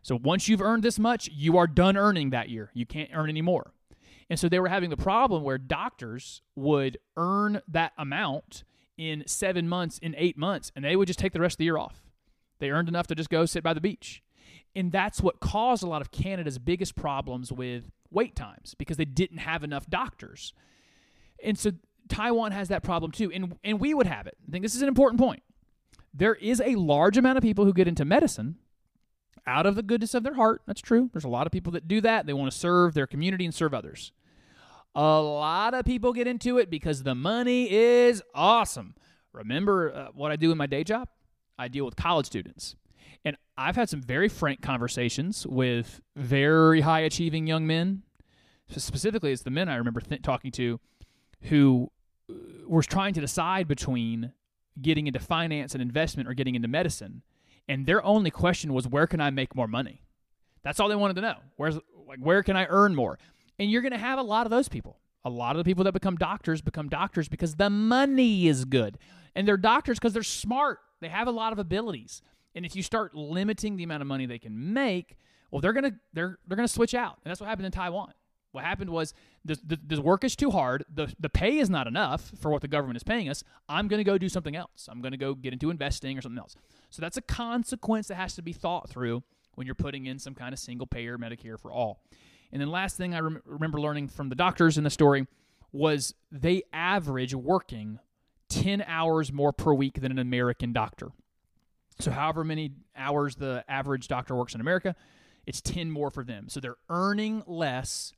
So 0.03 0.19
once 0.21 0.47
you've 0.47 0.61
earned 0.61 0.83
this 0.83 0.99
much, 0.99 1.29
you 1.33 1.57
are 1.57 1.65
done 1.65 1.97
earning 1.97 2.29
that 2.29 2.49
year. 2.49 2.69
You 2.73 2.85
can't 2.85 3.09
earn 3.13 3.29
any 3.29 3.41
more. 3.41 3.73
And 4.29 4.37
so 4.39 4.49
they 4.49 4.59
were 4.59 4.67
having 4.67 4.89
the 4.89 4.97
problem 4.97 5.43
where 5.43 5.57
doctors 5.57 6.41
would 6.55 6.97
earn 7.17 7.61
that 7.67 7.93
amount 7.97 8.63
in 8.97 9.23
seven 9.25 9.67
months, 9.67 9.97
in 9.99 10.13
eight 10.17 10.37
months, 10.37 10.71
and 10.75 10.83
they 10.83 10.95
would 10.95 11.07
just 11.07 11.19
take 11.19 11.33
the 11.33 11.39
rest 11.39 11.55
of 11.55 11.57
the 11.59 11.65
year 11.65 11.77
off. 11.77 12.03
They 12.59 12.69
earned 12.69 12.89
enough 12.89 13.07
to 13.07 13.15
just 13.15 13.29
go 13.29 13.45
sit 13.45 13.63
by 13.63 13.73
the 13.73 13.81
beach. 13.81 14.21
And 14.75 14.91
that's 14.91 15.21
what 15.21 15.39
caused 15.39 15.83
a 15.83 15.87
lot 15.87 16.01
of 16.01 16.11
Canada's 16.11 16.59
biggest 16.59 16.95
problems 16.95 17.51
with 17.51 17.91
wait 18.11 18.35
times 18.35 18.75
because 18.77 18.97
they 18.97 19.05
didn't 19.05 19.37
have 19.37 19.63
enough 19.63 19.87
doctors. 19.87 20.53
And 21.43 21.57
so 21.57 21.71
Taiwan 22.09 22.51
has 22.51 22.69
that 22.69 22.83
problem 22.83 23.11
too. 23.11 23.31
And, 23.31 23.55
and 23.63 23.79
we 23.79 23.93
would 23.93 24.07
have 24.07 24.27
it. 24.27 24.35
I 24.47 24.51
think 24.51 24.63
this 24.63 24.75
is 24.75 24.81
an 24.81 24.87
important 24.87 25.19
point. 25.19 25.43
There 26.13 26.35
is 26.35 26.61
a 26.61 26.75
large 26.75 27.17
amount 27.17 27.37
of 27.37 27.43
people 27.43 27.65
who 27.65 27.73
get 27.73 27.87
into 27.87 28.05
medicine 28.05 28.57
out 29.45 29.65
of 29.65 29.75
the 29.75 29.83
goodness 29.83 30.13
of 30.13 30.23
their 30.23 30.35
heart. 30.35 30.61
That's 30.65 30.81
true. 30.81 31.09
There's 31.11 31.23
a 31.25 31.29
lot 31.29 31.45
of 31.47 31.51
people 31.51 31.71
that 31.73 31.87
do 31.87 32.01
that. 32.01 32.25
They 32.25 32.33
want 32.33 32.51
to 32.51 32.57
serve 32.57 32.93
their 32.93 33.07
community 33.07 33.45
and 33.45 33.53
serve 33.53 33.73
others. 33.73 34.11
A 34.95 35.19
lot 35.21 35.73
of 35.73 35.85
people 35.85 36.13
get 36.13 36.27
into 36.27 36.57
it 36.59 36.69
because 36.69 37.03
the 37.03 37.15
money 37.15 37.71
is 37.71 38.21
awesome. 38.35 38.95
Remember 39.31 39.93
uh, 39.93 40.07
what 40.13 40.31
I 40.31 40.35
do 40.35 40.51
in 40.51 40.57
my 40.57 40.67
day 40.67 40.83
job? 40.83 41.07
I 41.57 41.67
deal 41.67 41.85
with 41.85 41.95
college 41.95 42.27
students. 42.27 42.75
And 43.25 43.37
I've 43.57 43.75
had 43.75 43.89
some 43.89 44.01
very 44.01 44.29
frank 44.29 44.61
conversations 44.61 45.47
with 45.47 46.01
very 46.15 46.81
high 46.81 47.01
achieving 47.01 47.47
young 47.47 47.65
men. 47.65 48.03
Specifically, 48.67 49.31
it's 49.31 49.43
the 49.43 49.49
men 49.49 49.69
I 49.69 49.75
remember 49.75 50.01
th- 50.01 50.21
talking 50.21 50.51
to 50.53 50.79
who 51.43 51.91
uh, 52.29 52.33
were 52.67 52.83
trying 52.83 53.13
to 53.13 53.21
decide 53.21 53.67
between 53.67 54.33
getting 54.81 55.07
into 55.07 55.19
finance 55.19 55.73
and 55.73 55.81
investment 55.81 56.27
or 56.27 56.33
getting 56.33 56.55
into 56.55 56.67
medicine. 56.67 57.21
And 57.67 57.85
their 57.85 58.03
only 58.03 58.31
question 58.31 58.73
was, 58.73 58.87
where 58.87 59.07
can 59.07 59.21
I 59.21 59.29
make 59.29 59.55
more 59.55 59.67
money? 59.67 60.01
That's 60.63 60.79
all 60.79 60.89
they 60.89 60.95
wanted 60.95 61.15
to 61.15 61.21
know. 61.21 61.35
Where's 61.57 61.75
like 62.07 62.19
where 62.19 62.43
can 62.43 62.55
I 62.55 62.67
earn 62.69 62.95
more? 62.95 63.17
And 63.59 63.69
you're 63.71 63.81
going 63.81 63.93
to 63.93 63.97
have 63.97 64.19
a 64.19 64.23
lot 64.23 64.45
of 64.45 64.51
those 64.51 64.67
people. 64.67 64.99
A 65.25 65.29
lot 65.29 65.55
of 65.55 65.57
the 65.57 65.63
people 65.63 65.85
that 65.85 65.93
become 65.93 66.15
doctors 66.17 66.61
become 66.61 66.89
doctors 66.89 67.29
because 67.29 67.55
the 67.55 67.69
money 67.69 68.47
is 68.47 68.65
good. 68.65 68.97
And 69.35 69.47
they're 69.47 69.57
doctors 69.57 69.97
because 69.97 70.13
they're 70.13 70.23
smart. 70.23 70.79
They 70.99 71.07
have 71.07 71.27
a 71.27 71.31
lot 71.31 71.53
of 71.53 71.59
abilities. 71.59 72.21
And 72.55 72.65
if 72.65 72.75
you 72.75 72.83
start 72.83 73.15
limiting 73.15 73.77
the 73.77 73.83
amount 73.83 74.01
of 74.01 74.07
money 74.07 74.25
they 74.25 74.39
can 74.39 74.73
make, 74.73 75.15
well, 75.49 75.61
they're 75.61 75.73
gonna 75.73 75.93
they're 76.13 76.37
they're 76.47 76.57
gonna 76.57 76.67
switch 76.67 76.93
out. 76.93 77.19
And 77.23 77.31
that's 77.31 77.39
what 77.39 77.47
happened 77.49 77.65
in 77.65 77.71
Taiwan. 77.71 78.13
What 78.53 78.63
happened 78.63 78.91
was 78.91 79.15
the, 79.43 79.59
the, 79.65 79.79
the 79.87 80.01
work 80.01 80.23
is 80.23 80.35
too 80.35 80.51
hard. 80.51 80.85
The, 80.93 81.11
the 81.19 81.27
pay 81.27 81.57
is 81.57 81.71
not 81.71 81.87
enough 81.87 82.31
for 82.39 82.51
what 82.51 82.61
the 82.61 82.67
government 82.67 82.97
is 82.97 83.03
paying 83.03 83.27
us. 83.27 83.43
I'm 83.67 83.87
going 83.87 83.97
to 83.97 84.03
go 84.03 84.19
do 84.19 84.29
something 84.29 84.55
else. 84.55 84.87
I'm 84.87 85.01
going 85.01 85.11
to 85.11 85.17
go 85.17 85.33
get 85.33 85.53
into 85.53 85.71
investing 85.71 86.19
or 86.19 86.21
something 86.21 86.37
else. 86.37 86.55
So 86.93 87.01
that's 87.01 87.17
a 87.17 87.23
consequence 87.23 88.09
that 88.09 88.15
has 88.15 88.35
to 88.35 88.43
be 88.43 88.53
thought 88.53 88.87
through 88.87 89.23
when 89.55 89.65
you're 89.65 89.73
putting 89.73 90.05
in 90.05 90.19
some 90.19 90.35
kind 90.35 90.53
of 90.53 90.59
single 90.59 90.85
payer 90.85 91.17
Medicare 91.17 91.59
for 91.59 91.71
all. 91.71 92.03
And 92.51 92.61
then 92.61 92.69
last 92.69 92.97
thing 92.97 93.15
I 93.15 93.19
rem- 93.19 93.41
remember 93.45 93.81
learning 93.81 94.09
from 94.09 94.29
the 94.29 94.35
doctors 94.35 94.77
in 94.77 94.83
the 94.83 94.91
story 94.91 95.25
was 95.71 96.13
they 96.31 96.61
average 96.71 97.33
working 97.33 97.97
10 98.49 98.83
hours 98.85 99.33
more 99.33 99.51
per 99.51 99.73
week 99.73 100.01
than 100.01 100.11
an 100.11 100.19
American 100.19 100.71
doctor. 100.71 101.09
So 101.99 102.11
however 102.11 102.43
many 102.43 102.73
hours 102.95 103.37
the 103.37 103.65
average 103.67 104.07
doctor 104.07 104.35
works 104.35 104.53
in 104.53 104.61
America, 104.61 104.95
it's 105.47 105.61
10 105.61 105.89
more 105.89 106.11
for 106.11 106.23
them. 106.23 106.47
So 106.47 106.59
they're 106.59 106.77
earning 106.89 107.41
less, 107.47 108.13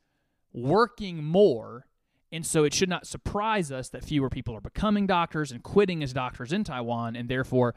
working 0.52 1.24
more, 1.24 1.86
and 2.30 2.46
so 2.46 2.66
it 2.66 2.74
should 2.74 2.90
not 2.90 3.08
surprise 3.08 3.72
us 3.72 3.88
that 3.90 4.04
fewer 4.04 4.30
people 4.30 4.54
are 4.54 4.60
becoming 4.60 5.08
doctors 5.08 5.54
and 5.54 5.64
quitting 5.64 6.04
as 6.04 6.12
doctors 6.12 6.52
in 6.52 6.66
Taiwan, 6.66 7.16
and 7.16 7.30
therefore 7.30 7.74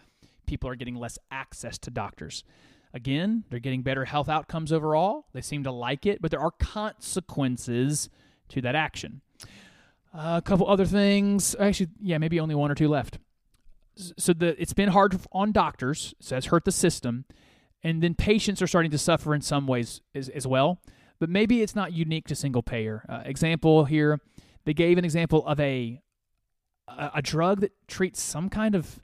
people 0.49 0.69
are 0.69 0.75
getting 0.75 0.97
less 0.97 1.19
access 1.31 1.79
to 1.79 1.91
doctors. 1.91 2.43
Again, 2.95 3.45
they're 3.51 3.61
getting 3.61 3.83
better 3.83 4.07
health 4.07 4.29
outcomes 4.29 4.73
overall. 4.73 5.27
They 5.35 5.43
seem 5.43 5.63
to 5.65 5.71
like 5.71 6.07
it, 6.07 6.21
but 6.21 6.31
there 6.31 6.41
are 6.41 6.51
consequences 6.51 8.09
to 8.49 8.61
that 8.63 8.75
action. 8.75 9.21
Uh, 10.13 10.37
a 10.39 10.43
couple 10.43 10.67
other 10.67 10.87
things. 10.87 11.55
Actually, 11.61 11.91
yeah, 12.01 12.19
maybe 12.19 12.41
only 12.41 12.55
one 12.55 12.71
or 12.71 12.75
two 12.75 12.89
left. 12.89 13.19
So 13.95 14.33
the 14.33 14.61
it's 14.61 14.73
been 14.73 14.89
hard 14.89 15.21
on 15.33 15.53
doctors, 15.53 16.15
so 16.19 16.35
that's 16.35 16.47
hurt 16.47 16.65
the 16.65 16.73
system, 16.73 17.25
and 17.83 18.03
then 18.03 18.15
patients 18.15 18.63
are 18.63 18.67
starting 18.67 18.91
to 18.93 18.99
suffer 18.99 19.35
in 19.35 19.43
some 19.43 19.67
ways 19.67 20.01
as, 20.15 20.29
as 20.31 20.47
well. 20.47 20.81
But 21.19 21.29
maybe 21.29 21.63
it's 21.63 21.75
not 21.75 21.93
unique 21.93 22.29
to 22.29 22.35
single 22.35 22.63
payer. 22.63 23.05
Uh, 23.09 23.23
example 23.25 23.85
here, 23.85 24.21
they 24.65 24.73
gave 24.73 24.99
an 24.99 25.05
example 25.05 25.45
of 25.47 25.61
a, 25.61 26.01
a 26.87 27.11
a 27.17 27.23
drug 27.23 27.61
that 27.61 27.73
treats 27.89 28.23
some 28.23 28.49
kind 28.49 28.75
of 28.75 29.01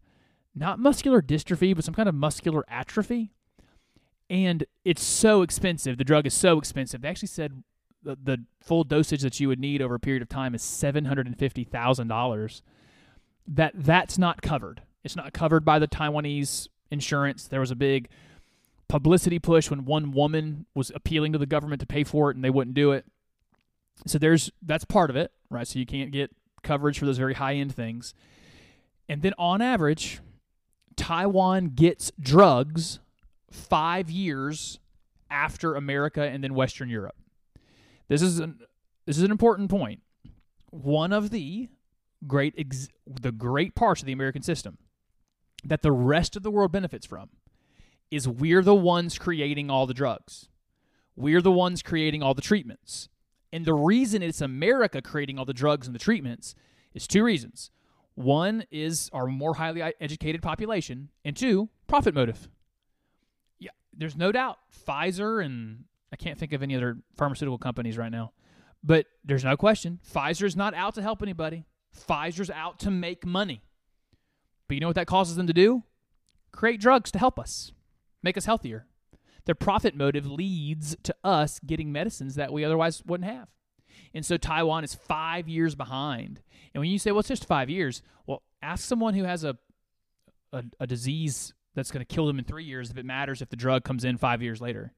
not 0.54 0.78
muscular 0.78 1.20
dystrophy, 1.20 1.74
but 1.74 1.84
some 1.84 1.94
kind 1.94 2.08
of 2.08 2.14
muscular 2.14 2.64
atrophy 2.68 3.32
and 4.30 4.64
it's 4.84 5.02
so 5.02 5.42
expensive. 5.42 5.98
The 5.98 6.04
drug 6.04 6.26
is 6.26 6.34
so 6.34 6.58
expensive. 6.58 7.02
They 7.02 7.08
actually 7.08 7.28
said 7.28 7.62
the, 8.02 8.16
the 8.22 8.44
full 8.62 8.84
dosage 8.84 9.22
that 9.22 9.38
you 9.38 9.48
would 9.48 9.60
need 9.60 9.82
over 9.82 9.94
a 9.94 10.00
period 10.00 10.22
of 10.22 10.28
time 10.28 10.54
is 10.54 10.62
seven 10.62 11.04
hundred 11.04 11.26
and 11.26 11.38
fifty 11.38 11.64
thousand 11.64 12.08
dollars. 12.08 12.62
That 13.46 13.72
that's 13.74 14.18
not 14.18 14.42
covered. 14.42 14.82
It's 15.02 15.16
not 15.16 15.32
covered 15.32 15.64
by 15.64 15.78
the 15.78 15.88
Taiwanese 15.88 16.68
insurance. 16.90 17.46
There 17.46 17.60
was 17.60 17.70
a 17.70 17.76
big 17.76 18.08
publicity 18.88 19.38
push 19.38 19.70
when 19.70 19.84
one 19.84 20.12
woman 20.12 20.66
was 20.74 20.90
appealing 20.94 21.32
to 21.32 21.38
the 21.38 21.46
government 21.46 21.80
to 21.80 21.86
pay 21.86 22.04
for 22.04 22.30
it, 22.30 22.36
and 22.36 22.44
they 22.44 22.50
wouldn't 22.50 22.74
do 22.74 22.92
it. 22.92 23.04
So 24.06 24.18
there's 24.18 24.50
that's 24.62 24.84
part 24.84 25.10
of 25.10 25.16
it, 25.16 25.32
right? 25.50 25.68
So 25.68 25.78
you 25.78 25.86
can't 25.86 26.10
get 26.10 26.30
coverage 26.62 26.98
for 26.98 27.04
those 27.04 27.18
very 27.18 27.34
high 27.34 27.54
end 27.54 27.74
things. 27.74 28.14
And 29.06 29.20
then 29.20 29.34
on 29.38 29.60
average, 29.60 30.20
Taiwan 30.96 31.70
gets 31.74 32.12
drugs 32.18 33.00
five 33.50 34.10
years 34.10 34.78
after 35.30 35.74
America 35.74 36.22
and 36.22 36.42
then 36.42 36.54
Western 36.54 36.88
Europe. 36.88 37.16
This 38.08 38.22
is 38.22 38.38
an 38.38 38.60
this 39.06 39.18
is 39.18 39.22
an 39.22 39.30
important 39.30 39.70
point. 39.70 40.00
One 40.70 41.12
of 41.12 41.30
the 41.30 41.68
great 42.26 42.54
ex, 42.56 42.88
the 43.06 43.32
great 43.32 43.74
parts 43.74 44.00
of 44.00 44.06
the 44.06 44.12
American 44.12 44.42
system 44.42 44.78
that 45.64 45.82
the 45.82 45.92
rest 45.92 46.36
of 46.36 46.42
the 46.42 46.50
world 46.50 46.72
benefits 46.72 47.06
from 47.06 47.30
is 48.10 48.28
we're 48.28 48.62
the 48.62 48.74
ones 48.74 49.18
creating 49.18 49.70
all 49.70 49.86
the 49.86 49.94
drugs. 49.94 50.48
We're 51.16 51.42
the 51.42 51.52
ones 51.52 51.82
creating 51.82 52.22
all 52.22 52.34
the 52.34 52.42
treatments. 52.42 53.08
And 53.52 53.64
the 53.64 53.74
reason 53.74 54.22
it's 54.22 54.40
America 54.40 55.00
creating 55.00 55.38
all 55.38 55.44
the 55.44 55.54
drugs 55.54 55.86
and 55.86 55.94
the 55.94 56.00
treatments 56.00 56.54
is 56.92 57.06
two 57.06 57.22
reasons. 57.24 57.70
One 58.14 58.64
is 58.70 59.10
our 59.12 59.26
more 59.26 59.54
highly 59.54 59.82
educated 60.00 60.42
population, 60.42 61.10
and 61.24 61.36
two, 61.36 61.68
profit 61.86 62.14
motive 62.14 62.48
yeah, 63.64 63.70
there's 63.96 64.16
no 64.16 64.32
doubt 64.32 64.58
Pfizer 64.86 65.44
and 65.44 65.84
I 66.12 66.16
can't 66.16 66.38
think 66.38 66.52
of 66.52 66.62
any 66.62 66.76
other 66.76 66.98
pharmaceutical 67.16 67.58
companies 67.58 67.98
right 67.98 68.12
now, 68.12 68.32
but 68.82 69.06
there's 69.24 69.44
no 69.44 69.56
question 69.56 69.98
Pfizer's 70.08 70.56
not 70.56 70.74
out 70.74 70.94
to 70.94 71.02
help 71.02 71.22
anybody. 71.22 71.64
Pfizer's 71.96 72.50
out 72.50 72.78
to 72.80 72.90
make 72.90 73.24
money. 73.24 73.62
But 74.68 74.74
you 74.74 74.80
know 74.80 74.88
what 74.88 74.96
that 74.96 75.06
causes 75.06 75.36
them 75.36 75.46
to 75.46 75.52
do? 75.52 75.84
Create 76.52 76.80
drugs 76.80 77.10
to 77.12 77.18
help 77.18 77.38
us, 77.38 77.72
make 78.22 78.36
us 78.36 78.46
healthier. 78.46 78.86
Their 79.44 79.54
profit 79.54 79.94
motive 79.94 80.26
leads 80.26 80.96
to 81.02 81.14
us 81.22 81.60
getting 81.60 81.92
medicines 81.92 82.34
that 82.36 82.52
we 82.52 82.64
otherwise 82.64 83.02
wouldn't 83.04 83.30
have. 83.30 83.48
And 84.14 84.24
so 84.24 84.36
Taiwan 84.36 84.84
is 84.84 84.94
five 84.94 85.48
years 85.48 85.74
behind. 85.74 86.40
And 86.72 86.80
when 86.80 86.90
you 86.90 86.98
say, 86.98 87.10
well, 87.10 87.20
it's 87.20 87.28
just 87.28 87.46
five 87.46 87.70
years, 87.70 88.02
well, 88.26 88.42
ask 88.62 88.84
someone 88.84 89.14
who 89.14 89.24
has 89.24 89.44
a 89.44 89.56
a, 90.52 90.64
a 90.80 90.86
disease 90.86 91.52
that's 91.74 91.90
going 91.90 92.04
to 92.04 92.14
kill 92.14 92.26
them 92.26 92.38
in 92.38 92.44
three 92.44 92.64
years 92.64 92.90
if 92.90 92.96
it 92.96 93.04
matters 93.04 93.42
if 93.42 93.50
the 93.50 93.56
drug 93.56 93.84
comes 93.84 94.04
in 94.04 94.16
five 94.16 94.40
years 94.40 94.60
later. 94.60 94.92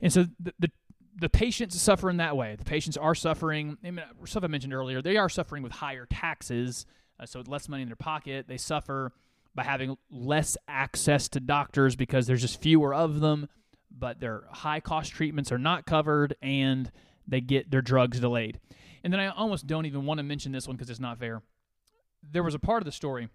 And 0.00 0.12
so 0.12 0.26
the, 0.38 0.54
the 0.58 0.70
the 1.18 1.28
patients 1.30 1.80
suffer 1.80 2.10
in 2.10 2.18
that 2.18 2.36
way. 2.36 2.56
The 2.56 2.64
patients 2.64 2.96
are 2.98 3.14
suffering. 3.14 3.78
I 3.82 3.90
mean, 3.90 4.04
stuff 4.26 4.44
I 4.44 4.48
mentioned 4.48 4.74
earlier. 4.74 5.00
They 5.00 5.16
are 5.16 5.30
suffering 5.30 5.62
with 5.62 5.72
higher 5.72 6.06
taxes, 6.06 6.84
uh, 7.18 7.24
so 7.24 7.42
less 7.46 7.70
money 7.70 7.82
in 7.82 7.88
their 7.88 7.96
pocket. 7.96 8.46
They 8.48 8.58
suffer 8.58 9.12
by 9.54 9.64
having 9.64 9.96
less 10.10 10.58
access 10.68 11.28
to 11.30 11.40
doctors 11.40 11.96
because 11.96 12.26
there's 12.26 12.42
just 12.42 12.60
fewer 12.60 12.94
of 12.94 13.20
them. 13.20 13.48
But 13.90 14.20
their 14.20 14.44
high 14.50 14.80
cost 14.80 15.12
treatments 15.12 15.50
are 15.50 15.58
not 15.58 15.86
covered, 15.86 16.36
and 16.42 16.90
they 17.26 17.40
get 17.40 17.70
their 17.70 17.82
drugs 17.82 18.20
delayed. 18.20 18.60
And 19.04 19.12
then 19.12 19.20
I 19.20 19.28
almost 19.28 19.66
don't 19.66 19.86
even 19.86 20.04
want 20.04 20.18
to 20.18 20.24
mention 20.24 20.52
this 20.52 20.66
one 20.66 20.76
because 20.76 20.90
it's 20.90 21.00
not 21.00 21.18
fair. 21.18 21.42
There 22.22 22.42
was 22.42 22.54
a 22.54 22.58
part 22.58 22.82
of 22.82 22.86
the 22.86 22.92
story 22.92 23.28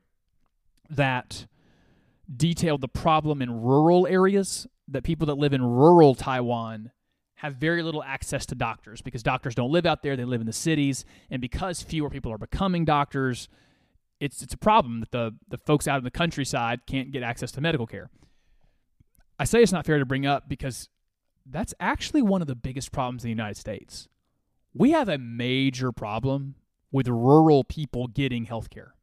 that 0.89 1.45
detailed 2.35 2.81
the 2.81 2.87
problem 2.87 3.41
in 3.41 3.61
rural 3.61 4.07
areas 4.07 4.67
that 4.87 5.03
people 5.03 5.27
that 5.27 5.35
live 5.35 5.53
in 5.53 5.63
rural 5.63 6.15
Taiwan 6.15 6.91
have 7.35 7.55
very 7.55 7.81
little 7.81 8.03
access 8.03 8.45
to 8.45 8.55
doctors 8.55 9.01
because 9.01 9.23
doctors 9.23 9.55
don't 9.55 9.71
live 9.71 9.85
out 9.85 10.03
there, 10.03 10.15
they 10.15 10.25
live 10.25 10.41
in 10.41 10.47
the 10.47 10.53
cities, 10.53 11.05
and 11.29 11.41
because 11.41 11.81
fewer 11.81 12.09
people 12.09 12.31
are 12.31 12.37
becoming 12.37 12.85
doctors, 12.85 13.49
it's 14.19 14.43
it's 14.43 14.53
a 14.53 14.57
problem 14.57 14.99
that 14.99 15.11
the 15.11 15.35
the 15.47 15.57
folks 15.57 15.87
out 15.87 15.97
in 15.97 16.03
the 16.03 16.11
countryside 16.11 16.81
can't 16.85 17.11
get 17.11 17.23
access 17.23 17.51
to 17.53 17.61
medical 17.61 17.87
care. 17.87 18.09
I 19.39 19.45
say 19.45 19.63
it's 19.63 19.71
not 19.71 19.87
fair 19.87 19.97
to 19.97 20.05
bring 20.05 20.27
up 20.27 20.47
because 20.47 20.87
that's 21.45 21.73
actually 21.79 22.21
one 22.21 22.41
of 22.41 22.47
the 22.47 22.55
biggest 22.55 22.91
problems 22.91 23.23
in 23.23 23.27
the 23.27 23.31
United 23.31 23.57
States. 23.57 24.07
We 24.73 24.91
have 24.91 25.09
a 25.09 25.17
major 25.17 25.91
problem 25.91 26.55
with 26.91 27.07
rural 27.07 27.63
people 27.63 28.07
getting 28.07 28.45
health 28.45 28.69
care. 28.69 28.93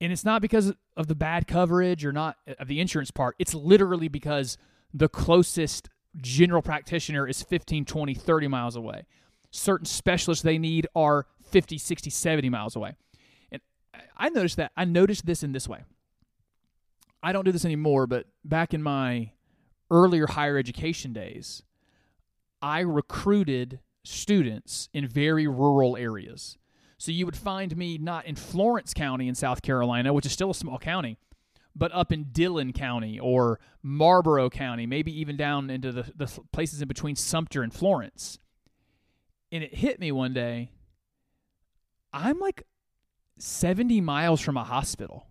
And 0.00 0.12
it's 0.12 0.24
not 0.24 0.40
because 0.40 0.72
of 0.96 1.08
the 1.08 1.14
bad 1.14 1.46
coverage 1.46 2.04
or 2.04 2.12
not 2.12 2.36
of 2.58 2.68
the 2.68 2.80
insurance 2.80 3.10
part. 3.10 3.36
It's 3.38 3.54
literally 3.54 4.08
because 4.08 4.56
the 4.94 5.08
closest 5.08 5.88
general 6.16 6.62
practitioner 6.62 7.26
is 7.28 7.42
15, 7.42 7.84
20, 7.84 8.14
30 8.14 8.48
miles 8.48 8.76
away. 8.76 9.06
Certain 9.50 9.86
specialists 9.86 10.42
they 10.42 10.58
need 10.58 10.86
are 10.94 11.26
50, 11.42 11.76
60, 11.76 12.10
70 12.10 12.48
miles 12.48 12.76
away. 12.76 12.94
And 13.52 13.60
I 14.16 14.30
noticed 14.30 14.56
that. 14.56 14.72
I 14.76 14.84
noticed 14.84 15.26
this 15.26 15.42
in 15.42 15.52
this 15.52 15.68
way. 15.68 15.84
I 17.22 17.32
don't 17.32 17.44
do 17.44 17.52
this 17.52 17.66
anymore, 17.66 18.06
but 18.06 18.26
back 18.44 18.72
in 18.72 18.82
my 18.82 19.32
earlier 19.90 20.26
higher 20.26 20.56
education 20.56 21.12
days, 21.12 21.62
I 22.62 22.80
recruited 22.80 23.80
students 24.04 24.88
in 24.92 25.06
very 25.06 25.46
rural 25.46 25.96
areas. 25.96 26.58
So 26.98 27.12
you 27.12 27.24
would 27.24 27.36
find 27.36 27.76
me 27.76 27.98
not 27.98 28.26
in 28.26 28.36
Florence 28.36 28.92
County 28.92 29.28
in 29.28 29.34
South 29.34 29.62
Carolina, 29.62 30.12
which 30.12 30.26
is 30.26 30.32
still 30.32 30.50
a 30.50 30.54
small 30.54 30.78
county, 30.78 31.16
but 31.74 31.92
up 31.94 32.12
in 32.12 32.24
Dillon 32.32 32.72
County 32.72 33.18
or 33.18 33.58
Marlboro 33.82 34.50
County, 34.50 34.86
maybe 34.86 35.18
even 35.18 35.36
down 35.36 35.70
into 35.70 35.92
the, 35.92 36.12
the 36.14 36.26
places 36.52 36.82
in 36.82 36.88
between 36.88 37.16
Sumter 37.16 37.62
and 37.62 37.72
Florence. 37.72 38.38
And 39.50 39.64
it 39.64 39.74
hit 39.74 39.98
me 39.98 40.12
one 40.12 40.34
day 40.34 40.72
I'm 42.12 42.38
like 42.38 42.64
70 43.38 44.00
miles 44.00 44.40
from 44.40 44.56
a 44.56 44.64
hospital. 44.64 45.26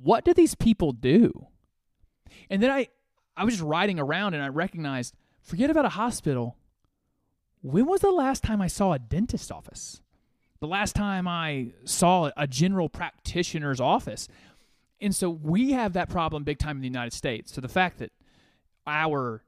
What 0.00 0.24
do 0.24 0.32
these 0.32 0.54
people 0.54 0.92
do? 0.92 1.48
And 2.48 2.62
then 2.62 2.70
I, 2.70 2.88
I 3.36 3.44
was 3.44 3.54
just 3.54 3.64
riding 3.64 3.98
around 3.98 4.34
and 4.34 4.42
I 4.42 4.48
recognized 4.48 5.14
forget 5.40 5.70
about 5.70 5.84
a 5.84 5.90
hospital. 5.90 6.56
When 7.62 7.86
was 7.86 8.00
the 8.00 8.10
last 8.10 8.42
time 8.42 8.60
I 8.60 8.66
saw 8.66 8.92
a 8.92 8.98
dentist 8.98 9.52
office? 9.52 10.00
The 10.60 10.66
last 10.66 10.94
time 10.94 11.26
I 11.26 11.72
saw 11.84 12.30
a 12.36 12.46
general 12.46 12.88
practitioner's 12.88 13.80
office. 13.80 14.28
And 15.00 15.14
so 15.14 15.30
we 15.30 15.72
have 15.72 15.92
that 15.94 16.08
problem 16.08 16.44
big 16.44 16.58
time 16.58 16.76
in 16.76 16.82
the 16.82 16.88
United 16.88 17.12
States. 17.12 17.52
So 17.52 17.60
the 17.60 17.68
fact 17.68 17.98
that 17.98 18.12
our 18.86 19.42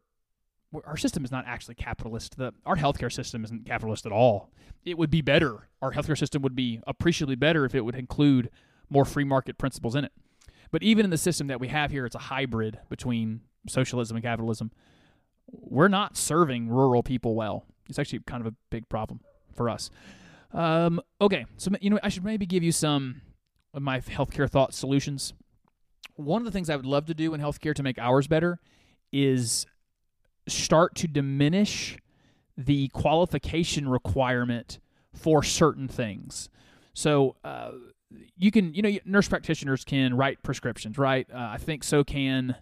our 0.85 0.97
system 0.97 1.25
is 1.25 1.31
not 1.31 1.45
actually 1.47 1.77
capitalist. 1.77 2.37
The, 2.37 2.53
our 2.67 2.77
healthcare 2.77 3.13
system 3.13 3.45
isn't 3.45 3.65
capitalist 3.65 4.07
at 4.07 4.13
all. 4.13 4.51
It 4.85 4.99
would 4.99 5.11
be 5.11 5.23
better. 5.23 5.69
Our 5.81 5.93
healthcare 5.93 6.19
system 6.19 6.43
would 6.43 6.57
be 6.57 6.81
appreciably 6.85 7.37
better 7.37 7.65
if 7.65 7.77
it 7.77 7.83
would 7.83 7.95
include 7.95 8.51
more 8.91 9.05
free 9.05 9.23
market 9.23 9.57
principles 9.57 9.95
in 9.95 10.05
it. 10.05 10.13
But 10.73 10.83
even 10.83 11.05
in 11.05 11.11
the 11.11 11.19
system 11.19 11.47
that 11.47 11.61
we 11.61 11.69
have 11.69 11.93
here, 11.93 12.05
it's 12.07 12.17
a 12.17 12.21
hybrid 12.21 12.81
between 12.89 13.43
socialism 13.69 14.17
and 14.17 14.25
capitalism. 14.25 14.71
We're 15.51 15.89
not 15.89 16.17
serving 16.17 16.69
rural 16.69 17.03
people 17.03 17.35
well. 17.35 17.65
It's 17.89 17.99
actually 17.99 18.21
kind 18.21 18.41
of 18.41 18.53
a 18.53 18.57
big 18.71 18.89
problem 18.89 19.21
for 19.55 19.69
us. 19.69 19.91
Um, 20.53 21.01
okay, 21.21 21.47
so 21.57 21.71
you 21.81 21.91
know 21.91 21.99
I 22.03 22.09
should 22.09 22.25
maybe 22.25 22.47
give 22.47 22.63
you 22.63 22.73
some 22.73 23.23
of 23.73 23.83
my 23.83 24.01
healthcare 24.01 24.49
thought 24.49 24.73
solutions. 24.73 25.35
One 26.17 26.41
of 26.41 26.47
the 26.47 26.53
things 26.53 26.71
I 26.71 26.77
would 26.77 26.87
love 26.87 27.07
to 27.07 27.15
do 27.15 27.35
in 27.35 27.41
healthcare 27.41 27.75
to 27.75 27.83
make 27.83 27.99
ours 27.99 28.29
better 28.29 28.61
is 29.13 29.67
start 30.47 30.95
to 30.97 31.09
diminish 31.09 31.99
the 32.57 32.89
qualification 32.89 33.89
requirement 33.89 34.79
for 35.13 35.43
certain 35.43 35.89
things. 35.89 36.49
So 36.93 37.37
uh, 37.43 37.73
you 38.37 38.51
can, 38.51 38.75
you 38.75 38.83
know, 38.83 38.91
nurse 39.05 39.29
practitioners 39.29 39.85
can 39.85 40.15
write 40.17 40.43
prescriptions, 40.43 40.99
right? 40.99 41.27
Uh, 41.33 41.51
I 41.53 41.59
think 41.59 41.83
so 41.83 42.05
can 42.05 42.57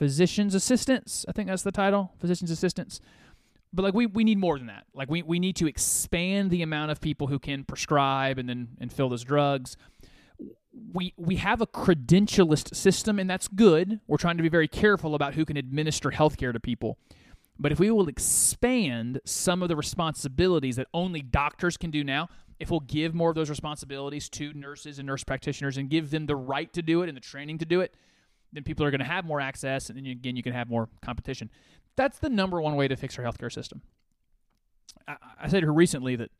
physician's 0.00 0.54
assistants. 0.54 1.26
I 1.28 1.32
think 1.32 1.46
that's 1.46 1.62
the 1.62 1.70
title, 1.70 2.14
physician's 2.18 2.50
assistants. 2.50 3.02
But 3.70 3.82
like 3.82 3.92
we, 3.92 4.06
we 4.06 4.24
need 4.24 4.38
more 4.38 4.56
than 4.56 4.68
that. 4.68 4.84
Like 4.94 5.10
we, 5.10 5.22
we 5.22 5.38
need 5.38 5.56
to 5.56 5.66
expand 5.66 6.50
the 6.50 6.62
amount 6.62 6.90
of 6.90 7.02
people 7.02 7.26
who 7.26 7.38
can 7.38 7.64
prescribe 7.64 8.38
and 8.38 8.48
then 8.48 8.68
and 8.80 8.90
fill 8.90 9.10
those 9.10 9.22
drugs. 9.22 9.76
We 10.94 11.12
we 11.18 11.36
have 11.36 11.60
a 11.60 11.66
credentialist 11.66 12.74
system 12.74 13.18
and 13.18 13.28
that's 13.28 13.46
good. 13.46 14.00
We're 14.06 14.16
trying 14.16 14.38
to 14.38 14.42
be 14.42 14.48
very 14.48 14.68
careful 14.68 15.14
about 15.14 15.34
who 15.34 15.44
can 15.44 15.58
administer 15.58 16.10
healthcare 16.10 16.54
to 16.54 16.60
people. 16.60 16.96
But 17.58 17.70
if 17.70 17.78
we 17.78 17.90
will 17.90 18.08
expand 18.08 19.20
some 19.26 19.62
of 19.62 19.68
the 19.68 19.76
responsibilities 19.76 20.76
that 20.76 20.86
only 20.94 21.20
doctors 21.20 21.76
can 21.76 21.90
do 21.90 22.02
now, 22.02 22.30
if 22.58 22.70
we'll 22.70 22.80
give 22.80 23.14
more 23.14 23.28
of 23.28 23.34
those 23.34 23.50
responsibilities 23.50 24.30
to 24.30 24.54
nurses 24.54 24.98
and 24.98 25.06
nurse 25.06 25.24
practitioners 25.24 25.76
and 25.76 25.90
give 25.90 26.10
them 26.10 26.24
the 26.24 26.36
right 26.36 26.72
to 26.72 26.80
do 26.80 27.02
it 27.02 27.10
and 27.10 27.18
the 27.18 27.20
training 27.20 27.58
to 27.58 27.66
do 27.66 27.82
it, 27.82 27.94
then 28.52 28.64
people 28.64 28.84
are 28.84 28.90
going 28.90 29.00
to 29.00 29.04
have 29.04 29.24
more 29.24 29.40
access, 29.40 29.88
and 29.88 29.98
then 29.98 30.06
again, 30.06 30.36
you 30.36 30.42
can 30.42 30.52
have 30.52 30.68
more 30.68 30.88
competition. 31.02 31.50
That's 31.96 32.18
the 32.18 32.28
number 32.28 32.60
one 32.60 32.76
way 32.76 32.88
to 32.88 32.96
fix 32.96 33.18
our 33.18 33.24
healthcare 33.24 33.52
system. 33.52 33.82
I, 35.06 35.16
I 35.42 35.48
said 35.48 35.62
here 35.62 35.72
recently 35.72 36.16
that 36.16 36.30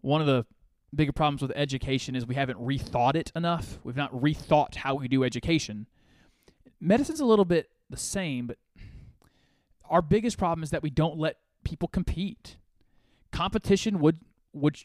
one 0.00 0.20
of 0.20 0.26
the 0.26 0.46
bigger 0.94 1.12
problems 1.12 1.42
with 1.42 1.52
education 1.54 2.16
is 2.16 2.26
we 2.26 2.34
haven't 2.34 2.58
rethought 2.58 3.14
it 3.14 3.30
enough. 3.36 3.78
We've 3.84 3.96
not 3.96 4.12
rethought 4.12 4.76
how 4.76 4.96
we 4.96 5.08
do 5.08 5.22
education. 5.24 5.86
Medicine's 6.80 7.20
a 7.20 7.24
little 7.24 7.44
bit 7.44 7.70
the 7.88 7.96
same, 7.96 8.46
but 8.46 8.58
our 9.88 10.02
biggest 10.02 10.38
problem 10.38 10.62
is 10.62 10.70
that 10.70 10.82
we 10.82 10.90
don't 10.90 11.18
let 11.18 11.36
people 11.64 11.88
compete. 11.88 12.56
Competition 13.32 14.00
would 14.00 14.18
would 14.52 14.76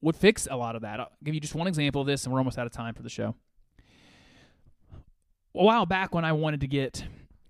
would 0.00 0.16
fix 0.16 0.46
a 0.50 0.56
lot 0.56 0.76
of 0.76 0.82
that. 0.82 1.00
I'll 1.00 1.10
give 1.24 1.34
you 1.34 1.40
just 1.40 1.54
one 1.54 1.66
example 1.66 2.00
of 2.00 2.06
this, 2.06 2.24
and 2.24 2.32
we're 2.32 2.38
almost 2.38 2.58
out 2.58 2.66
of 2.66 2.72
time 2.72 2.94
for 2.94 3.02
the 3.02 3.08
show. 3.08 3.34
A 5.58 5.64
while 5.64 5.86
back, 5.86 6.14
when 6.14 6.24
I 6.24 6.30
wanted 6.32 6.60
to 6.60 6.68
get 6.68 7.04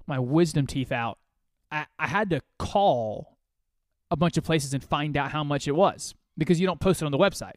my 0.07 0.19
wisdom 0.19 0.67
teeth 0.67 0.93
out, 0.93 1.19
I, 1.71 1.85
I 1.99 2.07
had 2.07 2.31
to 2.31 2.41
call 2.59 3.37
a 4.11 4.17
bunch 4.17 4.39
of 4.39 4.45
places 4.45 4.73
and 4.73 4.83
find 4.83 5.15
out 5.15 5.31
how 5.31 5.45
much 5.45 5.69
it 5.69 5.73
was 5.73 6.15
because 6.39 6.59
you 6.59 6.67
don't 6.67 6.81
post 6.81 7.03
it 7.03 7.05
on 7.05 7.13
the 7.13 7.19
website. 7.19 7.57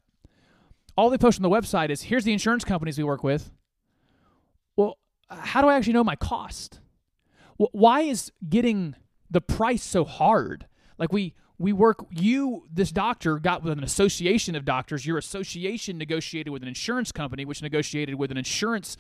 All 0.98 1.10
they 1.10 1.18
post 1.18 1.40
on 1.40 1.44
the 1.44 1.50
website 1.50 1.90
is 1.90 2.02
here's 2.02 2.26
the 2.26 2.34
insurance 2.34 2.66
companies 2.66 2.98
we 2.98 3.06
work 3.06 3.24
with. 3.24 3.50
Well, 4.76 4.98
how 5.30 5.62
do 5.62 5.70
I 5.70 5.78
actually 5.78 5.94
know 5.94 6.04
my 6.04 6.18
cost? 6.18 6.82
Why 7.56 8.02
is 8.02 8.30
getting 8.50 8.96
the 9.30 9.40
price 9.40 9.84
so 9.84 10.04
hard? 10.04 10.66
Like 10.98 11.14
we 11.14 11.34
we 11.58 11.72
work 11.72 12.06
you 12.10 12.66
this 12.70 12.92
doctor 12.92 13.40
got 13.40 13.64
with 13.64 13.78
an 13.78 13.84
association 13.84 14.56
of 14.56 14.66
doctors 14.66 15.06
your 15.06 15.18
association 15.18 15.98
negotiated 15.98 16.52
with 16.52 16.64
an 16.64 16.68
insurance 16.68 17.12
company 17.12 17.46
which 17.46 17.62
negotiated 17.62 18.16
with 18.16 18.32
an 18.32 18.38
insurance 18.38 18.98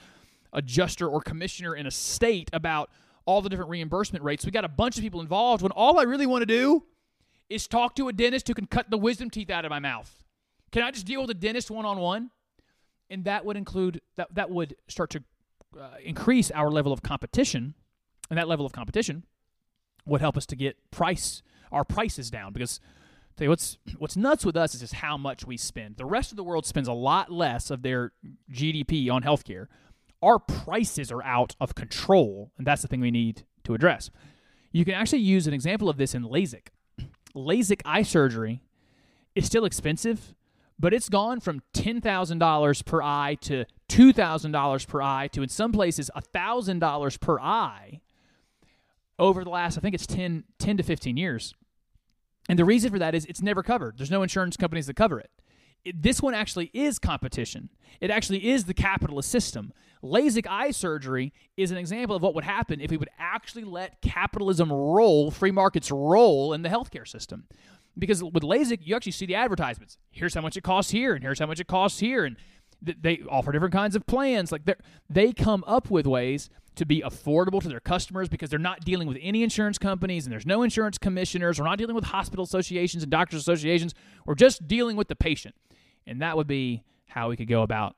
adjuster 0.54 1.08
or 1.08 1.22
commissioner 1.22 1.76
in 1.76 1.86
a 1.86 1.92
state 1.92 2.50
about 2.54 2.90
all 3.26 3.42
the 3.42 3.50
different 3.50 3.70
reimbursement 3.70 4.24
rates 4.24 4.46
we 4.46 4.52
got 4.52 4.66
a 4.66 4.70
bunch 4.70 4.98
of 4.98 5.04
people 5.04 5.22
involved 5.22 5.62
when 5.62 5.72
all 5.72 6.00
i 6.00 6.04
really 6.04 6.26
want 6.26 6.42
to 6.42 6.46
do 6.46 6.84
is 7.50 7.68
talk 7.68 7.96
to 7.96 8.08
a 8.08 8.14
dentist 8.14 8.48
who 8.48 8.54
can 8.54 8.66
cut 8.66 8.90
the 8.90 8.98
wisdom 8.98 9.30
teeth 9.30 9.50
out 9.50 9.66
of 9.66 9.70
my 9.70 9.80
mouth 9.80 10.24
can 10.72 10.84
i 10.84 10.92
just 10.92 11.06
deal 11.06 11.22
with 11.22 11.30
a 11.30 11.36
dentist 11.36 11.70
one-on-one 11.72 12.30
and 13.10 13.26
that 13.26 13.46
would 13.46 13.58
include 13.58 14.02
that 14.16 14.34
that 14.34 14.50
would 14.50 14.76
start 14.88 15.10
to 15.10 15.24
uh, 15.80 15.92
increase 16.04 16.52
our 16.52 16.70
level 16.70 16.92
of 16.92 17.02
competition 17.02 17.76
and 18.30 18.38
that 18.38 18.48
level 18.48 18.66
of 18.66 18.72
competition 18.72 19.24
would 20.06 20.22
help 20.22 20.38
us 20.38 20.46
to 20.48 20.56
get 20.56 20.78
price 20.92 21.44
our 21.72 21.84
prices 21.84 22.30
down 22.30 22.54
because 22.54 22.80
tell 23.36 23.46
you 23.46 23.50
what's 23.50 23.78
what's 23.98 24.18
nuts 24.18 24.46
with 24.46 24.56
us 24.56 24.74
is 24.74 24.82
just 24.82 24.94
how 24.96 25.18
much 25.18 25.46
we 25.46 25.58
spend. 25.58 25.98
The 25.98 26.06
rest 26.06 26.32
of 26.32 26.38
the 26.38 26.44
world 26.44 26.66
spends 26.66 26.88
a 26.88 26.94
lot 26.94 27.32
less 27.32 27.70
of 27.70 27.82
their 27.82 28.14
GDP 28.52 29.12
on 29.12 29.24
healthcare. 29.24 29.68
Our 30.22 30.40
prices 30.40 31.12
are 31.12 31.24
out 31.24 31.56
of 31.60 31.76
control, 31.76 32.52
and 32.58 32.66
that's 32.66 32.82
the 32.82 32.88
thing 32.88 33.02
we 33.02 33.12
need 33.12 33.44
to 33.64 33.74
address. 33.74 34.10
You 34.72 34.86
can 34.86 34.94
actually 34.94 35.20
use 35.20 35.48
an 35.48 35.54
example 35.54 35.90
of 35.90 35.98
this 35.98 36.14
in 36.16 36.24
LASIK. 36.24 36.68
LASIK 37.36 37.82
eye 37.86 38.04
surgery 38.04 38.62
is 39.36 39.46
still 39.46 39.66
expensive, 39.66 40.34
but 40.80 40.94
it's 40.94 41.10
gone 41.10 41.40
from 41.40 41.62
$10,000 41.74 42.86
per 42.86 43.02
eye 43.02 43.38
to 43.42 43.66
$2,000 43.90 44.88
per 44.88 45.02
eye 45.02 45.28
to 45.32 45.44
in 45.44 45.50
some 45.50 45.72
places 45.72 46.10
$1,000 46.16 47.20
per 47.20 47.40
eye 47.40 48.02
over 49.20 49.44
the 49.44 49.50
last, 49.50 49.78
I 49.78 49.82
think 49.82 49.94
it's 49.94 50.08
10, 50.08 50.46
10 50.58 50.78
to 50.78 50.84
15 50.84 51.18
years. 51.18 51.54
And 52.50 52.58
the 52.58 52.66
reason 52.66 52.92
for 52.92 53.00
that 53.00 53.14
is 53.14 53.26
it's 53.26 53.42
never 53.42 53.62
covered. 53.62 53.98
There's 53.98 54.12
no 54.12 54.24
insurance 54.24 54.58
companies 54.58 54.88
that 54.88 54.96
cover 54.96 55.20
it. 55.20 55.30
It. 55.86 56.02
This 56.02 56.22
one 56.22 56.34
actually 56.34 56.72
is 56.74 57.00
competition. 57.00 57.70
It 58.00 58.10
actually 58.10 58.50
is 58.50 58.66
the 58.66 58.74
capitalist 58.74 59.30
system. 59.30 59.74
LASIK 60.04 60.48
eye 60.50 60.72
surgery 60.72 61.32
is 61.58 61.72
an 61.72 61.78
example 61.78 62.16
of 62.16 62.24
what 62.24 62.34
would 62.34 62.44
happen 62.44 62.82
if 62.82 62.90
we 62.90 62.98
would 62.98 63.10
actually 63.20 63.64
let 63.64 64.02
capitalism 64.02 64.72
roll, 64.72 65.30
free 65.30 65.52
markets 65.52 65.92
roll 65.92 66.54
in 66.54 66.64
the 66.64 66.70
healthcare 66.70 67.08
system. 67.08 67.46
Because 67.98 68.24
with 68.24 68.44
LASIK, 68.44 68.80
you 68.82 68.96
actually 68.96 69.12
see 69.12 69.26
the 69.26 69.36
advertisements. 69.36 69.98
Here's 70.10 70.34
how 70.34 70.42
much 70.42 70.58
it 70.58 70.64
costs 70.64 70.92
here, 70.92 71.14
and 71.14 71.24
here's 71.24 71.40
how 71.40 71.46
much 71.46 71.60
it 71.60 71.68
costs 71.68 72.00
here, 72.00 72.26
and 72.26 72.38
they 72.82 73.22
offer 73.30 73.52
different 73.52 73.74
kinds 73.74 73.96
of 73.96 74.08
plans. 74.08 74.52
Like 74.52 74.62
they 75.10 75.34
come 75.34 75.64
up 75.68 75.92
with 75.92 76.08
ways 76.08 76.50
to 76.76 76.86
be 76.86 77.02
affordable 77.02 77.62
to 77.62 77.68
their 77.68 77.80
customers 77.80 78.30
because 78.30 78.50
they're 78.50 78.58
not 78.58 78.82
dealing 78.82 79.08
with 79.08 79.18
any 79.22 79.44
insurance 79.44 79.78
companies 79.78 80.26
and 80.26 80.32
there's 80.32 80.46
no 80.46 80.64
insurance 80.64 80.98
commissioners. 80.98 81.60
We're 81.60 81.66
not 81.66 81.78
dealing 81.78 81.96
with 81.96 82.06
hospital 82.06 82.44
associations 82.44 83.04
and 83.04 83.12
doctors 83.12 83.42
associations. 83.42 83.94
We're 84.26 84.36
just 84.36 84.68
dealing 84.68 84.96
with 84.96 85.10
the 85.10 85.16
patient. 85.16 85.54
And 86.08 86.22
that 86.22 86.38
would 86.38 86.48
be 86.48 86.84
how 87.08 87.30
we 87.30 87.38
could 87.38 87.48
go 87.48 87.62
about 87.62 87.96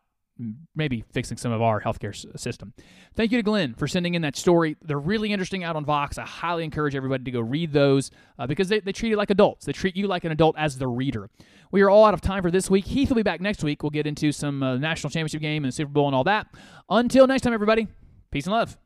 maybe 0.76 1.04
fixing 1.12 1.38
some 1.38 1.52
of 1.52 1.62
our 1.62 1.82
healthcare 1.82 2.16
system. 2.40 2.74
Thank 3.16 3.32
you 3.32 3.38
to 3.38 3.44
Glenn 3.44 3.76
for 3.76 3.88
sending 3.88 4.16
in 4.16 4.24
that 4.24 4.36
story. 4.36 4.76
They're 4.82 5.00
really 5.00 5.32
interesting 5.32 5.64
out 5.64 5.76
on 5.76 5.86
Vox. 5.86 6.18
I 6.18 6.24
highly 6.24 6.64
encourage 6.64 6.96
everybody 6.96 7.24
to 7.24 7.32
go 7.32 7.40
read 7.40 7.72
those 7.72 8.10
uh, 8.40 8.48
because 8.48 8.68
they, 8.68 8.80
they 8.80 8.92
treat 8.92 9.10
you 9.10 9.16
like 9.16 9.30
adults. 9.30 9.66
They 9.66 9.74
treat 9.74 9.96
you 9.96 10.08
like 10.08 10.24
an 10.24 10.32
adult 10.32 10.56
as 10.58 10.78
the 10.78 10.88
reader. 10.88 11.30
We 11.72 11.82
are 11.82 11.90
all 11.90 12.06
out 12.06 12.14
of 12.14 12.22
time 12.22 12.42
for 12.42 12.52
this 12.52 12.70
week. 12.70 12.86
Heath 12.86 13.10
will 13.10 13.16
be 13.16 13.24
back 13.24 13.42
next 13.42 13.64
week. 13.64 13.84
We'll 13.84 13.92
get 13.92 14.08
into 14.08 14.32
some 14.32 14.64
uh, 14.64 14.78
national 14.78 15.12
championship 15.12 15.42
game 15.42 15.64
and 15.64 15.72
the 15.72 15.76
Super 15.76 15.92
Bowl 15.92 16.08
and 16.08 16.16
all 16.16 16.24
that. 16.24 16.48
Until 16.90 17.28
next 17.28 17.44
time, 17.44 17.54
everybody, 17.54 17.88
peace 18.32 18.46
and 18.46 18.54
love. 18.54 18.78